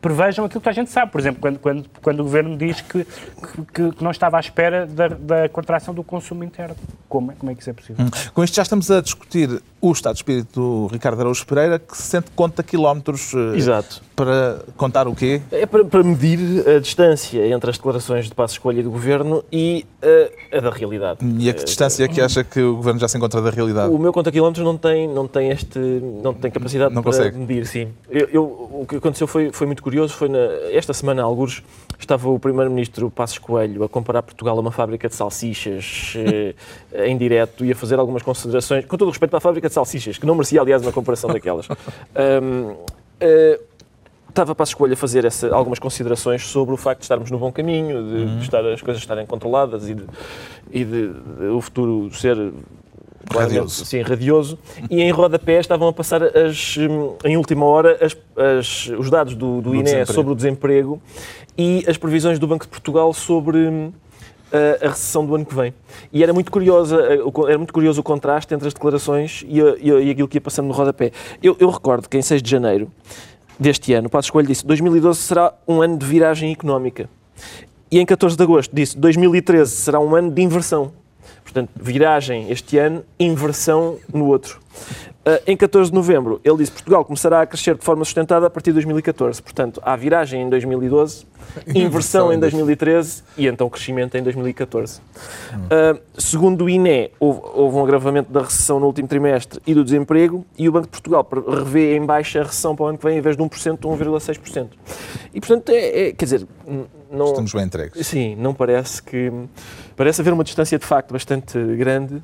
prevejam 0.00 0.44
aquilo 0.44 0.60
que 0.60 0.68
a 0.68 0.72
gente 0.72 0.90
sabe. 0.90 1.10
Por 1.10 1.20
exemplo, 1.20 1.40
quando, 1.40 1.58
quando, 1.58 1.90
quando 2.02 2.20
o 2.20 2.22
Governo 2.24 2.56
diz 2.56 2.80
que, 2.80 3.04
que, 3.72 3.92
que 3.92 4.04
não 4.04 4.10
estava 4.10 4.36
à 4.36 4.40
espera 4.40 4.86
da, 4.86 5.08
da 5.08 5.48
contração 5.48 5.92
do 5.92 6.04
consumo 6.04 6.44
interno. 6.44 6.76
Como 7.08 7.32
é, 7.32 7.34
como 7.34 7.50
é 7.50 7.54
que 7.54 7.60
isso 7.60 7.70
é 7.70 7.72
possível? 7.72 8.04
Hum. 8.04 8.10
Com 8.32 8.44
isto 8.44 8.54
já 8.54 8.62
estamos 8.62 8.90
a 8.90 9.00
discutir 9.00 9.62
o 9.80 9.92
estado 9.92 10.14
de 10.14 10.18
espírito 10.20 10.48
do 10.60 10.86
Ricardo 10.92 11.20
Araújo 11.20 11.46
Pereira, 11.46 11.78
que 11.78 11.96
se 11.96 12.02
sente 12.02 12.30
conta 12.34 12.62
quilómetros 12.62 13.32
eh, 13.34 13.56
Exato. 13.56 14.02
para 14.16 14.60
contar 14.76 15.06
o 15.06 15.14
quê? 15.14 15.40
É 15.52 15.64
para, 15.66 15.84
para 15.84 16.02
medir 16.02 16.66
a 16.68 16.80
distância 16.80 17.46
entre 17.46 17.70
as 17.70 17.76
declarações 17.76 18.26
de 18.26 18.34
passo 18.34 18.54
escolha 18.54 18.82
do 18.82 18.90
Governo 18.90 19.44
e 19.52 19.86
uh, 20.02 20.56
a 20.56 20.60
da 20.60 20.70
realidade. 20.70 21.20
E 21.38 21.48
a 21.48 21.54
que 21.54 21.64
distância 21.64 22.04
é 22.04 22.08
que 22.08 22.20
acha 22.20 22.42
que 22.42 22.60
o 22.60 22.76
Governo 22.76 22.98
já 22.98 23.06
se 23.06 23.16
encontra 23.16 23.40
da 23.40 23.50
realidade? 23.50 23.92
O 23.92 23.98
meu 23.98 24.12
conta 24.12 24.32
quilómetros 24.32 24.64
não 24.64 24.76
tem, 24.76 25.06
não 25.06 25.28
tem, 25.28 25.50
este, 25.50 25.78
não 25.78 26.34
tem 26.34 26.50
capacidade 26.50 26.92
Não 26.94 27.02
para 27.02 27.12
consegue. 27.12 27.38
medir, 27.38 27.64
sim. 27.66 27.88
Eu, 28.10 28.28
eu- 28.32 28.68
o 28.80 28.86
que 28.88 28.96
aconteceu 28.96 29.26
foi, 29.26 29.50
foi 29.52 29.66
muito 29.66 29.82
curioso, 29.82 30.12
foi 30.14 30.28
na, 30.28 30.38
esta 30.72 30.92
semana, 30.92 31.22
alguns, 31.22 31.62
estava 31.98 32.28
o 32.28 32.38
Primeiro-Ministro 32.38 33.10
Passos 33.10 33.38
Coelho 33.38 33.82
a 33.84 33.88
comparar 33.88 34.22
Portugal 34.22 34.56
a 34.56 34.60
uma 34.60 34.70
fábrica 34.72 35.08
de 35.08 35.14
salsichas 35.14 36.14
eh, 36.16 36.54
em 37.06 37.16
direto 37.18 37.64
e 37.64 37.72
a 37.72 37.74
fazer 37.76 37.98
algumas 37.98 38.22
considerações, 38.22 38.84
com 38.86 38.96
todo 38.96 39.08
o 39.08 39.10
respeito 39.10 39.30
para 39.30 39.38
a 39.38 39.40
fábrica 39.40 39.68
de 39.68 39.74
salsichas, 39.74 40.16
que 40.18 40.26
não 40.26 40.34
merecia, 40.34 40.60
aliás, 40.60 40.82
uma 40.82 40.92
comparação 40.92 41.30
daquelas. 41.30 41.66
Ahm, 42.14 42.74
eh, 43.20 43.60
estava 44.28 44.54
para 44.54 44.62
a 44.62 44.68
escolha 44.68 44.96
fazer 44.96 45.24
essa- 45.24 45.52
algumas 45.52 45.78
considerações 45.80 46.44
sobre 46.46 46.72
o 46.72 46.76
facto 46.76 47.00
de 47.00 47.04
estarmos 47.06 47.30
no 47.30 47.38
bom 47.38 47.50
caminho, 47.50 48.02
de, 48.08 48.14
Uhum. 48.24 48.38
estar, 48.38 48.64
as 48.66 48.80
coisas 48.80 49.02
estarem 49.02 49.26
controladas 49.26 49.88
e 49.88 49.94
de, 49.94 50.04
e 50.70 50.84
de- 50.84 51.08
de 51.12 51.44
o 51.46 51.60
futuro 51.60 52.14
ser 52.14 52.36
Radioso. 53.32 53.84
Sim, 53.84 54.00
radioso. 54.02 54.58
E 54.90 55.02
em 55.02 55.10
rodapé 55.10 55.60
estavam 55.60 55.88
a 55.88 55.92
passar 55.92 56.22
as, 56.22 56.76
hum, 56.78 57.14
em 57.24 57.36
última 57.36 57.64
hora 57.66 57.98
as- 58.00 58.16
as- 58.58 58.90
os 58.98 59.10
dados 59.10 59.34
do, 59.34 59.60
do 59.60 59.74
INE 59.74 59.82
desemprego. 59.84 60.12
sobre 60.12 60.32
o 60.32 60.34
desemprego 60.34 61.02
e 61.56 61.84
as 61.86 61.96
previsões 61.96 62.38
do 62.38 62.46
Banco 62.46 62.64
de 62.64 62.70
Portugal 62.70 63.12
sobre 63.12 63.58
hum, 63.58 63.92
a, 64.82 64.88
recessão 64.88 65.26
do 65.26 65.34
ano 65.34 65.44
que 65.44 65.54
vem. 65.54 65.74
E 66.12 66.22
era 66.22 66.32
muito, 66.32 66.50
curiosa, 66.50 66.96
eh, 67.02 67.18
era 67.48 67.58
muito 67.58 67.72
curioso 67.72 68.00
o 68.00 68.02
contraste 68.02 68.54
entre 68.54 68.66
as 68.66 68.72
declarações 68.72 69.44
e, 69.46 69.60
a- 69.60 69.76
e 69.78 69.90
a- 69.92 70.00
e 70.00 70.10
aquilo 70.10 70.26
que 70.28 70.38
ia 70.38 70.40
passando 70.40 70.66
no 70.66 70.72
rodapé. 70.72 71.12
Eu, 71.42 71.54
eu 71.60 71.68
recordo 71.68 72.08
que 72.08 72.16
em 72.16 72.22
6 72.22 72.42
de 72.42 72.50
janeiro 72.50 72.90
deste 73.60 73.92
ano, 73.92 74.06
o 74.06 74.10
Passos 74.10 74.30
Coelho 74.30 74.48
disse 74.48 74.64
2012 74.66 75.20
será 75.20 75.52
um 75.66 75.82
ano 75.82 75.98
de 75.98 76.06
viragem 76.06 76.50
económica. 76.52 77.10
E 77.90 77.98
em 77.98 78.06
14 78.06 78.36
de 78.36 78.42
agosto 78.42 78.74
disse 78.74 78.96
2013 78.98 79.70
será 79.70 80.00
um 80.00 80.14
ano 80.14 80.30
de 80.30 80.40
inversão. 80.42 80.92
Portanto, 81.48 81.70
viragem 81.80 82.50
este 82.50 82.76
ano, 82.76 83.02
inversão 83.18 83.96
no 84.12 84.26
outro. 84.26 84.60
Ah, 85.24 85.40
em 85.46 85.56
14 85.56 85.90
de 85.90 85.94
novembro, 85.94 86.42
ele 86.44 86.58
disse 86.58 86.70
que 86.70 86.76
Portugal 86.76 87.02
começará 87.06 87.40
a 87.40 87.46
crescer 87.46 87.74
de 87.74 87.82
forma 87.82 88.04
sustentada 88.04 88.46
a 88.46 88.50
partir 88.50 88.68
de 88.70 88.74
2014. 88.74 89.40
Portanto, 89.40 89.80
há 89.82 89.96
viragem 89.96 90.42
em 90.42 90.50
2012, 90.50 91.26
inversão 91.74 92.30
em 92.30 92.38
2013 92.38 93.22
e 93.38 93.46
então 93.46 93.70
crescimento 93.70 94.14
em 94.18 94.22
2014. 94.22 95.00
Ah, 95.70 95.98
segundo 96.18 96.66
o 96.66 96.68
INE, 96.68 97.12
houve, 97.18 97.40
houve 97.54 97.76
um 97.78 97.82
agravamento 97.82 98.30
da 98.30 98.42
recessão 98.42 98.78
no 98.78 98.84
último 98.84 99.08
trimestre 99.08 99.58
e 99.66 99.72
do 99.72 99.82
desemprego 99.82 100.44
e 100.58 100.68
o 100.68 100.72
Banco 100.72 100.86
de 100.86 101.00
Portugal 101.00 101.26
revê 101.48 101.96
em 101.96 102.04
baixa 102.04 102.40
a 102.40 102.44
recessão 102.44 102.76
para 102.76 102.84
o 102.84 102.88
ano 102.88 102.98
que 102.98 103.06
vem 103.06 103.16
em 103.16 103.22
vez 103.22 103.38
de 103.38 103.42
1%, 103.42 103.78
1,6%. 103.78 104.68
E, 105.32 105.40
portanto, 105.40 105.70
é, 105.70 106.08
é- 106.08 106.12
quer 106.12 106.24
dizer, 106.26 106.46
não... 107.10 107.26
Estamos 107.26 107.52
bem 107.52 107.64
entregues. 107.64 108.06
Sim, 108.06 108.36
não 108.36 108.54
parece 108.54 109.02
que. 109.02 109.32
Parece 109.96 110.20
haver 110.20 110.32
uma 110.32 110.44
distância 110.44 110.78
de 110.78 110.84
facto 110.84 111.12
bastante 111.12 111.58
grande 111.76 112.22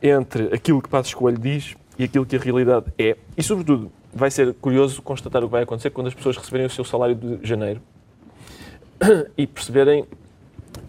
entre 0.00 0.54
aquilo 0.54 0.82
que 0.82 0.88
Passos 0.88 1.14
Coelho 1.14 1.38
diz 1.38 1.74
e 1.98 2.04
aquilo 2.04 2.26
que 2.26 2.36
a 2.36 2.38
realidade 2.38 2.86
é. 2.98 3.16
E, 3.36 3.42
sobretudo, 3.42 3.92
vai 4.12 4.30
ser 4.30 4.52
curioso 4.54 5.00
constatar 5.02 5.42
o 5.42 5.46
que 5.46 5.52
vai 5.52 5.62
acontecer 5.62 5.90
quando 5.90 6.08
as 6.08 6.14
pessoas 6.14 6.36
receberem 6.36 6.66
o 6.66 6.70
seu 6.70 6.84
salário 6.84 7.14
de 7.14 7.46
janeiro 7.46 7.80
e 9.36 9.46
perceberem. 9.46 10.04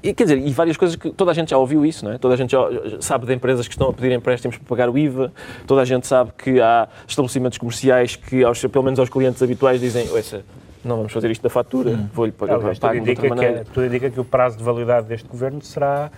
E, 0.04 0.14
quer 0.14 0.24
dizer, 0.26 0.38
e 0.38 0.51
várias 0.51 0.76
coisas 0.76 0.97
que 0.97 1.10
toda 1.12 1.32
a 1.32 1.34
gente 1.34 1.51
já 1.51 1.58
ouviu 1.58 1.86
isso, 1.86 2.04
não 2.04 2.12
é? 2.12 2.18
Toda 2.18 2.34
a 2.34 2.38
gente 2.38 2.51
já 2.51 2.60
sabe 2.99 3.26
de 3.26 3.34
empresas 3.34 3.68
que 3.70 3.74
estão 3.74 3.89
a 3.89 3.93
pedir 3.93 4.12
empréstimos 4.12 4.58
para 4.58 4.68
pagar 4.68 4.89
o 4.89 4.97
IVA, 4.97 5.32
toda 5.66 5.82
a 5.82 5.86
gente 5.86 6.06
sabe 6.06 6.32
que 6.38 6.60
há 6.60 6.89
estabelecimentos 7.08 7.58
comerciais 7.58 8.18
que, 8.18 8.43
aos, 8.43 8.62
pelo 8.66 8.84
menos 8.84 8.99
aos 8.99 9.08
clientes 9.10 9.41
habituais, 9.41 9.80
dizem: 9.80 10.10
Ouça, 10.12 10.43
não 10.84 10.97
vamos 10.97 11.14
fazer 11.14 11.32
isto 11.32 11.41
da 11.41 11.49
fatura, 11.49 12.10
voulhe 12.14 12.34
pagar, 12.34 12.56
Aliás, 12.56 12.78
tudo 12.78 12.89
pago 12.89 13.01
de 13.01 13.10
outra 13.12 13.28
indica, 13.28 13.36
que, 13.38 13.45
é- 13.45 13.64
tudo 13.74 13.86
indica 13.86 14.10
que 14.10 14.20
o 14.20 14.26
prazo 14.26 14.58
de 14.58 14.64
validade 14.64 15.08
deste 15.08 15.28
governo 15.30 15.62
será 15.62 16.12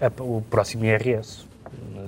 a- 0.00 0.22
o 0.22 0.42
próximo 0.50 0.84
IRS. 0.84 1.46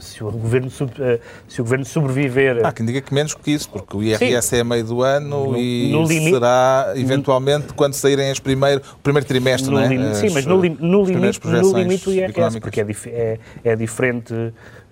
Se 0.00 0.24
o 0.24 0.30
governo, 0.30 0.70
eh, 1.00 1.20
se 1.46 1.61
o 1.61 1.64
governo 1.64 1.84
sobreviver. 1.84 2.64
Há 2.64 2.72
quem 2.72 2.86
diga 2.86 3.02
que 3.02 3.12
menos 3.12 3.34
que 3.34 3.50
isso, 3.50 3.68
porque 3.68 3.94
o 3.96 4.02
IRS 4.02 4.56
é 4.56 4.61
a 4.61 4.64
meio 4.64 4.82
do 4.84 5.02
ano 5.02 5.52
No- 5.52 5.58
e 5.58 5.90
no 5.92 6.04
limite- 6.04 6.30
será, 6.32 6.92
eventualmente, 6.96 7.74
quando 7.74 7.92
saírem 7.92 8.30
as 8.30 8.40
primeiro, 8.40 8.80
o 8.94 8.98
primeiro 9.02 9.26
trimestre, 9.28 9.70
no 9.70 9.76
não 9.76 9.84
é? 9.84 9.88
limite, 9.88 10.16
sim, 10.16 10.26
As, 10.28 10.32
mas 10.32 10.46
no, 10.46 10.58
lim- 10.61 10.76
no 10.80 11.04
limite, 11.04 11.46
no 11.46 11.72
limite 11.78 12.04
do 12.06 12.12
IRS, 12.14 12.61
porque 12.61 12.80
é, 12.80 12.84
dif- 12.84 13.11
é, 13.11 13.38
é 13.62 13.76
diferente 13.76 14.32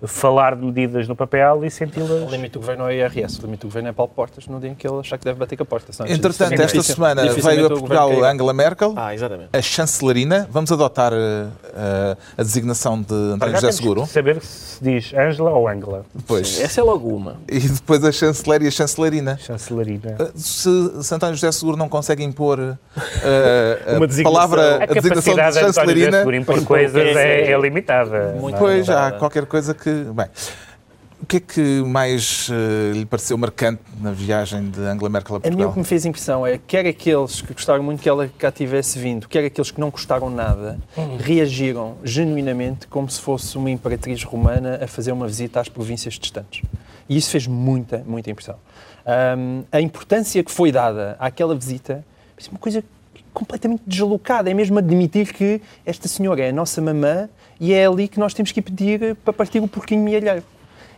falar 0.05 0.55
de 0.55 0.63
medidas 0.65 1.07
no 1.07 1.15
papel 1.15 1.65
e 1.65 1.71
senti-las. 1.71 2.11
O 2.27 2.29
limite 2.29 2.53
do 2.53 2.59
governo 2.59 2.83
é 2.83 2.87
o 2.87 2.91
IRS, 2.91 3.39
o 3.39 3.45
limite 3.45 3.61
do 3.61 3.67
governo 3.67 3.89
é 3.89 3.91
Paulo 3.91 4.11
Portas 4.15 4.47
no 4.47 4.59
dia 4.59 4.69
em 4.69 4.75
que 4.75 4.87
ele 4.87 4.99
achar 4.99 5.17
que 5.17 5.25
deve 5.25 5.39
bater 5.39 5.57
com 5.57 5.63
a 5.63 5.65
porta. 5.65 5.91
senão 5.91 6.09
Entretanto, 6.09 6.53
esta 6.61 6.83
semana 6.83 7.23
dificilmente 7.23 7.55
veio 7.55 7.65
a 7.65 7.69
Portugal. 7.71 8.23
Angela 8.23 8.53
Merkel, 8.53 8.93
Ah, 8.95 9.13
exatamente. 9.13 9.49
a 9.51 9.61
chancelerina. 9.61 10.47
Vamos 10.51 10.71
adotar 10.71 11.11
eh, 11.13 12.15
a 12.37 12.43
designação 12.43 13.01
de 13.01 13.13
António 13.13 13.55
Já 13.55 13.59
José 13.61 13.71
Seguro. 13.73 14.05
saber 14.05 14.39
se 14.59 14.83
diz 14.83 15.13
Ângela 15.13 15.51
ou 15.51 15.67
Angela. 15.67 16.05
Depois. 16.13 16.59
Essa 16.61 16.81
é 16.81 16.83
logo 16.83 17.07
uma. 17.09 17.37
E 17.47 17.59
depois 17.59 18.03
a 18.03 18.11
chanceler 18.11 18.61
e 18.63 18.67
a 18.67 18.71
chancelerina. 18.71 19.37
Chancelerina. 19.37 20.15
Eh, 20.19 20.31
Se, 20.35 20.69
António 21.13 21.35
José 21.35 21.51
Seguro 21.51 21.77
não 21.77 21.87
consegue 21.89 22.23
impor 22.23 22.59
a 22.59 22.77
Uma 23.97 24.07
designação. 24.07 24.23
palavra, 24.33 24.77
A 24.79 24.83
a 24.83 24.85
designação 24.87 25.35
de 25.35 25.53
chancelerina, 25.53 26.17
Seguro 26.19 26.35
impor 26.35 26.63
coisas 26.63 26.95
é, 27.15 27.51
é 27.51 27.57
limitada. 27.59 28.35
Muito 28.39 28.53
Não- 28.53 28.59
Pois, 28.59 28.89
há 28.89 28.93
limitada. 28.93 29.17
qualquer 29.19 29.45
coisa 29.45 29.73
que. 29.73 29.89
Bem, 29.89 30.27
que 31.29 31.37
é 31.37 31.39
que 31.39 31.83
mais 31.83 32.49
eh, 32.51 32.91
lhe 32.91 33.05
pareceu 33.05 33.37
marcante 33.37 33.83
na 34.01 34.11
viagem 34.11 34.67
de 34.71 34.79
Angela 34.79 35.09
Merkel 35.09 35.35
a 35.35 35.37
A 35.37 35.41
mim 35.41 35.47
o 35.47 35.49
Portugal? 35.51 35.73
que 35.73 35.79
me 35.79 35.85
fez 35.85 36.03
impressão 36.03 36.45
é 36.45 36.57
quer 36.57 36.87
aqueles 36.87 37.39
que 37.39 37.53
gostaram 37.53 37.83
muito 37.83 38.01
que 38.01 38.09
ela 38.09 38.27
cá 38.35 38.51
tivesse 38.51 38.97
vindo, 38.97 39.29
quer 39.29 39.45
aqueles 39.45 39.69
que 39.69 39.79
não 39.79 39.91
gostaram 39.91 40.27
nada, 40.31 40.79
reagiram 41.19 41.97
genuinamente 42.03 42.87
como 42.87 43.07
se 43.07 43.21
fosse 43.21 43.55
uma 43.59 43.69
imperatriz 43.69 44.23
romana 44.23 44.79
a 44.83 44.87
fazer 44.87 45.11
uma 45.11 45.27
visita 45.27 45.59
às 45.59 45.69
províncias 45.69 46.15
distantes. 46.15 46.63
E 47.07 47.15
isso 47.15 47.29
fez 47.29 47.45
muita, 47.45 48.03
muita 48.07 48.31
impressão. 48.31 48.55
Ahm, 49.05 49.65
a 49.71 49.79
importância 49.79 50.43
que 50.43 50.51
foi 50.51 50.71
dada 50.71 51.15
àquela 51.19 51.53
visita, 51.53 52.03
é 52.37 52.49
uma 52.49 52.59
coisa 52.59 52.83
completamente 53.31 53.83
deslocada. 53.85 54.49
É 54.49 54.53
mesmo 54.55 54.79
admitir 54.79 55.31
que 55.31 55.61
esta 55.85 56.07
senhora 56.07 56.41
é 56.41 56.49
a 56.49 56.53
nossa 56.53 56.81
mamã 56.81 57.29
e 57.59 57.71
é 57.71 57.85
ali 57.85 58.07
que 58.07 58.19
nós 58.19 58.33
temos 58.33 58.51
que 58.51 58.59
ir 58.61 58.63
pedir 58.63 59.15
para 59.17 59.31
partir 59.31 59.59
o 59.59 59.67
porquinho 59.67 60.03
mielheiro. 60.03 60.43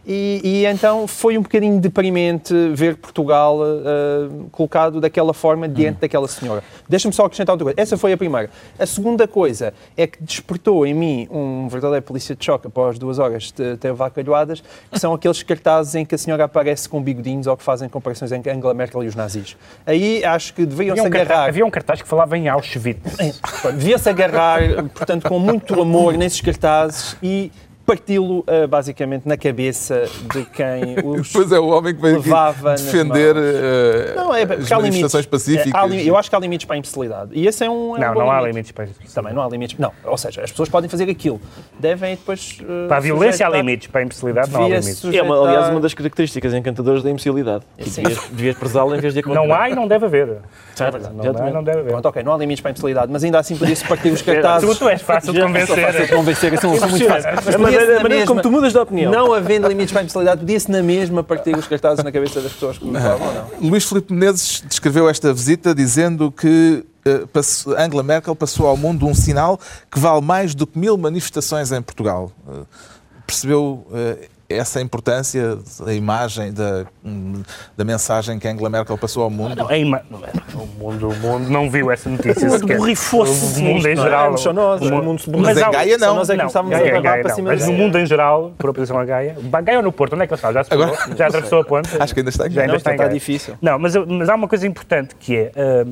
E, 0.05 0.41
e 0.43 0.65
então 0.65 1.07
foi 1.07 1.37
um 1.37 1.41
bocadinho 1.43 1.79
deprimente 1.79 2.53
ver 2.73 2.95
Portugal 2.95 3.59
eh, 3.63 4.29
colocado 4.51 4.99
daquela 4.99 5.33
forma 5.33 5.67
diante 5.69 5.99
daquela 5.99 6.27
senhora. 6.27 6.63
Deixa-me 6.89 7.13
só 7.13 7.25
acrescentar 7.25 7.53
outra 7.53 7.65
coisa. 7.65 7.79
Essa 7.79 7.97
foi 7.97 8.11
a 8.11 8.17
primeira. 8.17 8.49
A 8.79 8.85
segunda 8.85 9.27
coisa 9.27 9.73
é 9.95 10.07
que 10.07 10.21
despertou 10.23 10.85
em 10.87 10.93
mim 10.93 11.27
um 11.29 11.67
verdadeiro 11.67 12.03
polícia 12.03 12.35
de 12.35 12.43
choque 12.43 12.67
após 12.67 12.97
duas 12.97 13.19
horas 13.19 13.51
de 13.51 13.77
ter 13.77 13.93
vacalhoadas, 13.93 14.63
que 14.91 14.99
são 14.99 15.13
aqueles 15.13 15.43
cartazes 15.43 15.93
em 15.93 16.03
que 16.03 16.15
a 16.15 16.17
senhora 16.17 16.45
aparece 16.45 16.89
com 16.89 17.01
bigodinhos 17.01 17.45
ou 17.45 17.55
que 17.55 17.63
fazem 17.63 17.87
comparações 17.87 18.31
entre 18.31 18.51
Angela 18.51 18.73
Merkel 18.73 19.03
e 19.03 19.07
os 19.07 19.15
nazis. 19.15 19.55
Aí 19.85 20.23
acho 20.25 20.53
que 20.53 20.65
deveriam 20.65 20.93
Havia 20.93 21.03
se 21.03 21.07
um, 21.07 21.11
cartaz, 21.11 21.31
agarrar. 21.31 21.49
havia 21.49 21.65
um 21.65 21.69
cartaz 21.71 22.01
que 22.01 22.07
falava 22.07 22.37
em 22.37 22.49
Auschwitz. 22.49 23.17
Pronto, 23.61 23.77
Devia-se 23.77 24.09
agarrar, 24.09 24.61
portanto, 24.93 25.27
com 25.29 25.37
muito 25.37 25.79
amor 25.79 26.17
nesses 26.17 26.41
cartazes 26.41 27.15
e 27.21 27.51
parti-lo 27.95 28.43
eh, 28.47 28.67
basicamente 28.67 29.27
na 29.27 29.35
cabeça 29.35 30.03
de 30.33 30.45
quem 30.45 30.95
os 31.03 31.27
Depois 31.27 31.51
é 31.51 31.59
o 31.59 31.67
homem 31.67 31.93
que 31.93 32.01
veio 32.01 32.19
aqui 32.19 32.29
defender 32.83 33.35
eh, 33.35 34.13
Não, 34.15 34.33
é, 34.33 34.43
as 34.43 34.71
há 34.71 34.77
manifestações 34.77 35.25
pacíficas. 35.25 35.73
É, 35.73 35.77
há 35.77 35.85
li- 35.85 36.07
eu 36.07 36.15
acho 36.17 36.29
que 36.29 36.35
há 36.35 36.39
limites 36.39 36.65
para 36.65 36.75
a 36.75 36.79
imbecilidade. 36.79 37.31
E 37.33 37.45
esse 37.47 37.63
é 37.65 37.69
um. 37.69 37.97
é 37.97 37.99
um 37.99 38.01
Não, 38.01 38.13
bom 38.13 38.19
não 38.21 38.31
há 38.31 38.35
limite. 38.39 38.47
limites 38.53 38.71
para 38.71 38.85
isso. 38.85 39.13
Também 39.13 39.33
não 39.33 39.43
há 39.43 39.49
limites. 39.49 39.77
Não, 39.77 39.91
ou 40.05 40.17
seja, 40.17 40.41
as 40.43 40.51
pessoas 40.51 40.69
podem 40.69 40.89
fazer 40.89 41.09
aquilo. 41.09 41.41
Devem 41.79 42.15
depois. 42.15 42.57
eh, 42.61 42.87
Para 42.87 42.97
a 42.97 42.99
violência 42.99 43.45
há 43.45 43.49
sujeitar- 43.49 43.65
limites, 43.65 43.87
para 43.87 44.01
a 44.01 44.03
imbecilidade 44.03 44.51
não 44.51 44.61
há 44.63 44.67
limites. 44.69 44.87
É, 45.03 45.21
uma, 45.21 45.35
sujeitar- 45.35 45.47
aliás, 45.47 45.69
uma 45.69 45.79
das 45.79 45.93
características 45.93 46.53
encantadoras 46.53 47.03
da 47.03 47.09
imbecilidade. 47.09 47.63
E 47.77 47.89
Sim. 47.89 48.03
devias, 48.03 48.23
devias 48.31 48.57
prezá-la 48.57 48.95
em 48.95 48.99
vez 48.99 49.13
de 49.13 49.19
a 49.19 49.23
Não 49.33 49.53
há 49.53 49.69
e 49.69 49.75
não 49.75 49.87
deve 49.87 50.05
haver. 50.05 50.37
Certo, 50.75 50.97
Não, 50.99 51.19
há, 51.19 51.23
exatamente. 51.27 51.53
não 51.53 51.63
deve 51.63 51.79
haver. 51.79 51.89
Pronto, 51.91 52.05
ok, 52.07 52.23
não 52.23 52.33
há 52.33 52.37
limites 52.37 52.61
para 52.61 52.69
a 52.69 52.71
imbecilidade, 52.71 53.11
mas 53.11 53.23
ainda 53.23 53.39
assim 53.39 53.55
podia-se 53.57 53.83
partir 53.85 54.09
os 54.11 54.21
cartazes. 54.23 54.69
Tu, 54.69 54.75
tu 54.75 54.89
és 54.89 55.01
fácil 55.01 55.33
de 55.33 55.39
Sou 55.39 55.49
fácil 55.49 55.75
de 55.75 55.81
convencer. 55.81 56.15
convencer, 56.15 56.53
assim, 56.53 56.77
sou 56.79 56.89
muito 56.89 57.05
fácil. 57.07 57.29
Podia-se 57.81 57.87
maneira, 57.87 57.93
na 57.93 57.99
a 57.99 58.03
maneira 58.03 58.25
como 58.27 58.35
mesma- 58.37 58.41
tu 58.49 58.51
mudas 58.51 58.71
de 58.73 58.77
opinião. 58.79 59.11
Não 59.11 59.33
havendo 59.33 59.67
limites 59.67 59.91
para 59.91 60.01
a 60.01 60.03
imbecilidade, 60.03 60.39
podia-se 60.41 60.71
na 60.71 60.81
mesma 60.83 61.23
partir 61.23 61.55
os 61.57 61.67
cartazes 61.67 62.03
na 62.03 62.11
cabeça 62.11 62.39
das 62.41 62.51
pessoas 62.53 62.77
que 62.77 62.85
me 62.85 62.99
falam 62.99 63.19
ou 63.21 63.33
não? 63.33 63.47
Luís 63.69 63.83
Filipe 63.85 64.13
Menezes 64.13 64.63
descreveu 64.67 65.09
esta 65.09 65.33
visita 65.33 65.73
dizendo 65.75 66.31
que 66.31 66.83
eh, 67.05 67.23
passou- 67.33 67.77
Angela 67.77 68.03
Merkel 68.03 68.35
passou 68.35 68.67
ao 68.67 68.77
mundo 68.77 69.05
um 69.07 69.13
sinal 69.13 69.59
que 69.91 69.99
vale 69.99 70.21
mais 70.21 70.53
do 70.55 70.65
que 70.67 70.77
mil 70.77 70.97
manifestações 70.97 71.71
em 71.71 71.81
Portugal. 71.81 72.31
Eh, 72.49 72.61
Percebeu 73.25 73.85
eh, 73.93 74.27
essa 74.51 74.81
importância 74.81 75.57
da 75.85 75.93
imagem, 75.93 76.51
da, 76.53 76.85
da 77.77 77.83
mensagem 77.83 78.37
que 78.39 78.47
Angela 78.47 78.69
Merkel 78.69 78.97
passou 78.97 79.23
ao 79.23 79.29
mundo? 79.29 79.55
Não, 79.55 79.69
é 79.69 79.79
ima- 79.79 80.01
é- 80.11 80.57
o, 80.57 80.65
mundo, 80.65 81.09
o 81.09 81.15
mundo 81.15 81.49
não 81.49 81.69
viu 81.69 81.89
essa 81.91 82.09
notícia 82.09 82.47
O 82.47 82.51
mundo 82.51 82.67
borrifou-se 82.67 83.59
O 83.59 83.63
mundo 83.63 83.87
em 83.87 83.95
geral. 83.95 84.37
Só 84.37 84.53
nós, 84.53 84.81
o 84.81 84.85
o 84.85 84.89
mundo- 84.91 85.03
mundo 85.03 85.21
se 85.21 85.29
Mas 85.29 85.57
em 85.57 85.71
Gaia 85.71 85.97
não. 85.97 86.15
Nós 86.15 86.29
é 86.29 86.33
que 86.33 86.39
começámos 86.39 86.73
a 86.73 86.79
para 87.21 87.33
cima 87.33 87.49
Mas 87.51 87.65
no 87.67 87.73
mundo 87.73 87.97
em 87.97 88.05
geral, 88.05 88.51
por 88.57 88.69
oposição 88.69 88.97
a 88.99 89.05
Gaia, 89.05 89.35
Gaia 89.63 89.77
ou 89.79 89.83
no 89.83 89.91
Porto, 89.91 90.13
onde 90.13 90.23
é 90.23 90.27
que 90.27 90.33
ele 90.33 90.37
está? 90.37 90.51
Já 90.53 90.63
se 90.63 90.73
Agora-? 90.73 91.15
Já 91.17 91.27
atravessou 91.27 91.61
a 91.61 91.63
ponte? 91.63 91.89
Acho 91.99 92.13
que 92.13 92.19
ainda 92.19 92.29
está 92.29 92.47
em 92.47 92.49
Gaia. 92.51 92.61
ainda 92.61 92.71
Não, 92.73 92.77
está 92.77 92.91
em 92.91 92.93
está 92.93 93.03
Gaia. 93.05 93.13
difícil. 93.13 93.55
Não, 93.61 93.79
mas, 93.79 93.95
mas 93.95 94.29
há 94.29 94.35
uma 94.35 94.47
coisa 94.47 94.67
importante 94.67 95.15
que 95.19 95.35
é, 95.37 95.51
ah, 95.55 95.85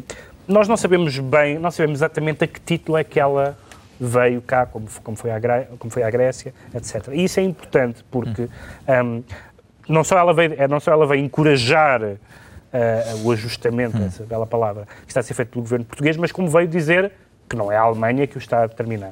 nós 0.48 0.68
não 0.68 0.76
sabemos 0.78 1.18
bem, 1.20 1.60
não 1.60 1.72
sabemos 1.72 2.00
exatamente 2.00 2.44
a 2.44 2.48
que 2.48 2.60
título 2.60 2.98
é 2.98 3.04
que 3.04 3.20
ela 3.20 3.58
veio 4.00 4.42
cá, 4.42 4.66
como, 4.66 4.88
como, 5.04 5.18
foi, 5.18 5.32
à 5.32 5.40
Gré- 5.40 5.68
como 5.78 5.92
foi 5.92 6.04
à 6.04 6.10
Grécia, 6.10 6.54
etc. 6.74 7.10
E 7.14 7.24
isso 7.26 7.40
é 7.40 7.44
importante 7.44 8.04
porque 8.10 8.48
ahm, 8.88 9.22
não, 9.88 10.04
só 10.04 10.18
ela 10.18 10.34
veio, 10.34 10.54
eh, 10.58 10.68
não 10.68 10.80
só 10.80 10.92
ela 10.92 11.06
veio 11.06 11.24
encorajar 11.26 12.02
ah, 12.72 12.78
o 13.24 13.32
ajustamento, 13.32 13.98
essa 13.98 14.24
bela 14.24 14.46
palavra, 14.46 14.88
que 15.04 15.08
está 15.10 15.20
a 15.20 15.24
ser 15.24 15.34
feito 15.34 15.50
pelo 15.50 15.64
governo 15.64 15.86
português, 15.86 16.16
mas 16.18 16.32
como 16.32 16.48
veio 16.48 16.68
dizer 16.68 17.12
que 17.50 17.56
não 17.56 17.72
é 17.72 17.76
a 17.78 17.82
Alemanha 17.82 18.28
que 18.28 18.38
o 18.38 18.40
está 18.40 18.64
a 18.64 18.68
determinar. 18.68 19.12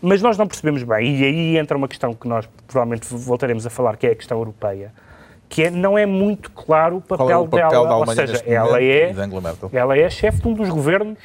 Mas 0.00 0.22
nós 0.22 0.38
não 0.38 0.46
percebemos 0.46 0.82
bem, 0.84 1.16
e 1.20 1.24
aí 1.24 1.58
entra 1.58 1.76
uma 1.76 1.88
questão 1.88 2.14
que 2.14 2.26
nós 2.28 2.48
provavelmente 2.66 3.06
voltaremos 3.12 3.66
a 3.66 3.70
falar, 3.70 3.96
que 3.96 4.06
é 4.06 4.10
a 4.12 4.14
questão 4.16 4.38
europeia, 4.38 4.92
que 5.48 5.64
é, 5.64 5.70
não 5.70 5.98
é 5.98 6.06
muito 6.06 6.50
claro 6.50 6.96
o 6.96 7.00
papel, 7.00 7.30
é 7.30 7.36
o 7.36 7.46
papel 7.48 7.68
dela, 7.70 7.84
da 7.88 7.96
ou 7.96 8.02
Alemanha 8.04 8.26
seja, 8.26 8.42
ela 8.46 8.80
é, 8.82 9.12
ela 9.72 9.98
é 9.98 10.08
chefe 10.08 10.40
de 10.40 10.48
um 10.48 10.54
dos 10.54 10.68
governos 10.70 11.18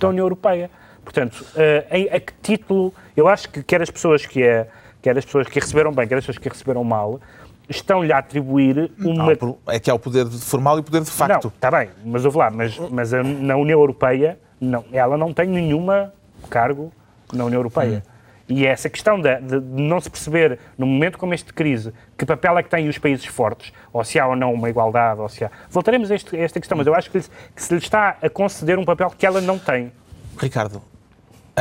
da 0.00 0.08
União 0.08 0.24
Europeia. 0.24 0.70
Portanto, 1.08 1.42
eh, 1.56 1.86
em, 1.90 2.08
a 2.10 2.20
que 2.20 2.34
título, 2.42 2.92
eu 3.16 3.26
acho 3.28 3.48
que 3.48 3.62
quer 3.62 3.80
as 3.80 3.90
pessoas 3.90 4.26
que, 4.26 4.42
é, 4.42 4.68
quer 5.00 5.16
as 5.16 5.24
pessoas 5.24 5.48
que 5.48 5.58
receberam 5.58 5.90
bem, 5.90 6.06
quer 6.06 6.16
as 6.18 6.20
pessoas 6.26 6.36
que 6.36 6.50
receberam 6.50 6.84
mal, 6.84 7.18
estão-lhe 7.66 8.12
a 8.12 8.18
atribuir 8.18 8.90
uma... 8.98 9.24
Há 9.30 9.32
o 9.32 9.36
pro- 9.38 9.58
É 9.68 9.80
que 9.80 9.90
há 9.90 9.94
o 9.94 9.98
poder 9.98 10.26
de- 10.26 10.36
formal 10.38 10.76
e 10.76 10.80
o 10.80 10.84
poder 10.84 11.00
de 11.00 11.10
facto. 11.10 11.44
Não, 11.44 11.48
está 11.50 11.70
bem, 11.70 11.88
mas 12.04 12.26
ouve 12.26 12.36
lá, 12.36 12.50
mas, 12.50 12.78
mas 12.90 13.14
a- 13.14 13.22
na 13.22 13.56
União 13.56 13.80
Europeia, 13.80 14.38
não, 14.60 14.84
ela 14.92 15.16
não 15.16 15.32
tem 15.32 15.46
nenhuma 15.48 16.12
cargo 16.50 16.92
na 17.32 17.44
União 17.46 17.58
Europeia. 17.60 18.02
E 18.46 18.66
essa 18.66 18.90
questão 18.90 19.18
de, 19.18 19.34
de 19.40 19.60
não 19.82 19.98
se 20.02 20.10
perceber, 20.10 20.58
num 20.76 20.86
momento 20.86 21.16
como 21.16 21.32
este 21.32 21.46
de 21.46 21.52
crise, 21.54 21.90
que 22.18 22.26
papel 22.26 22.58
é 22.58 22.62
que 22.62 22.68
têm 22.68 22.86
os 22.86 22.98
países 22.98 23.24
fortes, 23.24 23.72
ou 23.94 24.04
se 24.04 24.18
há 24.18 24.26
ou 24.26 24.36
não 24.36 24.52
uma 24.52 24.68
igualdade, 24.68 25.22
ou 25.22 25.28
se 25.30 25.42
há... 25.42 25.50
Voltaremos 25.70 26.10
a, 26.10 26.14
este- 26.14 26.36
a 26.36 26.40
esta 26.40 26.60
questão, 26.60 26.76
mas 26.76 26.86
eu 26.86 26.94
acho 26.94 27.10
que, 27.10 27.18
que 27.18 27.62
se 27.62 27.72
lhe 27.72 27.80
está 27.80 28.18
a 28.22 28.28
conceder 28.28 28.78
um 28.78 28.84
papel 28.84 29.08
que 29.16 29.24
ela 29.24 29.40
não 29.40 29.58
tem. 29.58 29.90
Ricardo, 30.38 30.80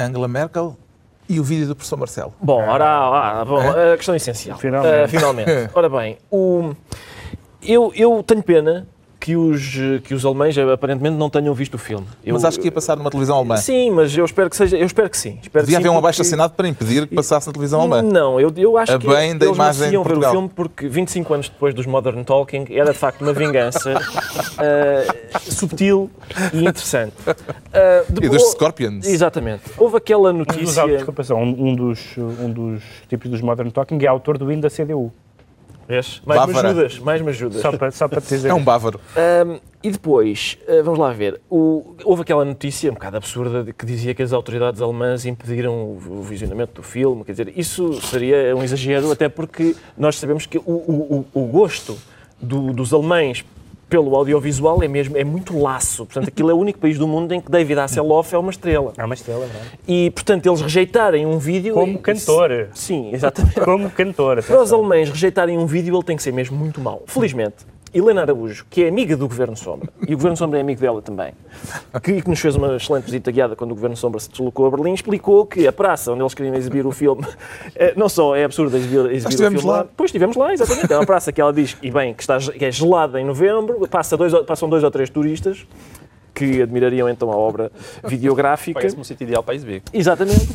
Angela 0.06 0.28
Merkel 0.28 0.78
e 1.30 1.40
o 1.40 1.44
vídeo 1.44 1.68
do 1.68 1.76
professor 1.76 1.98
Marcelo. 1.98 2.34
Bom, 2.42 2.64
ora, 2.68 2.86
ah, 2.86 3.46
bom, 3.46 3.60
a 3.60 3.98
questão 3.98 4.16
essencial. 4.16 4.58
Finalmente. 4.58 5.04
Ah, 5.04 5.08
finalmente. 5.08 5.52
Ora 5.74 5.90
bem, 5.90 6.18
o, 6.32 6.74
eu, 7.62 7.92
eu 7.96 8.24
tenho 8.24 8.42
pena 8.44 8.88
que 9.28 9.36
os, 9.36 9.74
que 10.06 10.14
os 10.14 10.24
alemães 10.26 10.58
eh, 10.58 10.72
aparentemente 10.72 11.18
não 11.18 11.30
tenham 11.30 11.54
visto 11.54 11.74
o 11.74 11.78
filme. 11.78 12.08
Eu- 12.24 12.34
Mas 12.34 12.46
acho 12.46 12.58
que 12.62 12.68
ia 12.68 12.72
passar 12.72 12.96
numa 12.96 13.10
televisão 13.10 13.36
alemã. 13.36 13.58
Sim, 13.58 13.92
mas 13.92 14.16
eu 14.18 14.24
espero 14.24 14.50
que 14.50 14.56
seja. 14.56 14.78
Eu 14.78 14.86
espero 14.86 15.10
que 15.10 15.18
sim. 15.18 15.38
Espero 15.42 15.66
que 15.66 15.72
Devia 15.72 15.76
sim, 15.76 15.76
haver 15.82 15.90
um 15.90 15.94
porque- 15.96 16.06
abaixo 16.06 16.22
assinado 16.22 16.54
para 16.54 16.66
impedir 16.66 17.06
que 17.08 17.14
passasse 17.14 17.46
na 17.46 17.52
televisão 17.52 17.82
alemã. 17.82 18.02
Não, 18.02 18.40
eu, 18.40 18.54
eu 18.56 18.78
acho 18.78 18.94
A 18.94 18.98
que 18.98 19.06
bem 19.06 19.38
da 19.38 19.46
eles 19.48 19.58
imagem 19.58 19.90
ver 19.90 19.98
o 19.98 20.04
Portugal. 20.04 20.32
filme 20.32 20.50
porque 20.56 20.88
25 20.88 21.34
anos 21.34 21.50
depois 21.50 21.74
dos 21.74 21.86
Modern 21.86 22.24
Talking 22.24 22.68
era 22.70 22.94
de 22.94 22.98
facto 22.98 23.20
uma 23.22 23.34
vingança 23.34 23.96
ah, 24.58 25.40
subtil 25.52 26.10
e 26.54 26.60
interessante. 26.60 27.14
Ah, 27.74 28.04
E 28.10 28.14
depois- 28.14 28.42
dos 28.42 28.52
Scorpions. 28.52 29.06
Exatamente. 29.06 29.64
Houve 29.78 29.98
aquela 29.98 30.32
Um 30.32 30.38
dos, 30.44 30.56
notícia. 30.56 30.88
desculpa 30.88 31.24
só, 31.26 31.36
um, 31.36 31.68
um 31.70 31.76
dos, 31.76 32.00
um 32.18 32.50
dos 32.50 32.82
tipos 33.10 33.30
dos 33.30 33.42
Modern 33.42 33.70
Talking 33.72 34.00
é 34.02 34.08
autor 34.08 34.38
do 34.38 34.50
hino 34.50 34.62
da 34.62 34.70
CDU. 34.70 35.12
Vês? 35.88 36.22
Mais 36.26 36.42
me 36.46 36.48
Bávara. 36.54 36.70
ajudas, 36.70 37.00
mais 37.00 37.22
me 37.22 37.30
ajudas. 37.30 37.62
Só 37.62 37.72
para, 37.72 37.92
só 37.92 38.08
para 38.10 38.20
te 38.20 38.28
dizer. 38.28 38.50
É 38.50 38.54
um 38.54 38.64
bávaro. 38.64 39.00
Ahm, 39.16 39.58
e 39.82 39.90
depois, 39.90 40.58
ah, 40.68 40.82
vamos 40.84 41.00
lá 41.00 41.14
ver, 41.14 41.40
o- 41.50 41.96
houve 42.04 42.24
aquela 42.24 42.44
notícia 42.44 42.92
um 42.92 42.94
bocado 42.94 43.16
absurda 43.18 43.64
de 43.64 43.72
que 43.72 43.86
dizia 43.86 44.14
que 44.14 44.22
as 44.22 44.34
autoridades 44.34 44.82
alemãs 44.82 45.26
impediram 45.26 45.74
o, 45.74 46.02
o 46.20 46.24
visionamento 46.24 46.74
do 46.74 46.84
filme. 46.84 47.24
Quer 47.24 47.32
dizer, 47.32 47.54
isso 47.56 47.94
seria 48.02 48.54
um 48.56 48.64
exagero, 48.64 49.10
até 49.12 49.30
porque 49.30 49.76
nós 49.98 50.18
sabemos 50.18 50.46
que 50.46 50.58
o, 50.58 50.64
o- 50.66 51.26
o- 51.34 51.42
o 51.42 51.46
gosto 51.48 51.98
do- 52.42 52.74
dos 52.74 52.94
alemães 52.94 53.46
pelo 53.90 54.16
audiovisual 54.16 54.82
é 54.84 54.88
mesmo 54.88 55.18
é 55.18 55.24
muito 55.24 55.58
laço. 55.58 56.06
Portanto, 56.06 56.28
aquilo 56.28 56.52
é 56.52 56.54
o 56.54 56.58
único 56.58 56.80
país 56.80 56.98
do 56.98 57.08
mundo 57.08 57.34
em 57.34 57.42
que 57.42 57.50
David 57.50 57.80
Hasselhoff 57.80 58.34
é 58.34 58.38
uma 58.38 58.52
estrela. 58.52 58.94
É 58.98 59.04
uma 59.04 59.14
estrela, 59.14 59.48
não 59.48 59.62
é? 59.62 59.64
E, 59.88 60.12
portanto, 60.12 60.46
eles 60.46 60.62
rejeitarem 60.62 61.26
um 61.26 61.38
vídeo... 61.38 61.74
Como 61.74 61.98
cantor. 62.00 62.70
Sim, 62.74 63.12
exatamente. 63.14 63.60
Como 63.62 63.90
cantor. 63.90 64.44
Para 64.44 64.62
os 64.62 64.74
alemães 64.74 65.10
rejeitarem 65.10 65.58
um 65.58 65.66
vídeo, 65.66 65.96
ele 65.96 66.04
tem 66.04 66.16
que 66.16 66.24
ser 66.24 66.34
mesmo 66.34 66.58
muito 66.58 66.82
mau. 66.82 67.04
Felizmente, 67.08 67.66
Helena 67.98 68.22
Araújo, 68.22 68.66
que 68.70 68.84
é 68.84 68.88
amiga 68.90 69.16
do 69.18 69.28
Governo 69.28 69.56
Sombra, 69.56 69.90
e 70.08 70.14
o 70.14 70.18
Governo 70.18 70.38
Sombra 70.38 70.60
é 70.60 70.62
amigo 70.62 70.80
dela 70.80 71.02
também, 71.02 71.34
que, 72.04 72.22
que 72.22 72.30
nos 72.30 72.40
fez 72.40 72.56
uma 72.56 72.76
excelente 72.76 73.06
visita 73.06 73.32
guiada 73.32 73.56
quando 73.56 73.72
o 73.72 73.76
Governo 73.76 73.96
Sombra 73.98 74.20
se 74.20 74.30
deslocou 74.30 74.66
a 74.68 74.72
Berlim, 74.72 74.94
explicou 74.94 75.46
que 75.46 75.68
a 75.68 75.74
praça 75.74 76.12
onde 76.12 76.22
eles 76.22 76.34
queriam 76.34 76.56
exibir 76.56 76.86
o 76.86 76.92
filme, 76.92 77.26
eh, 77.76 77.94
não 77.96 78.08
só 78.10 78.36
é 78.36 78.44
absurdo 78.44 78.76
exibir, 78.78 79.00
exibir 79.12 79.26
o 79.26 79.30
estivemos 79.30 79.62
filme 79.62 79.78
lá. 79.78 79.86
Pois 79.96 80.10
estivemos 80.10 80.36
lá, 80.36 80.54
exatamente. 80.54 80.92
É 80.94 80.98
uma 80.98 81.06
praça 81.06 81.32
que 81.32 81.42
ela 81.42 81.52
diz, 81.54 81.76
e 81.82 81.90
bem, 81.92 82.14
que, 82.14 82.22
está, 82.24 82.38
que 82.40 82.64
é 82.66 82.72
gelada 82.72 83.20
em 83.20 83.26
novembro, 83.26 83.88
passa 83.88 84.16
dois, 84.16 84.34
passam 84.46 84.70
dois 84.70 84.84
ou 84.84 84.92
três 84.92 85.10
turistas, 85.10 85.66
que 86.34 86.62
admirariam 86.62 87.10
então 87.10 87.32
a 87.32 87.36
obra 87.36 87.72
videográfica. 88.06 88.80
Parece-me 88.80 89.02
um 89.02 89.04
sítio 89.04 89.24
ideal 89.24 89.42
para 89.42 89.56
exibir. 89.56 89.82
Exatamente. 89.92 90.48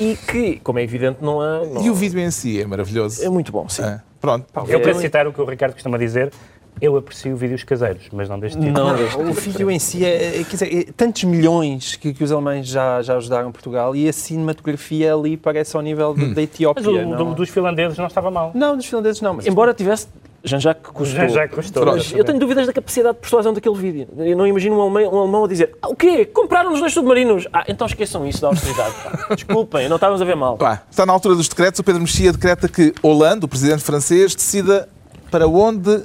E 0.00 0.16
que, 0.16 0.58
como 0.64 0.78
é 0.80 0.82
evidente, 0.82 1.18
não 1.22 1.40
há... 1.40 1.64
Não, 1.64 1.80
E 1.80 1.90
o 1.90 1.94
vídeo 1.94 2.18
em 2.18 2.30
si 2.30 2.60
é 2.60 2.66
maravilhoso. 2.66 3.24
É 3.24 3.28
muito 3.28 3.52
bom, 3.52 3.68
sim. 3.68 3.82
É. 3.84 4.00
Pronto. 4.20 4.46
Eu, 4.66 4.80
para 4.80 4.90
É. 4.90 4.94
citar 4.94 5.28
o 5.28 5.32
que 5.32 5.40
o 5.40 5.44
Ricardo 5.44 5.74
costuma 5.74 5.96
dizer, 5.96 6.32
eu 6.80 6.96
aprecio 6.96 7.36
vídeos 7.36 7.64
caseiros, 7.64 8.04
mas 8.12 8.28
não 8.28 8.38
deste 8.38 8.58
tipo. 8.58 8.72
Não, 8.72 8.94
deste 8.96 9.16
O 9.18 9.32
vídeo 9.32 9.70
em 9.70 9.78
si 9.78 10.04
é, 10.04 10.40
é- 10.40 10.44
quer 10.44 10.50
dizer, 10.56 10.88
é 10.88 10.92
tantos 10.96 11.24
milhões 11.24 11.96
que, 11.96 12.12
que 12.12 12.22
os 12.24 12.32
alemães 12.32 12.66
já, 12.66 13.00
já 13.02 13.16
ajudaram 13.16 13.50
Portugal 13.52 13.94
e 13.96 14.08
a 14.08 14.12
cinematografia 14.12 15.14
ali 15.14 15.36
parece 15.36 15.76
ao 15.76 15.82
nível 15.82 16.14
de- 16.14 16.34
da 16.34 16.42
Etiópia. 16.42 16.82
Mas 16.84 16.94
o 16.94 17.06
não? 17.06 17.16
do- 17.30 17.34
dos 17.34 17.48
finlandeses 17.50 17.98
não 17.98 18.06
estava 18.06 18.30
mal. 18.30 18.52
não, 18.54 18.76
dos 18.76 18.86
finlandeses 18.86 19.20
não, 19.20 19.34
mas 19.34 19.46
Embora 19.46 19.72
tivesse 19.74 20.06
Jean-Jacques 20.44 20.90
Cousteau. 20.92 21.26
Jean-Jacques 21.28 21.54
Cousteau. 21.54 21.96
Eu 22.16 22.24
tenho 22.24 22.38
dúvidas 22.38 22.66
da 22.66 22.72
capacidade 22.72 23.16
de 23.16 23.20
persuasão 23.20 23.52
daquele 23.52 23.74
vídeo. 23.74 24.06
Eu 24.18 24.36
não 24.36 24.46
imagino 24.46 24.76
um 24.78 24.82
alemão, 24.82 25.14
um 25.14 25.18
alemão 25.22 25.44
a 25.44 25.48
dizer 25.48 25.76
ah, 25.82 25.88
o 25.88 25.96
quê? 25.96 26.24
Compraram 26.26 26.72
os 26.72 26.78
dois 26.78 26.92
submarinos? 26.92 27.48
Ah, 27.52 27.64
então 27.66 27.86
esqueçam 27.86 28.26
isso 28.26 28.40
da 28.40 28.46
austeridade. 28.48 28.94
pá. 29.02 29.34
Desculpem, 29.34 29.88
não 29.88 29.96
estávamos 29.96 30.22
a 30.22 30.24
ver 30.24 30.36
mal. 30.36 30.56
Pá, 30.56 30.82
está 30.88 31.04
na 31.04 31.12
altura 31.12 31.34
dos 31.34 31.48
decretos. 31.48 31.80
O 31.80 31.84
Pedro 31.84 32.00
Mexia 32.00 32.30
decreta 32.32 32.68
que 32.68 32.94
Hollande, 33.02 33.44
o 33.44 33.48
presidente 33.48 33.82
francês, 33.82 34.32
decida 34.34 34.88
para 35.30 35.46
onde 35.48 36.04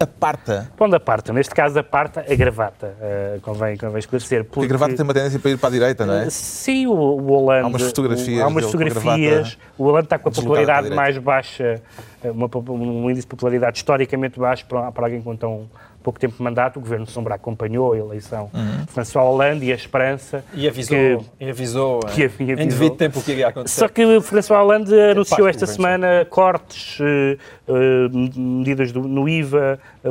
aparta. 0.00 0.70
Pondo 0.76 0.96
a 0.96 1.00
parte, 1.00 1.30
neste 1.30 1.54
caso 1.54 1.78
a 1.78 1.82
parte, 1.82 2.18
a 2.18 2.34
gravata, 2.34 2.96
eh, 3.00 3.38
convém, 3.42 3.76
convém 3.76 3.98
esclarecer. 3.98 4.44
Porque 4.44 4.64
a 4.64 4.68
gravata 4.68 4.94
tem 4.94 5.04
uma 5.04 5.12
tendência 5.12 5.38
para 5.38 5.50
ir 5.50 5.58
para 5.58 5.68
a 5.68 5.72
direita, 5.72 6.06
não 6.06 6.14
é? 6.14 6.30
Sim, 6.30 6.86
o, 6.86 6.92
o 6.92 7.26
Hollande. 7.26 7.64
Há 7.64 7.68
umas 7.68 7.82
fotografias 7.82 8.40
Há 8.40 8.46
umas 8.46 8.64
a 8.64 8.66
fotografias. 8.68 9.58
O 9.76 9.84
Hollande 9.84 10.06
está 10.06 10.18
com 10.18 10.30
a 10.30 10.32
a 10.32 10.34
popularidade 10.34 10.90
mais 10.90 11.18
baixa, 11.18 11.82
eh, 12.24 12.30
uma 12.30 12.48
um 12.70 13.10
índice 13.10 13.26
de 13.26 13.26
popularidade 13.26 13.76
historicamente 13.76 14.38
baixo 14.38 14.64
para, 14.66 14.90
para 14.90 15.06
alguém 15.06 15.20
com 15.20 15.36
tão 15.36 15.68
pouco 16.02 16.18
tempo 16.18 16.36
de 16.36 16.42
mandato. 16.42 16.78
O 16.78 16.80
governo 16.80 17.06
Sombra 17.06 17.34
acompanhou 17.34 17.92
a 17.92 17.98
eleição 17.98 18.50
Uhum. 18.52 18.84
de 18.84 18.92
François 18.92 19.24
Hollande 19.26 19.66
e 19.66 19.72
a 19.72 19.74
esperança. 19.74 20.44
E 20.54 20.66
avisou, 20.68 20.96
que- 21.38 21.44
e 21.44 21.50
avisou, 21.50 22.00
que 22.00 22.22
eh, 22.22 22.26
havia- 22.26 22.54
em 22.54 22.68
devido 22.68 22.96
tempo 22.96 23.18
o 23.18 23.22
que 23.22 23.32
iria 23.32 23.48
acontecer. 23.48 23.78
Só 23.80 23.88
que 23.88 24.20
François 24.20 24.60
Hollande 24.60 24.94
anunciou 24.98 25.40
parte 25.44 25.56
esta 25.56 25.66
semana 25.66 26.26
cortes, 26.28 26.98
eh, 27.00 27.36
medidas 28.36 28.92
do- 28.92 29.02
no 29.02 29.28
IVA, 29.28 29.78
eh, 30.04 30.08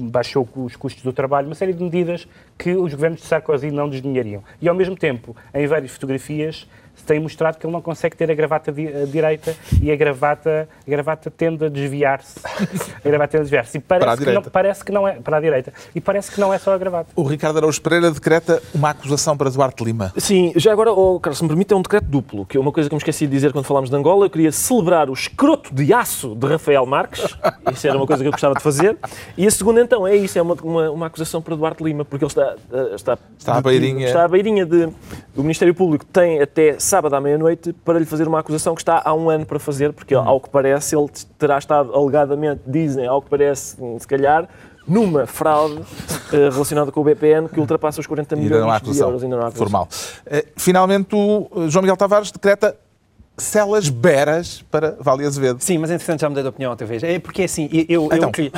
baixou 0.00 0.48
os 0.56 0.76
custos 0.76 1.02
do 1.02 1.12
trabalho, 1.12 1.46
uma 1.48 1.54
série 1.54 1.72
de 1.72 1.82
medidas 1.82 2.26
que 2.56 2.74
os 2.74 2.92
governos 2.92 3.20
de 3.20 3.26
Sarkozy 3.26 3.70
não 3.70 3.88
desdenhariam. 3.88 4.42
E, 4.60 4.68
ao 4.68 4.74
mesmo 4.74 4.96
tempo, 4.96 5.36
em 5.54 5.66
várias 5.66 5.90
fotografias, 5.92 6.66
tem 7.02 7.20
mostrado 7.20 7.58
que 7.58 7.66
ele 7.66 7.72
não 7.72 7.80
consegue 7.82 8.16
ter 8.16 8.30
a 8.30 8.34
gravata 8.34 8.72
di- 8.72 8.88
a 8.88 9.04
direita 9.04 9.54
e 9.82 9.90
a 9.90 9.96
gravata, 9.96 10.68
a 10.86 10.90
gravata 10.90 11.30
tende 11.30 11.64
a 11.64 11.68
desviar-se. 11.68 12.40
a 12.44 13.08
gravata 13.08 13.28
tende 13.32 13.40
a 13.40 13.44
desviar-se. 13.44 13.78
E 13.78 13.80
Para 13.80 13.96
a 13.96 14.00
parece 14.06 14.18
que, 14.18 14.24
não, 14.26 14.32
direita. 14.32 14.50
parece 14.50 14.84
que 14.84 14.92
não 14.92 15.08
é... 15.08 15.12
Para 15.20 15.36
a 15.36 15.40
direita. 15.40 15.72
E 15.94 16.00
parece 16.00 16.30
que 16.30 16.40
não 16.40 16.52
é 16.52 16.58
só 16.58 16.72
a 16.74 16.78
gravata. 16.78 17.10
O 17.16 17.22
Ricardo 17.22 17.58
Araújo 17.58 17.80
Pereira 17.80 18.10
decreta 18.10 18.62
uma 18.74 18.90
acusação 18.90 19.36
para 19.36 19.50
Duarte 19.50 19.84
Lima. 19.84 20.12
Sim, 20.16 20.52
já 20.56 20.72
agora, 20.72 20.92
oh, 20.92 21.18
Carlos, 21.20 21.38
se 21.38 21.44
me 21.44 21.48
permite, 21.48 21.72
é 21.72 21.76
um 21.76 21.82
decreto 21.82 22.04
duplo, 22.06 22.44
que 22.46 22.56
é 22.56 22.60
uma 22.60 22.72
coisa 22.72 22.88
que 22.88 22.94
me 22.94 22.98
esqueci 22.98 23.26
de 23.26 23.32
dizer 23.32 23.52
quando 23.52 23.64
falámos 23.64 23.90
de 23.90 23.96
Angola. 23.96 24.26
Eu 24.26 24.30
queria 24.30 24.52
celebrar 24.52 25.10
o 25.10 25.12
escroto 25.12 25.74
de 25.74 25.92
aço 25.92 26.34
de 26.34 26.46
Rafael 26.46 26.84
Marques. 26.86 27.36
Isso 27.72 27.86
era 27.86 27.96
uma 27.96 28.06
coisa 28.06 28.22
que 28.22 28.28
eu 28.28 28.32
gostava 28.32 28.54
de 28.54 28.62
fazer. 28.62 28.96
E 29.36 29.46
a 29.46 29.50
segunda, 29.50 29.80
então, 29.80 30.06
é 30.06 30.16
isso, 30.16 30.38
é 30.38 30.42
uma, 30.42 30.54
uma, 30.62 30.90
uma 30.90 31.06
acusação 31.06 31.40
para 31.42 31.54
Duarte 31.54 31.82
Lima, 31.82 32.04
porque 32.04 32.24
ele 32.24 32.30
está, 32.30 32.54
eh, 32.72 32.94
está, 32.94 33.18
Está 33.38 33.56
à 33.56 33.60
beirinha. 33.60 34.06
está 34.06 34.24
à 34.24 34.28
beirinha 34.28 34.64
de... 34.66 34.88
O 35.36 35.42
Ministério 35.42 35.74
Público 35.74 36.04
tem 36.04 36.40
até 36.40 36.78
sábado 36.88 37.14
à 37.14 37.20
meia-noite 37.20 37.72
para 37.72 37.98
lhe 37.98 38.04
fazer 38.04 38.26
uma 38.26 38.40
acusação 38.40 38.74
que 38.74 38.80
está 38.80 39.02
há 39.04 39.14
um 39.14 39.28
ano 39.30 39.44
para 39.46 39.58
fazer, 39.58 39.92
porque, 39.92 40.14
ao 40.14 40.40
que 40.40 40.48
parece, 40.48 40.96
ele 40.96 41.08
terá 41.38 41.58
estado 41.58 41.94
alegadamente, 41.94 42.62
dizem, 42.66 43.06
ao 43.06 43.20
que 43.22 43.28
parece, 43.28 43.76
se 43.98 44.06
calhar, 44.06 44.48
numa 44.86 45.26
fraude 45.26 45.82
eh, 46.32 46.48
relacionada 46.50 46.90
com 46.90 47.00
o 47.00 47.04
BPN 47.04 47.48
que 47.48 47.60
ultrapassa 47.60 48.00
os 48.00 48.06
40 48.06 48.34
Ainda 48.34 48.60
não 48.60 48.70
há 48.70 48.80
milhões 48.80 48.96
de 48.96 49.02
euros. 49.02 49.22
Ainda 49.22 49.36
não 49.36 49.44
há 49.44 49.48
acusação. 49.48 49.66
formal. 49.66 49.88
Eh, 50.26 50.46
Finalmente, 50.56 51.14
o 51.14 51.46
eh, 51.56 51.68
João 51.68 51.82
Miguel 51.82 51.96
Tavares 51.96 52.32
decreta 52.32 52.74
celas 53.38 53.88
beras 53.88 54.64
para 54.70 54.96
Vale 55.00 55.24
Azevedo. 55.24 55.58
Sim, 55.60 55.78
mas 55.78 55.90
entretanto 55.90 56.20
já 56.20 56.28
mudei 56.28 56.42
de 56.42 56.48
opinião 56.48 56.70
outra 56.70 56.86
vez. 56.86 57.02
É 57.02 57.18
porque 57.18 57.42
assim, 57.44 57.68
eu, 57.88 58.06
Então. 58.06 58.18
eu 58.28 58.30
queria. 58.30 58.50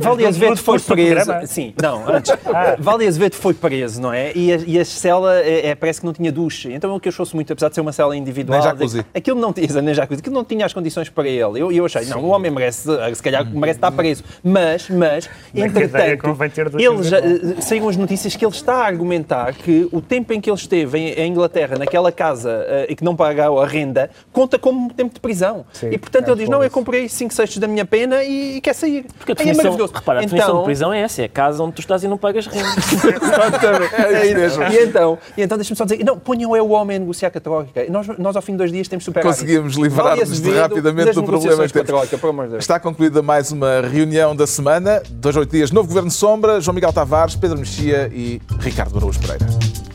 Vale 0.00 0.26
Azevedo 0.26 0.56
foi 0.56 0.78
preso. 0.78 1.32
Sim, 1.46 1.74
não, 1.80 2.08
antes. 2.08 2.32
Vale 2.78 3.06
Azevedo 3.06 3.34
foi 3.34 3.54
preso, 3.54 4.00
não 4.00 4.12
é? 4.12 4.32
E 4.34 4.52
a, 4.52 4.56
e 4.56 4.78
a 4.78 4.84
cela 4.84 5.40
é, 5.40 5.68
é- 5.68 5.74
parece 5.74 6.00
que 6.00 6.06
não 6.06 6.12
tinha 6.12 6.30
duche. 6.32 6.72
Então 6.72 6.94
o 6.94 7.00
que 7.00 7.08
eu 7.08 7.10
achou 7.10 7.26
muito, 7.34 7.52
apesar 7.52 7.68
de 7.68 7.74
ser 7.74 7.80
uma 7.80 7.92
cela 7.92 8.16
individual. 8.16 8.58
Nem 8.60 8.68
jacuzzi. 8.68 9.04
Aquilo 9.14 9.40
não 9.40 9.52
tinha, 9.52 9.82
nem 9.82 9.94
jacuzzi, 9.94 10.20
aquilo 10.20 10.34
não 10.34 10.44
tinha 10.44 10.66
as 10.66 10.72
condições 10.72 11.08
para 11.08 11.28
ele. 11.28 11.60
Eu, 11.60 11.72
eu 11.72 11.84
achei, 11.84 12.04
não, 12.06 12.20
o 12.22 12.28
homem 12.28 12.50
merece, 12.50 12.88
se 13.14 13.22
calhar 13.22 13.44
merece 13.46 13.78
estar 13.78 13.90
preso. 13.92 14.22
Mas, 14.42 14.88
mas, 14.88 15.28
entretanto, 15.54 16.22
convém 16.22 16.50
ter 16.50 16.68
duche 16.68 16.84
ele 16.84 17.02
já, 17.02 17.18
eh, 17.18 17.60
saíram 17.60 17.88
as 17.88 17.96
notícias 17.96 18.36
que 18.36 18.44
ele 18.44 18.52
está 18.52 18.76
a 18.76 18.86
argumentar 18.86 19.54
que 19.54 19.88
o 19.92 20.00
tempo 20.00 20.32
em 20.32 20.40
que 20.40 20.48
ele 20.50 20.56
esteve 20.56 20.98
em, 20.98 21.08
em 21.12 21.30
Inglaterra, 21.30 21.76
naquela 21.78 22.12
casa 22.12 22.64
eh, 22.68 22.86
e 22.90 22.96
que 22.96 23.04
não 23.04 23.16
pagou 23.16 23.60
a 23.60 23.66
renda, 23.66 23.89
conta 24.32 24.58
como 24.58 24.92
tempo 24.92 25.14
de 25.14 25.20
prisão. 25.20 25.64
Sim, 25.72 25.90
e 25.90 25.98
portanto 25.98 26.28
é 26.28 26.30
ele 26.30 26.40
diz: 26.40 26.48
Não, 26.48 26.62
eu 26.62 26.70
comprei 26.70 27.08
5 27.08 27.32
sextos 27.32 27.58
da 27.58 27.66
minha 27.66 27.84
pena 27.84 28.22
e, 28.22 28.56
e 28.56 28.60
quer 28.60 28.74
sair. 28.74 29.04
Porque 29.18 29.32
a 29.32 29.34
é 29.34 29.36
definição, 29.36 29.64
maravilhoso. 29.64 29.92
repara, 29.94 30.18
a 30.18 30.22
definição 30.22 30.48
então, 30.48 30.58
de 30.58 30.64
prisão 30.64 30.92
é 30.92 31.00
essa, 31.00 31.22
é 31.22 31.24
a 31.24 31.28
casa 31.28 31.62
onde 31.62 31.74
tu 31.74 31.80
estás 31.80 32.04
e 32.04 32.08
não 32.08 32.18
pagas 32.18 32.46
renda. 32.46 32.68
é 33.98 34.26
isso 34.26 34.58
mesmo. 34.58 34.64
E 34.64 34.84
então, 34.84 35.18
e 35.36 35.42
então 35.42 35.58
deixa-me 35.58 35.76
só 35.76 35.84
dizer: 35.84 36.04
Não, 36.04 36.18
ponham 36.18 36.54
é 36.54 36.62
o 36.62 36.70
homem 36.70 36.96
a 36.96 37.00
negociar 37.00 37.30
com 37.30 37.38
a 37.38 37.40
Troika. 37.40 37.86
Nós, 37.90 38.06
nós 38.18 38.36
ao 38.36 38.42
fim 38.42 38.52
de 38.52 38.58
dois 38.58 38.72
dias 38.72 38.88
temos 38.88 39.04
super 39.04 39.22
Conseguimos 39.22 39.74
livrar-nos 39.76 40.40
rapidamente 40.40 41.12
do 41.12 41.22
problema 41.22 41.66
que 41.66 41.72
temos. 41.72 41.90
Troika, 41.90 42.48
de. 42.48 42.56
Está 42.56 42.78
concluída 42.78 43.22
mais 43.22 43.52
uma 43.52 43.80
reunião 43.80 44.34
da 44.34 44.46
semana. 44.46 45.02
Dois, 45.10 45.36
oito 45.36 45.50
dias, 45.50 45.70
novo 45.70 45.88
Governo 45.88 46.10
Sombra, 46.10 46.60
João 46.60 46.74
Miguel 46.74 46.92
Tavares, 46.92 47.36
Pedro 47.36 47.58
Mexia 47.58 48.10
e 48.12 48.40
Ricardo 48.60 48.96
Araújo 48.96 49.18
Pereira. 49.20 49.89